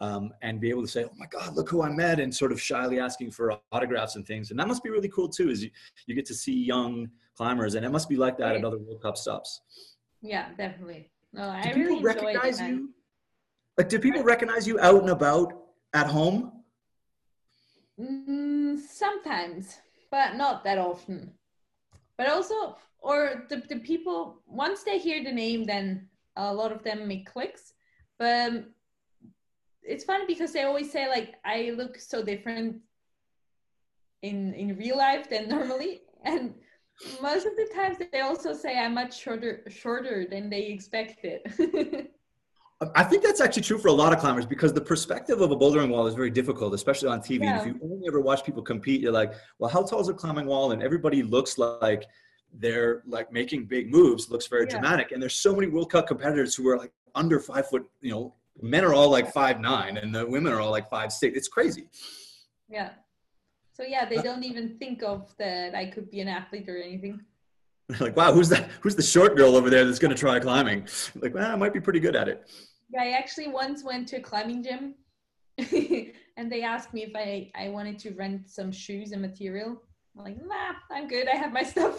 um, 0.00 0.32
and 0.42 0.60
be 0.60 0.68
able 0.68 0.82
to 0.82 0.88
say, 0.88 1.04
"Oh 1.04 1.12
my 1.16 1.26
God, 1.26 1.54
look 1.54 1.68
who 1.70 1.82
I 1.82 1.88
met," 1.88 2.20
and 2.20 2.34
sort 2.34 2.52
of 2.52 2.60
shyly 2.60 3.00
asking 3.00 3.30
for 3.30 3.58
autographs 3.72 4.16
and 4.16 4.26
things. 4.26 4.50
And 4.50 4.60
that 4.60 4.68
must 4.68 4.82
be 4.82 4.90
really 4.90 5.08
cool 5.08 5.28
too. 5.28 5.48
Is 5.50 5.64
you, 5.64 5.70
you 6.06 6.14
get 6.14 6.26
to 6.26 6.34
see 6.34 6.52
young 6.52 7.08
climbers, 7.34 7.74
and 7.74 7.84
it 7.84 7.90
must 7.90 8.08
be 8.08 8.16
like 8.16 8.36
that 8.38 8.48
right. 8.48 8.56
at 8.56 8.64
other 8.64 8.78
World 8.78 9.00
Cup 9.00 9.16
stops. 9.16 9.62
Yeah, 10.20 10.48
definitely. 10.56 11.10
No, 11.32 11.48
I 11.48 11.72
do 11.72 11.80
really 11.80 11.94
people 11.96 12.02
recognize 12.02 12.60
you. 12.60 12.90
Like, 13.76 13.88
do 13.88 13.98
people 13.98 14.22
recognize 14.22 14.66
you 14.66 14.80
out 14.80 15.02
and 15.02 15.10
about 15.10 15.52
at 15.92 16.06
home? 16.06 16.52
Mm, 18.00 18.78
sometimes, 18.78 19.78
but 20.10 20.36
not 20.36 20.64
that 20.64 20.78
often. 20.78 21.32
But 22.16 22.28
also, 22.28 22.76
or 22.98 23.46
the, 23.48 23.62
the 23.68 23.80
people 23.80 24.40
once 24.46 24.82
they 24.82 24.98
hear 24.98 25.22
the 25.22 25.32
name, 25.32 25.64
then 25.64 26.08
a 26.36 26.52
lot 26.52 26.72
of 26.72 26.82
them 26.82 27.08
make 27.08 27.26
clicks 27.26 27.72
but 28.18 28.48
um, 28.48 28.66
it's 29.82 30.04
funny 30.04 30.24
because 30.26 30.52
they 30.52 30.62
always 30.62 30.90
say 30.90 31.08
like 31.08 31.34
i 31.44 31.72
look 31.76 31.98
so 31.98 32.22
different 32.22 32.76
in 34.22 34.54
in 34.54 34.76
real 34.76 34.96
life 34.96 35.28
than 35.28 35.48
normally 35.56 36.02
and 36.24 36.54
most 37.20 37.46
of 37.46 37.54
the 37.56 37.68
times 37.74 37.98
they 38.12 38.20
also 38.20 38.52
say 38.52 38.78
i'm 38.78 38.94
much 38.94 39.18
shorter 39.18 39.62
shorter 39.68 40.26
than 40.28 40.48
they 40.48 40.66
expected 40.66 41.40
I 42.94 43.04
think 43.04 43.22
that's 43.22 43.40
actually 43.40 43.62
true 43.62 43.78
for 43.78 43.88
a 43.88 43.92
lot 43.92 44.12
of 44.12 44.18
climbers 44.18 44.44
because 44.44 44.74
the 44.74 44.82
perspective 44.82 45.40
of 45.40 45.50
a 45.50 45.56
bouldering 45.56 45.88
wall 45.88 46.06
is 46.06 46.14
very 46.14 46.30
difficult, 46.30 46.74
especially 46.74 47.08
on 47.08 47.20
TV. 47.20 47.44
Yeah. 47.44 47.58
And 47.58 47.60
if 47.60 47.66
you 47.66 47.80
only 47.82 48.06
ever 48.06 48.20
watch 48.20 48.44
people 48.44 48.62
compete, 48.62 49.00
you're 49.00 49.12
like, 49.12 49.32
well, 49.58 49.70
how 49.70 49.82
tall 49.82 50.00
is 50.00 50.08
a 50.08 50.14
climbing 50.14 50.44
wall? 50.44 50.72
And 50.72 50.82
everybody 50.82 51.22
looks 51.22 51.56
like 51.56 52.04
they're 52.58 53.02
like 53.06 53.32
making 53.32 53.66
big 53.66 53.90
moves 53.90 54.30
looks 54.30 54.46
very 54.46 54.64
yeah. 54.64 54.70
dramatic 54.70 55.12
and 55.12 55.20
there's 55.20 55.34
so 55.34 55.54
many 55.54 55.66
world 55.66 55.90
cup 55.90 56.06
competitors 56.06 56.54
who 56.54 56.68
are 56.68 56.78
like 56.78 56.92
under 57.14 57.38
five 57.40 57.68
foot 57.68 57.88
you 58.00 58.10
know 58.10 58.34
men 58.62 58.84
are 58.84 58.94
all 58.94 59.10
like 59.10 59.32
five 59.32 59.60
nine 59.60 59.96
and 59.96 60.14
the 60.14 60.26
women 60.26 60.52
are 60.52 60.60
all 60.60 60.70
like 60.70 60.88
five 60.88 61.12
six 61.12 61.36
it's 61.36 61.48
crazy 61.48 61.88
yeah 62.68 62.90
so 63.72 63.82
yeah 63.82 64.08
they 64.08 64.16
uh, 64.16 64.22
don't 64.22 64.44
even 64.44 64.78
think 64.78 65.02
of 65.02 65.34
that 65.38 65.74
i 65.74 65.86
could 65.86 66.10
be 66.10 66.20
an 66.20 66.28
athlete 66.28 66.68
or 66.68 66.78
anything 66.78 67.20
like 68.00 68.16
wow 68.16 68.32
who's 68.32 68.48
that 68.48 68.68
who's 68.80 68.96
the 68.96 69.02
short 69.02 69.36
girl 69.36 69.56
over 69.56 69.70
there 69.70 69.84
that's 69.84 69.98
going 69.98 70.14
to 70.14 70.18
try 70.18 70.38
climbing 70.40 70.86
like 71.16 71.34
well 71.34 71.50
i 71.50 71.56
might 71.56 71.72
be 71.72 71.80
pretty 71.80 72.00
good 72.00 72.16
at 72.16 72.28
it 72.28 72.48
yeah 72.90 73.02
i 73.02 73.10
actually 73.10 73.48
once 73.48 73.84
went 73.84 74.08
to 74.08 74.16
a 74.16 74.20
climbing 74.20 74.62
gym 74.62 74.94
and 76.36 76.50
they 76.50 76.62
asked 76.62 76.92
me 76.92 77.04
if 77.04 77.14
i 77.14 77.50
i 77.54 77.68
wanted 77.68 77.98
to 77.98 78.10
rent 78.14 78.50
some 78.50 78.72
shoes 78.72 79.12
and 79.12 79.22
material 79.22 79.80
I'm 80.18 80.24
like, 80.24 80.46
nah, 80.46 80.72
I'm 80.90 81.08
good. 81.08 81.28
I 81.28 81.36
have 81.36 81.52
my 81.52 81.62
stuff. 81.62 81.98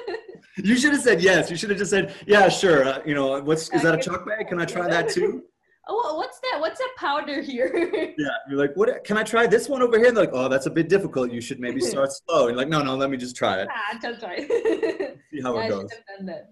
you 0.56 0.76
should 0.76 0.92
have 0.92 1.02
said 1.02 1.22
yes. 1.22 1.50
You 1.50 1.56
should 1.56 1.70
have 1.70 1.78
just 1.78 1.90
said, 1.90 2.14
yeah, 2.26 2.48
sure. 2.48 2.84
Uh, 2.84 3.00
you 3.06 3.14
know, 3.14 3.40
what's 3.40 3.72
is 3.72 3.82
that 3.82 3.94
a 3.94 4.02
chalk 4.02 4.26
bag? 4.26 4.48
Can 4.48 4.60
I 4.60 4.64
try 4.64 4.88
that 4.88 5.08
too? 5.08 5.44
Oh, 5.88 6.14
what's 6.16 6.38
that? 6.40 6.60
What's 6.60 6.78
that 6.78 6.90
powder 6.96 7.42
here? 7.42 7.70
yeah, 8.18 8.28
you're 8.48 8.58
like, 8.58 8.74
what? 8.74 9.02
Can 9.04 9.16
I 9.16 9.24
try 9.24 9.46
this 9.46 9.68
one 9.68 9.82
over 9.82 9.98
here? 9.98 10.08
And 10.08 10.16
they're 10.16 10.24
like, 10.24 10.34
oh, 10.34 10.48
that's 10.48 10.66
a 10.66 10.70
bit 10.70 10.88
difficult. 10.88 11.32
You 11.32 11.40
should 11.40 11.58
maybe 11.58 11.80
start 11.80 12.10
slow. 12.28 12.48
And 12.48 12.56
like, 12.56 12.68
no, 12.68 12.82
no, 12.82 12.94
let 12.94 13.10
me 13.10 13.16
just 13.16 13.34
try 13.34 13.60
it. 13.62 13.68
Ah, 13.70 13.98
just 14.00 14.20
try. 14.20 14.38
See 14.38 15.40
how 15.42 15.56
yeah, 15.56 15.64
it 15.64 15.68
goes. 15.68 15.90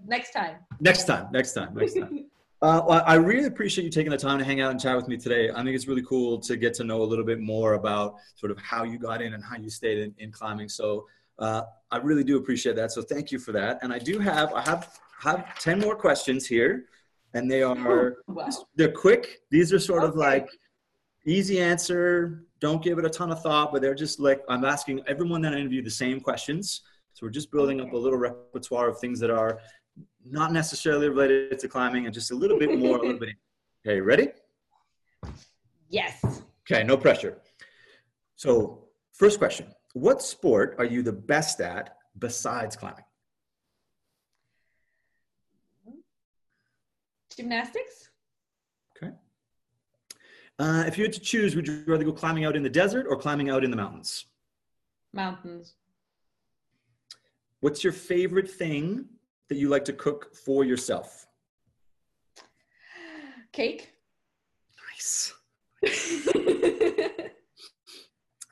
Next 0.04 0.32
time. 0.32 0.56
Next 0.80 1.04
time. 1.04 1.28
Next 1.32 1.52
time. 1.52 1.74
Next 1.74 1.94
time. 1.94 2.26
Uh, 2.62 2.82
well, 2.86 3.02
I 3.06 3.14
really 3.14 3.46
appreciate 3.46 3.84
you 3.84 3.90
taking 3.90 4.10
the 4.10 4.18
time 4.18 4.38
to 4.38 4.44
hang 4.44 4.60
out 4.60 4.70
and 4.70 4.78
chat 4.78 4.94
with 4.94 5.08
me 5.08 5.16
today. 5.16 5.48
I 5.48 5.64
think 5.64 5.74
it's 5.74 5.88
really 5.88 6.02
cool 6.02 6.38
to 6.40 6.58
get 6.58 6.74
to 6.74 6.84
know 6.84 7.00
a 7.00 7.04
little 7.04 7.24
bit 7.24 7.40
more 7.40 7.72
about 7.72 8.16
sort 8.34 8.52
of 8.52 8.58
how 8.58 8.84
you 8.84 8.98
got 8.98 9.22
in 9.22 9.32
and 9.32 9.42
how 9.42 9.56
you 9.56 9.70
stayed 9.70 9.96
in, 9.96 10.14
in 10.18 10.30
climbing. 10.30 10.68
So 10.68 11.06
uh, 11.38 11.62
I 11.90 11.96
really 11.96 12.22
do 12.22 12.36
appreciate 12.36 12.76
that. 12.76 12.92
So 12.92 13.00
thank 13.00 13.32
you 13.32 13.38
for 13.38 13.52
that. 13.52 13.78
And 13.82 13.94
I 13.94 13.98
do 13.98 14.18
have 14.18 14.52
I 14.52 14.60
have 14.60 14.98
have 15.20 15.58
ten 15.58 15.80
more 15.80 15.96
questions 15.96 16.46
here, 16.46 16.84
and 17.34 17.50
they 17.50 17.62
are 17.62 18.16
wow. 18.26 18.48
they're 18.76 18.92
quick. 18.92 19.40
These 19.50 19.72
are 19.72 19.78
sort 19.78 20.02
okay. 20.02 20.08
of 20.08 20.16
like 20.16 20.48
easy 21.26 21.60
answer. 21.60 22.44
Don't 22.60 22.82
give 22.82 22.98
it 22.98 23.04
a 23.04 23.10
ton 23.10 23.30
of 23.30 23.42
thought, 23.42 23.72
but 23.72 23.82
they're 23.82 23.94
just 23.94 24.20
like 24.20 24.42
I'm 24.48 24.64
asking 24.64 25.02
everyone 25.06 25.40
that 25.42 25.54
I 25.54 25.58
interview 25.58 25.82
the 25.82 25.90
same 25.90 26.20
questions. 26.20 26.82
So 27.12 27.26
we're 27.26 27.30
just 27.30 27.50
building 27.50 27.80
up 27.80 27.92
a 27.92 27.96
little 27.96 28.18
repertoire 28.18 28.88
of 28.88 28.98
things 28.98 29.18
that 29.20 29.30
are 29.30 29.58
not 30.24 30.52
necessarily 30.52 31.08
related 31.08 31.58
to 31.58 31.68
climbing 31.68 32.06
and 32.06 32.14
just 32.14 32.30
a 32.30 32.34
little 32.34 32.58
bit 32.58 32.78
more, 32.78 32.98
a 32.98 33.02
little 33.02 33.18
bit. 33.18 33.30
Okay, 33.86 33.98
ready? 33.98 34.28
Yes. 35.88 36.42
Okay, 36.70 36.84
no 36.84 36.98
pressure. 36.98 37.38
So, 38.36 38.88
first 39.14 39.38
question 39.38 39.68
What 39.94 40.20
sport 40.20 40.76
are 40.78 40.84
you 40.84 41.02
the 41.02 41.14
best 41.14 41.62
at 41.62 41.96
besides 42.18 42.76
climbing? 42.76 43.04
Gymnastics. 47.36 48.10
Okay. 48.96 49.12
Uh, 50.58 50.84
if 50.86 50.98
you 50.98 51.04
had 51.04 51.12
to 51.12 51.20
choose, 51.20 51.56
would 51.56 51.66
you 51.66 51.84
rather 51.86 52.04
go 52.04 52.12
climbing 52.12 52.44
out 52.44 52.56
in 52.56 52.62
the 52.62 52.70
desert 52.70 53.06
or 53.08 53.16
climbing 53.16 53.50
out 53.50 53.64
in 53.64 53.70
the 53.70 53.76
mountains? 53.76 54.26
Mountains. 55.12 55.74
What's 57.60 57.84
your 57.84 57.92
favorite 57.92 58.50
thing 58.50 59.06
that 59.48 59.56
you 59.56 59.68
like 59.68 59.84
to 59.84 59.92
cook 59.92 60.34
for 60.34 60.64
yourself? 60.64 61.26
Cake. 63.52 63.92
Nice. 64.92 65.34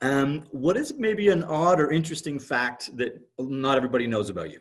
um, 0.02 0.44
what 0.50 0.76
is 0.76 0.94
maybe 0.98 1.28
an 1.28 1.44
odd 1.44 1.80
or 1.80 1.90
interesting 1.90 2.38
fact 2.38 2.96
that 2.96 3.20
not 3.38 3.76
everybody 3.76 4.06
knows 4.06 4.28
about 4.28 4.50
you? 4.50 4.60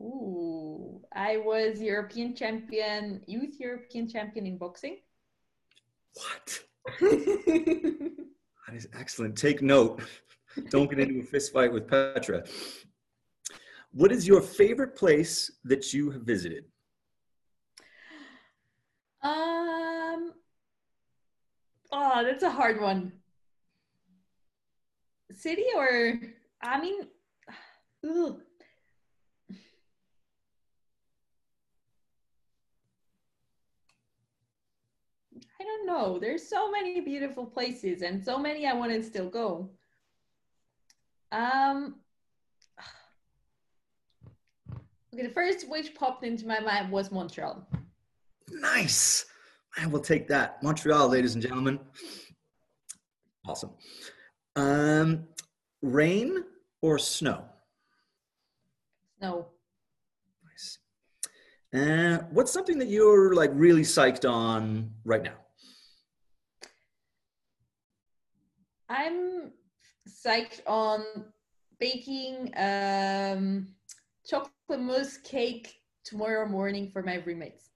Ooh, 0.00 0.59
I 1.14 1.38
was 1.38 1.80
European 1.80 2.34
champion, 2.34 3.22
youth 3.26 3.56
European 3.58 4.08
champion 4.08 4.46
in 4.46 4.58
boxing. 4.58 4.98
What? 6.14 6.60
that 7.00 8.74
is 8.74 8.88
excellent. 8.96 9.36
Take 9.36 9.60
note. 9.60 10.02
Don't 10.70 10.88
get 10.88 11.00
into 11.00 11.20
a 11.20 11.22
fist 11.22 11.52
fight 11.52 11.72
with 11.72 11.88
Petra. 11.88 12.44
What 13.92 14.12
is 14.12 14.26
your 14.26 14.40
favorite 14.40 14.94
place 14.96 15.50
that 15.64 15.92
you 15.92 16.10
have 16.10 16.22
visited? 16.22 16.64
Um, 19.22 20.32
oh, 21.90 22.22
that's 22.22 22.44
a 22.44 22.50
hard 22.50 22.80
one. 22.80 23.12
City 25.32 25.66
or, 25.76 26.20
I 26.62 26.80
mean, 26.80 27.06
ugh. 28.08 28.40
I 35.60 35.62
don't 35.62 35.86
know. 35.86 36.18
There's 36.18 36.48
so 36.48 36.70
many 36.70 37.00
beautiful 37.02 37.44
places 37.44 38.00
and 38.00 38.24
so 38.24 38.38
many 38.38 38.66
I 38.66 38.72
want 38.72 38.92
to 38.92 39.02
still 39.02 39.28
go. 39.28 39.70
Um, 41.32 41.96
Okay, 45.12 45.24
the 45.26 45.32
first 45.34 45.68
which 45.68 45.92
popped 45.96 46.24
into 46.24 46.46
my 46.46 46.60
mind 46.60 46.92
was 46.92 47.10
Montreal. 47.10 47.66
Nice. 48.48 49.26
I 49.76 49.88
will 49.88 50.00
take 50.00 50.28
that. 50.28 50.62
Montreal, 50.62 51.08
ladies 51.08 51.34
and 51.34 51.42
gentlemen. 51.42 51.80
Awesome. 53.44 53.70
Um, 54.54 55.26
rain 55.82 56.44
or 56.80 56.96
snow? 56.98 57.44
Snow. 59.18 59.48
Nice. 60.44 60.78
And 61.72 62.20
uh, 62.20 62.24
what's 62.30 62.52
something 62.52 62.78
that 62.78 62.88
you're 62.88 63.34
like 63.34 63.50
really 63.52 63.82
psyched 63.82 64.30
on 64.30 64.92
right 65.04 65.24
now? 65.24 65.39
I'm 68.90 69.52
psyched 70.08 70.60
on 70.66 71.04
baking 71.78 72.52
um, 72.56 73.68
chocolate 74.26 74.80
mousse 74.80 75.16
cake 75.18 75.72
tomorrow 76.04 76.46
morning 76.48 76.90
for 76.92 77.02
my 77.02 77.22
roommates. 77.24 77.70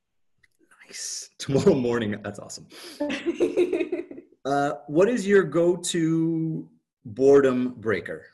Nice. 0.87 1.31
Tomorrow 1.39 1.75
morning. 1.75 2.17
That's 2.23 2.39
awesome. 2.39 2.67
uh, 4.45 4.73
what 4.87 5.09
is 5.09 5.27
your 5.27 5.43
go-to 5.45 6.69
boredom 7.07 7.75
breaker? 7.79 8.27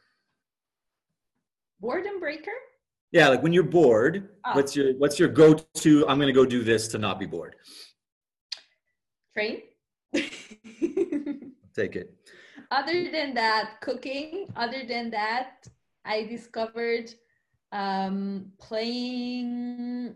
Boredom 1.80 2.18
breaker? 2.18 2.50
Yeah, 3.12 3.28
like 3.28 3.42
when 3.42 3.52
you're 3.52 3.62
bored, 3.62 4.30
oh. 4.44 4.54
what's 4.54 4.74
your 4.74 4.94
what's 4.94 5.18
your 5.18 5.28
go-to? 5.28 6.08
I'm 6.08 6.18
gonna 6.18 6.32
go 6.32 6.44
do 6.44 6.64
this 6.64 6.88
to 6.88 6.98
not 6.98 7.20
be 7.20 7.26
bored. 7.26 7.56
Train. 9.32 9.62
Take 11.74 11.96
it. 11.96 12.19
Other 12.70 13.10
than 13.10 13.34
that, 13.34 13.80
cooking. 13.80 14.46
Other 14.54 14.84
than 14.86 15.10
that, 15.10 15.66
I 16.04 16.22
discovered 16.22 17.12
um, 17.72 18.52
playing 18.58 20.14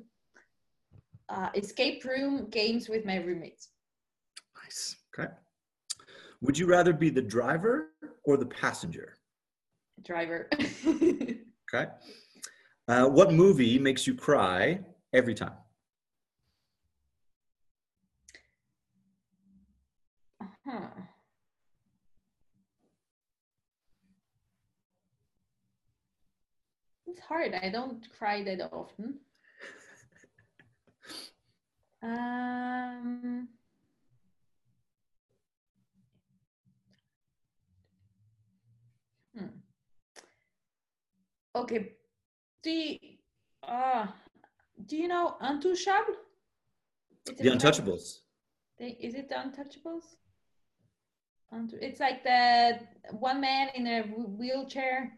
uh, 1.28 1.48
escape 1.54 2.04
room 2.04 2.48
games 2.50 2.88
with 2.88 3.04
my 3.04 3.16
roommates. 3.16 3.70
Nice. 4.62 4.96
Okay. 5.18 5.30
Would 6.42 6.58
you 6.58 6.66
rather 6.66 6.92
be 6.92 7.10
the 7.10 7.22
driver 7.22 7.90
or 8.24 8.36
the 8.36 8.46
passenger? 8.46 9.16
Driver. 10.02 10.48
okay. 10.86 11.90
Uh, 12.86 13.06
what 13.08 13.32
movie 13.32 13.78
makes 13.78 14.06
you 14.06 14.14
cry 14.14 14.78
every 15.12 15.34
time? 15.34 15.54
Huh. 20.66 20.88
It's 27.06 27.13
hard. 27.28 27.54
I 27.54 27.68
don't 27.70 28.06
cry 28.18 28.42
that 28.44 28.72
often. 28.72 29.20
Um, 32.02 33.48
hmm. 39.36 39.46
Okay. 41.56 41.92
Do 42.62 42.70
you, 42.70 42.98
uh, 43.66 44.06
do 44.86 44.96
you 44.96 45.08
know 45.08 45.36
Untouchable? 45.40 46.16
The 47.26 47.50
Untouchables. 47.50 48.20
Is 48.78 49.14
it 49.14 49.28
the 49.28 49.36
Untouchables? 49.36 50.16
It's 51.80 52.00
like 52.00 52.24
the 52.24 52.80
one 53.12 53.40
man 53.40 53.68
in 53.74 53.86
a 53.86 54.02
wheelchair. 54.02 55.12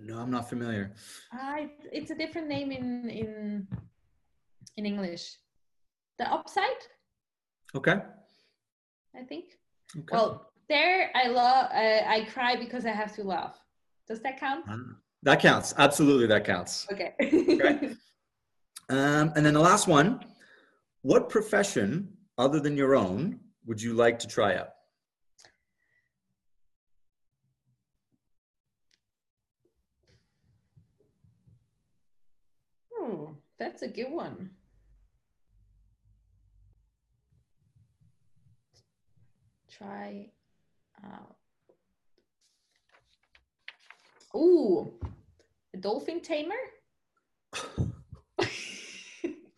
No, 0.00 0.18
I'm 0.18 0.30
not 0.30 0.48
familiar. 0.48 0.92
Uh, 1.32 1.66
it's 1.92 2.10
a 2.10 2.14
different 2.14 2.48
name 2.48 2.72
in 2.72 3.08
in 3.10 3.68
in 4.76 4.86
English. 4.86 5.36
The 6.18 6.30
upside. 6.30 6.82
Okay. 7.74 7.96
I 9.16 9.22
think. 9.22 9.56
Okay. 9.96 10.04
Well, 10.12 10.50
there 10.68 11.10
I 11.14 11.28
love. 11.28 11.70
Uh, 11.72 12.02
I 12.06 12.26
cry 12.32 12.56
because 12.56 12.86
I 12.86 12.90
have 12.90 13.14
to 13.16 13.24
laugh. 13.24 13.58
Does 14.08 14.20
that 14.22 14.38
count? 14.38 14.64
Uh, 14.68 14.76
that 15.22 15.40
counts. 15.40 15.74
Absolutely, 15.78 16.26
that 16.26 16.44
counts. 16.44 16.86
Okay. 16.92 17.14
okay. 17.20 17.94
Um, 18.90 19.32
and 19.34 19.46
then 19.46 19.54
the 19.54 19.60
last 19.60 19.88
one. 19.88 20.20
What 21.02 21.28
profession, 21.28 22.08
other 22.38 22.60
than 22.60 22.78
your 22.78 22.94
own, 22.94 23.38
would 23.66 23.80
you 23.80 23.92
like 23.92 24.18
to 24.20 24.26
try 24.26 24.56
out? 24.56 24.70
Oh, 32.94 33.36
that's 33.64 33.80
a 33.80 33.88
good 33.88 34.10
one. 34.10 34.50
Try 39.70 40.28
out. 41.02 41.36
Ooh, 44.36 44.92
a 45.72 45.78
dolphin 45.78 46.20
tamer? 46.20 46.54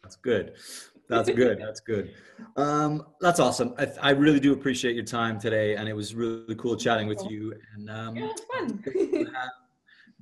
That's 0.02 0.16
good. 0.22 0.52
That's 1.08 1.28
good. 1.30 1.58
That's 1.58 1.80
good. 1.80 2.14
Um, 2.56 3.06
that's 3.20 3.40
awesome. 3.40 3.74
I, 3.78 3.88
I, 4.00 4.10
really 4.10 4.38
do 4.38 4.52
appreciate 4.52 4.94
your 4.94 5.04
time 5.04 5.40
today, 5.40 5.76
and 5.76 5.88
it 5.88 5.94
was 5.94 6.14
really 6.14 6.54
cool 6.56 6.76
chatting 6.76 7.08
with 7.08 7.22
you. 7.28 7.54
And 7.74 7.90
um, 7.90 8.16
yeah, 8.16 8.28
fun. 8.52 8.84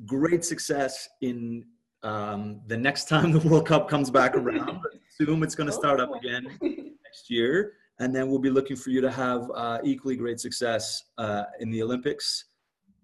great 0.06 0.44
success 0.44 1.08
in 1.20 1.64
um, 2.04 2.60
the 2.66 2.76
next 2.76 3.08
time 3.08 3.32
the 3.32 3.40
World 3.48 3.66
Cup 3.66 3.88
comes 3.88 4.10
back 4.10 4.36
around. 4.36 4.80
assume 5.20 5.42
it's 5.42 5.54
going 5.54 5.66
to 5.66 5.72
start 5.72 6.00
up 6.00 6.14
again 6.14 6.46
next 6.62 7.28
year, 7.28 7.72
and 7.98 8.14
then 8.14 8.28
we'll 8.28 8.38
be 8.38 8.50
looking 8.50 8.76
for 8.76 8.90
you 8.90 9.00
to 9.00 9.10
have 9.10 9.50
uh, 9.54 9.78
equally 9.82 10.16
great 10.16 10.38
success 10.38 11.02
uh, 11.18 11.44
in 11.60 11.70
the 11.70 11.82
Olympics. 11.82 12.44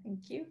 Thank 0.05 0.31
you. 0.31 0.47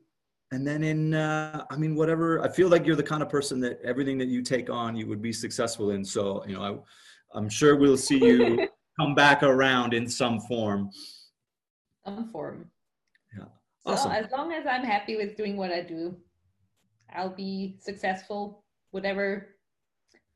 And 0.52 0.66
then 0.66 0.84
in, 0.84 1.14
uh, 1.14 1.64
I 1.70 1.78
mean, 1.78 1.95
whatever. 1.95 2.41
I 2.43 2.50
feel 2.50 2.70
like 2.70 2.86
you're 2.86 2.95
the 2.95 3.04
kind 3.04 3.22
of 3.22 3.30
person 3.30 3.60
that 3.60 3.80
everything 3.84 4.18
that 4.18 4.30
you 4.30 4.41
take 4.41 4.70
on, 4.70 4.95
you 4.95 5.06
would 5.06 5.22
be 5.22 5.32
successful 5.32 5.91
in. 5.91 6.04
So, 6.04 6.43
you 6.47 6.56
know, 6.56 6.64
I 6.64 7.38
I'm 7.38 7.50
sure 7.50 7.76
we'll 7.76 7.97
see 7.97 8.18
you 8.18 8.68
come 9.00 9.14
back 9.14 9.43
around 9.43 9.93
in 9.93 10.08
some 10.08 10.39
form. 10.41 10.89
Some 12.04 12.30
form. 12.30 12.72
Yeah. 13.38 13.45
Awesome. 13.86 14.12
So 14.12 14.18
as 14.18 14.32
long 14.32 14.52
as 14.52 14.66
I'm 14.66 14.84
happy 14.84 15.16
with 15.16 15.38
doing 15.38 15.56
what 15.56 15.72
I 15.72 15.82
do, 15.82 16.18
I'll 17.16 17.36
be 17.36 17.78
successful, 17.80 18.64
whatever 18.91 19.55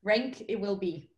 rank 0.02 0.42
it 0.48 0.60
will 0.60 0.76
be. 0.76 1.10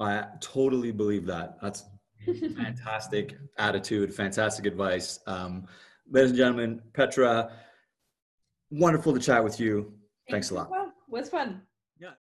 I 0.00 0.24
totally 0.40 0.92
believe 0.92 1.26
that. 1.26 1.56
That's 1.62 1.84
fantastic 2.56 3.36
attitude, 3.58 4.14
fantastic 4.14 4.66
advice. 4.66 5.20
Um, 5.26 5.66
ladies 6.10 6.30
and 6.30 6.38
gentlemen, 6.38 6.82
Petra, 6.92 7.52
wonderful 8.70 9.14
to 9.14 9.20
chat 9.20 9.42
with 9.42 9.60
you. 9.60 9.92
Thanks 10.30 10.50
a 10.50 10.54
lot. 10.54 10.70
Well, 10.70 10.92
was 11.08 11.28
fun. 11.28 11.62